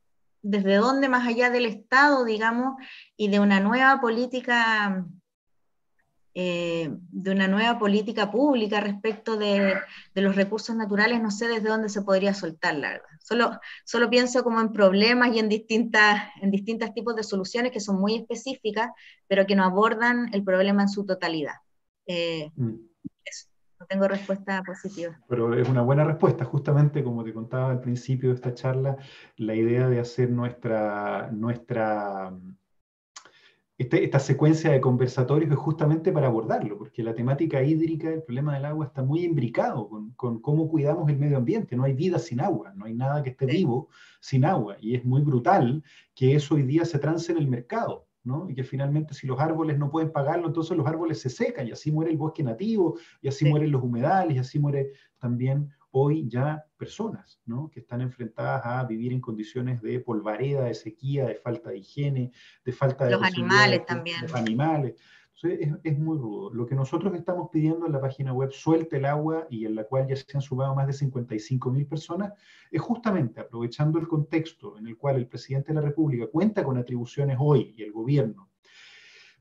desde 0.41 0.77
dónde 0.77 1.09
más 1.09 1.27
allá 1.27 1.51
del 1.51 1.67
Estado, 1.67 2.25
digamos, 2.25 2.77
y 3.17 3.29
de 3.29 3.41
una 3.41 3.61
nueva 3.61 4.01
política, 4.01 5.05
eh, 6.41 6.89
de 7.11 7.33
una 7.33 7.49
nueva 7.49 7.81
política 7.81 8.31
pública 8.31 8.81
respecto 8.81 9.37
de, 9.37 9.75
los 10.15 10.37
recursos 10.37 10.77
naturales, 10.77 11.21
no 11.21 11.33
sé 11.33 11.49
desde 11.49 11.69
dónde 11.69 11.89
se 11.89 12.03
podría 12.03 12.33
soltar, 12.33 12.77
la 12.77 12.91
verdad. 12.91 13.09
Solo, 13.21 13.59
solo 13.85 14.09
pienso 14.09 14.45
como 14.45 14.61
en 14.61 14.73
problemas 14.73 15.35
y 15.35 15.41
en 15.41 15.49
distintas, 15.49 16.23
en 16.41 16.53
distintos 16.53 16.95
tipos 16.95 17.17
de 17.17 17.25
soluciones 17.25 17.73
que 17.73 17.81
son 17.81 18.01
muy 18.01 18.15
específicas, 18.15 18.93
pero 19.27 19.47
que 19.47 19.57
no 19.57 19.65
abordan 19.65 20.33
el 20.33 20.45
problema 20.45 20.83
en 20.83 20.89
su 20.89 21.05
totalidad. 21.05 21.55
Eh, 22.07 22.53
mm 22.55 22.89
no 23.81 23.87
tengo 23.87 24.09
respuesta 24.09 24.63
positiva. 24.65 25.17
Pero 25.29 25.55
es 25.55 25.69
una 25.69 25.83
buena 25.83 26.05
respuesta, 26.05 26.45
justamente 26.45 27.05
como 27.05 27.23
te 27.23 27.33
contaba 27.33 27.71
al 27.71 27.81
principio 27.81 28.31
de 28.31 28.35
esta 28.35 28.53
charla, 28.53 28.97
la 29.37 29.55
idea 29.55 29.89
de 29.89 30.01
hacer 30.01 30.31
nuestra, 30.31 31.31
nuestra 31.31 32.33
este, 33.79 34.05
esta 34.05 34.19
secuencia 34.19 34.73
de 34.73 34.81
conversatorios 34.81 35.51
es 35.51 35.57
justamente 35.57 36.13
para 36.13 36.27
abordarlo, 36.27 36.77
porque 36.77 37.03
la 37.03 37.15
temática 37.15 37.63
hídrica, 37.63 38.11
el 38.11 38.23
problema 38.23 38.55
del 38.55 38.65
agua 38.65 38.87
está 38.87 39.03
muy 39.03 39.25
imbricado 39.25 39.89
con, 39.89 40.11
con 40.13 40.41
cómo 40.41 40.69
cuidamos 40.69 41.09
el 41.09 41.19
medio 41.19 41.39
ambiente. 41.39 41.77
No 41.77 41.85
hay 41.85 41.95
vida 41.95 42.19
sin 42.19 42.41
agua, 42.41 42.73
no 42.75 42.85
hay 42.85 42.95
nada 42.95 43.23
que 43.23 43.31
esté 43.31 43.47
vivo 43.47 43.89
sin 44.21 44.45
agua. 44.45 44.77
Y 44.81 44.97
es 44.97 45.05
muy 45.05 45.23
brutal 45.23 45.83
que 46.15 46.35
eso 46.35 46.57
hoy 46.57 46.65
día 46.65 46.85
se 46.85 46.99
trance 46.99 47.33
en 47.33 47.39
el 47.39 47.47
mercado. 47.47 48.09
Y 48.49 48.55
que 48.55 48.65
finalmente 48.65 49.15
si 49.15 49.27
los 49.27 49.41
árboles 49.41 49.79
no 49.79 49.91
pueden 49.91 50.13
pagarlo, 50.13 50.49
entonces 50.49 50.77
los 50.77 50.87
árboles 50.87 51.21
se 51.21 51.31
secan 51.31 51.67
y 51.67 51.73
así 51.73 51.91
muere 51.91 52.11
el 52.11 52.19
bosque 52.19 52.43
nativo, 52.43 52.99
y 53.23 53.29
así 53.29 53.49
mueren 53.49 53.73
los 53.73 53.83
humedales, 53.83 54.37
y 54.37 54.39
así 54.39 54.59
muere 54.59 54.93
también 55.19 55.71
hoy 55.91 56.29
ya 56.29 56.65
personas, 56.77 57.41
que 57.73 57.81
están 57.81 58.01
enfrentadas 58.01 58.63
a 58.65 58.85
vivir 58.85 59.13
en 59.13 59.21
condiciones 59.21 59.81
de 59.83 60.01
polvareda, 60.01 60.65
de 60.65 60.75
sequía, 60.75 61.27
de 61.27 61.35
falta 61.35 61.71
de 61.71 61.79
higiene, 61.79 62.33
de 62.65 62.73
falta 62.73 63.05
de... 63.07 63.13
Los 63.13 63.23
animales 63.23 63.87
también. 63.87 64.21
Los 64.23 64.35
animales 64.35 64.95
es, 65.43 65.99
muy 65.99 66.19
rudo. 66.19 66.53
Lo 66.53 66.67
que 66.67 66.75
nosotros 66.75 67.15
estamos 67.15 67.49
pidiendo 67.51 67.87
en 67.87 67.93
la 67.93 68.01
página 68.01 68.33
web 68.33 68.51
Suelte 68.51 68.97
el 68.97 69.05
Agua 69.05 69.47
y 69.51 69.67
en 69.67 69.77
la 69.77 69.85
cual 69.85 70.09
ya 70.09 70.17
se 70.17 70.25
han 70.35 70.41
sumado 70.41 70.75
más 70.75 70.87
de 70.87 70.93
55 70.93 71.71
mil 71.71 71.87
personas, 71.87 72.33
es 72.71 72.81
justamente 72.81 73.41
aprovechando 73.41 73.99
el 73.99 74.09
contexto 74.09 74.77
en 74.79 74.89
el 74.89 74.97
cual 74.97 75.17
el 75.17 75.29
presidente 75.29 75.69
de 75.69 75.75
la 75.75 75.87
República 75.87 76.27
cuenta 76.27 76.65
con 76.65 76.77
atribuciones 76.77 77.37
hoy 77.39 77.75
y 77.77 77.83
el 77.83 77.93
gobierno 77.93 78.51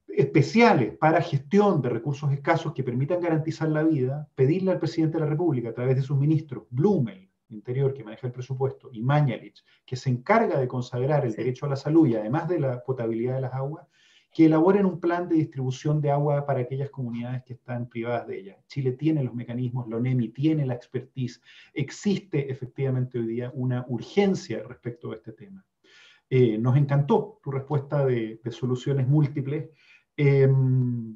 especiales 0.08 0.98
para 0.98 1.22
gestión 1.22 1.82
de 1.82 1.90
recursos 1.90 2.32
escasos 2.32 2.74
que 2.74 2.84
permitan 2.84 3.22
garantizar 3.22 3.70
la 3.70 3.84
vida, 3.84 4.30
pedirle 4.36 4.72
al 4.72 4.80
presidente 4.80 5.18
de 5.18 5.24
la 5.24 5.30
República 5.30 5.70
a 5.70 5.74
través 5.74 5.96
de 5.96 6.02
sus 6.02 6.18
ministros, 6.18 6.64
Blumel, 6.70 7.30
Interior, 7.50 7.94
que 7.94 8.04
maneja 8.04 8.28
el 8.28 8.34
presupuesto, 8.34 8.90
y 8.92 9.02
Mañalich, 9.02 9.64
que 9.86 9.96
se 9.96 10.10
encarga 10.10 10.60
de 10.60 10.68
consagrar 10.68 11.26
el 11.26 11.34
derecho 11.34 11.66
a 11.66 11.70
la 11.70 11.76
salud 11.76 12.08
y 12.08 12.16
además 12.16 12.50
de 12.50 12.60
la 12.60 12.84
potabilidad 12.84 13.36
de 13.36 13.42
las 13.42 13.54
aguas, 13.54 13.88
que 14.34 14.46
elaboren 14.46 14.86
un 14.86 15.00
plan 15.00 15.28
de 15.28 15.36
distribución 15.36 16.02
de 16.02 16.12
agua 16.12 16.46
para 16.46 16.60
aquellas 16.60 16.90
comunidades 16.90 17.44
que 17.44 17.54
están 17.54 17.88
privadas 17.88 18.28
de 18.28 18.40
ella. 18.40 18.58
Chile 18.68 18.92
tiene 18.92 19.24
los 19.24 19.34
mecanismos, 19.34 19.88
la 19.88 19.98
ONEMI 19.98 20.30
tiene 20.30 20.66
la 20.66 20.74
expertise, 20.74 21.42
existe 21.74 22.52
efectivamente 22.52 23.18
hoy 23.18 23.28
día 23.28 23.52
una 23.54 23.86
urgencia 23.88 24.62
respecto 24.64 25.12
a 25.12 25.16
este 25.16 25.32
tema. 25.32 25.66
Eh, 26.30 26.58
nos 26.58 26.76
encantó 26.76 27.40
tu 27.42 27.52
respuesta 27.52 28.06
de, 28.06 28.40
soluciones 28.52 29.08
múltiples 29.08 29.70
em, 30.18 31.16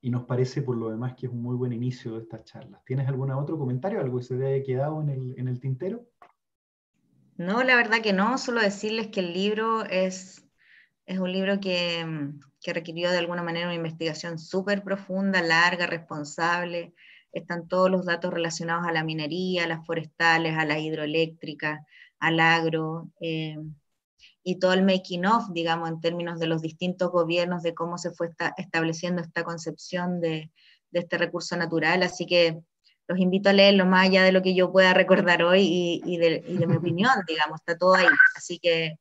y 0.00 0.10
nos 0.10 0.24
parece 0.24 0.62
por 0.62 0.76
lo 0.76 0.90
demás 0.90 1.14
que 1.14 1.26
es 1.26 1.32
un 1.32 1.42
muy 1.42 1.56
buen 1.56 1.72
inicio 1.72 2.14
de 2.14 2.22
estas 2.22 2.44
charlas. 2.44 2.82
¿Tienes 2.84 3.06
algún 3.06 3.30
otro 3.32 3.58
comentario, 3.58 4.00
algo 4.00 4.18
que 4.18 4.24
se 4.24 4.36
te 4.36 4.46
haya 4.46 4.64
quedado 4.64 5.02
en 5.02 5.10
el, 5.10 5.34
en 5.38 5.48
el 5.48 5.60
tintero? 5.60 6.06
No, 7.36 7.62
la 7.62 7.76
verdad 7.76 8.02
que 8.02 8.12
no, 8.12 8.38
solo 8.38 8.60
decirles 8.60 9.08
que 9.08 9.20
el 9.20 9.32
libro 9.32 9.84
es, 9.84 10.46
es 11.06 11.18
un 11.18 11.32
libro 11.32 11.60
que, 11.60 12.32
que 12.60 12.72
requirió 12.72 13.10
de 13.10 13.18
alguna 13.18 13.42
manera 13.42 13.66
una 13.66 13.74
investigación 13.74 14.38
súper 14.38 14.82
profunda, 14.82 15.42
larga, 15.42 15.86
responsable. 15.86 16.94
Están 17.32 17.68
todos 17.68 17.90
los 17.90 18.04
datos 18.04 18.32
relacionados 18.32 18.86
a 18.86 18.92
la 18.92 19.04
minería, 19.04 19.64
a 19.64 19.68
las 19.68 19.86
forestales, 19.86 20.56
a 20.58 20.64
la 20.64 20.78
hidroeléctrica, 20.78 21.86
al 22.18 22.40
agro. 22.40 23.08
Eh, 23.20 23.56
y 24.42 24.58
todo 24.58 24.72
el 24.72 24.82
making 24.82 25.26
of, 25.26 25.50
digamos, 25.52 25.88
en 25.88 26.00
términos 26.00 26.38
de 26.38 26.46
los 26.46 26.62
distintos 26.62 27.10
gobiernos, 27.10 27.62
de 27.62 27.74
cómo 27.74 27.98
se 27.98 28.10
fue 28.10 28.30
estableciendo 28.56 29.20
esta 29.20 29.44
concepción 29.44 30.20
de, 30.20 30.50
de, 30.90 31.00
este 31.00 31.18
recurso 31.18 31.56
natural. 31.56 32.02
Así 32.02 32.26
que 32.26 32.62
los 33.06 33.18
invito 33.18 33.50
a 33.50 33.52
leerlo 33.52 33.86
más 33.86 34.06
allá 34.06 34.22
de 34.22 34.32
lo 34.32 34.42
que 34.42 34.54
yo 34.54 34.72
pueda 34.72 34.94
recordar 34.94 35.42
hoy 35.42 35.60
y, 35.62 36.02
y, 36.04 36.16
de, 36.16 36.42
y 36.46 36.56
de, 36.56 36.66
mi 36.66 36.76
opinión, 36.78 37.12
digamos, 37.26 37.60
está 37.60 37.76
todo 37.76 37.94
ahí. 37.94 38.06
Así 38.36 38.58
que 38.58 38.98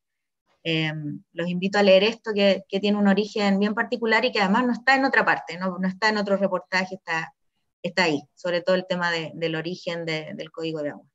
eh, 0.63 0.91
los 1.33 1.47
invito 1.47 1.79
a 1.79 1.83
leer 1.83 2.03
esto, 2.03 2.31
que, 2.33 2.63
que, 2.67 2.79
tiene 2.79 2.97
un 2.97 3.07
origen 3.07 3.59
bien 3.59 3.73
particular 3.73 4.25
y 4.25 4.31
que 4.31 4.41
además 4.41 4.65
no 4.65 4.73
está 4.73 4.95
en 4.95 5.05
otra 5.05 5.23
parte, 5.23 5.57
no, 5.57 5.77
no 5.77 5.87
está 5.87 6.09
en 6.09 6.17
otro 6.17 6.35
reportaje, 6.35 6.95
está, 6.95 7.33
está 7.81 8.03
ahí, 8.03 8.21
sobre 8.35 8.61
todo 8.61 8.75
el 8.75 8.85
tema 8.87 9.09
de, 9.09 9.31
del 9.35 9.55
origen 9.55 10.05
del 10.05 10.51
código 10.51 10.81
de 10.81 10.89
agua. 10.89 11.05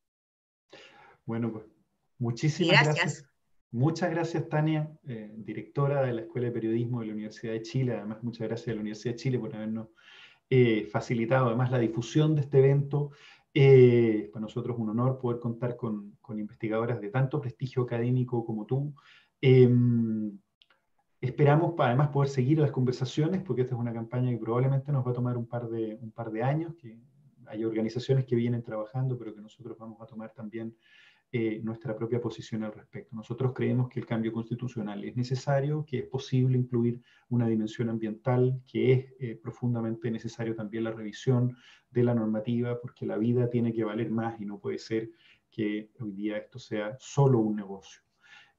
Bueno, 1.26 1.52
pues 1.52 1.64
muchísimas 2.18 2.84
gracias. 2.84 3.24
Muchas 3.74 4.08
gracias, 4.08 4.48
Tania, 4.48 4.88
eh, 5.04 5.34
directora 5.36 6.02
de 6.02 6.12
la 6.12 6.20
Escuela 6.20 6.46
de 6.46 6.52
Periodismo 6.52 7.00
de 7.00 7.06
la 7.06 7.12
Universidad 7.12 7.54
de 7.54 7.62
Chile. 7.62 7.96
Además, 7.96 8.22
muchas 8.22 8.46
gracias 8.46 8.68
a 8.68 8.74
la 8.74 8.80
Universidad 8.80 9.14
de 9.14 9.18
Chile 9.18 9.36
por 9.36 9.52
habernos 9.52 9.88
eh, 10.48 10.86
facilitado 10.92 11.48
además 11.48 11.72
la 11.72 11.80
difusión 11.80 12.36
de 12.36 12.42
este 12.42 12.58
evento. 12.60 13.10
Eh, 13.52 14.30
para 14.32 14.42
nosotros 14.42 14.76
es 14.76 14.80
un 14.80 14.90
honor 14.90 15.18
poder 15.18 15.40
contar 15.40 15.74
con, 15.74 16.16
investigadoras 16.28 17.00
de 17.00 17.08
tanto 17.08 17.40
prestigio 17.40 17.82
académico 17.82 18.46
como 18.46 18.64
tú. 18.64 18.94
Em, 19.40 20.38
esperamos 21.20 21.74
además 21.76 22.10
poder 22.10 22.28
seguir 22.28 22.60
las 22.60 22.70
conversaciones, 22.70 23.42
porque 23.42 23.62
esta 23.62 23.74
es 23.74 23.80
una 23.80 23.92
campaña 23.92 24.30
que 24.30 24.38
probablemente 24.38 24.92
nos 24.92 25.04
va 25.04 25.10
a 25.10 25.14
tomar 25.14 25.36
un 25.36 25.48
par 25.48 25.68
de, 25.68 25.98
un 26.00 26.12
par 26.12 26.30
de 26.30 26.44
años, 26.44 26.76
que 26.76 26.96
hay 27.46 27.64
organizaciones 27.64 28.24
que 28.24 28.36
vienen 28.36 28.62
trabajando, 28.62 29.18
pero 29.18 29.34
que 29.34 29.40
nosotros 29.40 29.76
vamos 29.76 30.00
a 30.00 30.06
tomar 30.06 30.32
también 30.32 30.76
eh, 31.36 31.60
nuestra 31.64 31.96
propia 31.96 32.20
posición 32.20 32.62
al 32.62 32.72
respecto. 32.72 33.16
Nosotros 33.16 33.52
creemos 33.52 33.88
que 33.88 33.98
el 33.98 34.06
cambio 34.06 34.32
constitucional 34.32 35.02
es 35.02 35.16
necesario, 35.16 35.84
que 35.84 35.98
es 35.98 36.04
posible 36.04 36.56
incluir 36.56 37.02
una 37.28 37.48
dimensión 37.48 37.88
ambiental, 37.88 38.62
que 38.70 38.92
es 38.92 39.06
eh, 39.18 39.40
profundamente 39.42 40.12
necesario 40.12 40.54
también 40.54 40.84
la 40.84 40.92
revisión 40.92 41.56
de 41.90 42.04
la 42.04 42.14
normativa, 42.14 42.80
porque 42.80 43.04
la 43.04 43.18
vida 43.18 43.50
tiene 43.50 43.72
que 43.72 43.82
valer 43.82 44.12
más 44.12 44.40
y 44.40 44.44
no 44.44 44.60
puede 44.60 44.78
ser 44.78 45.10
que 45.50 45.90
hoy 45.98 46.12
día 46.12 46.36
esto 46.36 46.60
sea 46.60 46.96
solo 47.00 47.40
un 47.40 47.56
negocio. 47.56 48.00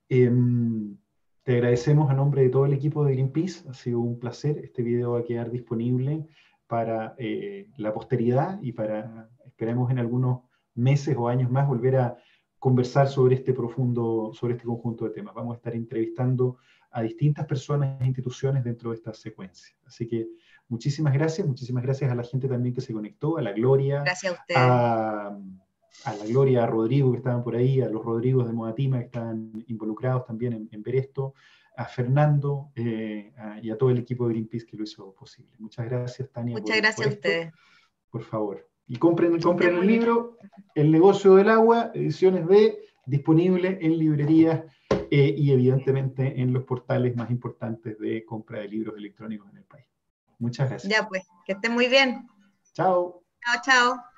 Em, 0.10 0.98
te 1.44 1.54
agradecemos 1.54 2.12
a 2.12 2.14
nombre 2.14 2.42
de 2.42 2.50
todo 2.50 2.66
el 2.66 2.74
equipo 2.74 3.06
de 3.06 3.14
Greenpeace, 3.14 3.70
ha 3.70 3.74
sido 3.74 4.02
un 4.02 4.20
placer. 4.20 4.58
Este 4.58 4.84
video 4.84 5.12
va 5.12 5.20
a 5.20 5.24
quedar 5.24 5.50
disponible 5.50 6.28
para 6.68 7.16
eh, 7.20 7.70
la 7.78 7.94
posteridad 7.94 8.62
y 8.62 8.74
para, 8.74 9.30
esperemos 9.46 9.90
en 9.92 10.00
algunos 10.00 10.42
meses 10.74 11.16
o 11.18 11.30
años 11.30 11.50
más, 11.50 11.70
volver 11.70 11.96
a 11.96 12.18
conversar 12.66 13.08
sobre 13.08 13.36
este 13.36 13.54
profundo, 13.54 14.32
sobre 14.34 14.56
este 14.56 14.66
conjunto 14.66 15.06
de 15.06 15.12
temas. 15.12 15.36
Vamos 15.36 15.54
a 15.54 15.58
estar 15.58 15.76
entrevistando 15.76 16.58
a 16.90 17.04
distintas 17.04 17.46
personas 17.46 18.02
e 18.02 18.08
instituciones 18.08 18.64
dentro 18.64 18.90
de 18.90 18.96
esta 18.96 19.14
secuencia. 19.14 19.76
Así 19.86 20.08
que 20.08 20.30
muchísimas 20.68 21.14
gracias, 21.14 21.46
muchísimas 21.46 21.84
gracias 21.84 22.12
a 22.12 22.16
la 22.16 22.24
gente 22.24 22.48
también 22.48 22.74
que 22.74 22.82
se 22.82 22.92
conectó, 22.92 23.38
a 23.38 23.44
la 23.44 23.52
Gloria, 23.52 24.04
a, 24.56 25.28
a, 26.06 26.16
la 26.16 26.26
Gloria, 26.26 26.64
a 26.64 26.66
Rodrigo 26.66 27.12
que 27.12 27.18
estaban 27.18 27.44
por 27.44 27.56
ahí, 27.56 27.82
a 27.82 27.88
los 27.88 28.04
Rodrigos 28.04 28.48
de 28.48 28.54
Modatima 28.54 28.98
que 28.98 29.06
están 29.06 29.64
involucrados 29.68 30.26
también 30.26 30.68
en, 30.72 30.82
ver 30.82 30.96
esto, 30.96 31.36
a 31.78 31.86
Fernando 31.86 32.72
eh, 32.74 33.32
y 33.62 33.70
a 33.70 33.78
todo 33.78 33.92
el 33.92 34.00
equipo 34.00 34.26
de 34.26 34.34
Greenpeace 34.34 34.66
que 34.66 34.76
lo 34.76 34.86
hizo 34.86 35.14
posible. 35.14 35.54
Muchas 35.60 35.86
gracias, 35.86 36.32
Tania. 36.32 36.58
Muchas 36.58 36.78
gracias 36.78 37.06
a 37.06 37.12
ustedes. 37.12 37.54
Por 38.10 38.24
favor. 38.24 38.68
Y 38.88 38.98
compren, 38.98 39.40
compren 39.42 39.78
el 39.78 39.88
libro, 39.88 40.38
El 40.76 40.92
negocio 40.92 41.36
del 41.36 41.50
agua, 41.50 41.92
ediciones 41.94 42.46
B, 42.46 42.80
disponible 43.06 43.80
en 43.82 43.98
librerías 43.98 44.64
eh, 45.12 45.34
y 45.38 45.52
evidentemente 45.52 46.40
en 46.42 46.54
los 46.54 46.64
portales 46.64 47.16
más 47.16 47.30
importantes 47.32 47.98
de 48.00 48.26
compra 48.26 48.60
de 48.60 48.68
libros 48.68 48.96
electrónicos 48.98 49.50
en 49.52 49.58
el 49.58 49.64
país. 49.64 49.86
Muchas 50.40 50.70
gracias. 50.70 50.92
Ya 50.92 51.08
pues, 51.08 51.24
que 51.46 51.54
estén 51.54 51.74
muy 51.74 51.88
bien. 51.88 52.28
Chao. 52.74 53.24
Chao, 53.44 53.62
chao. 53.64 54.15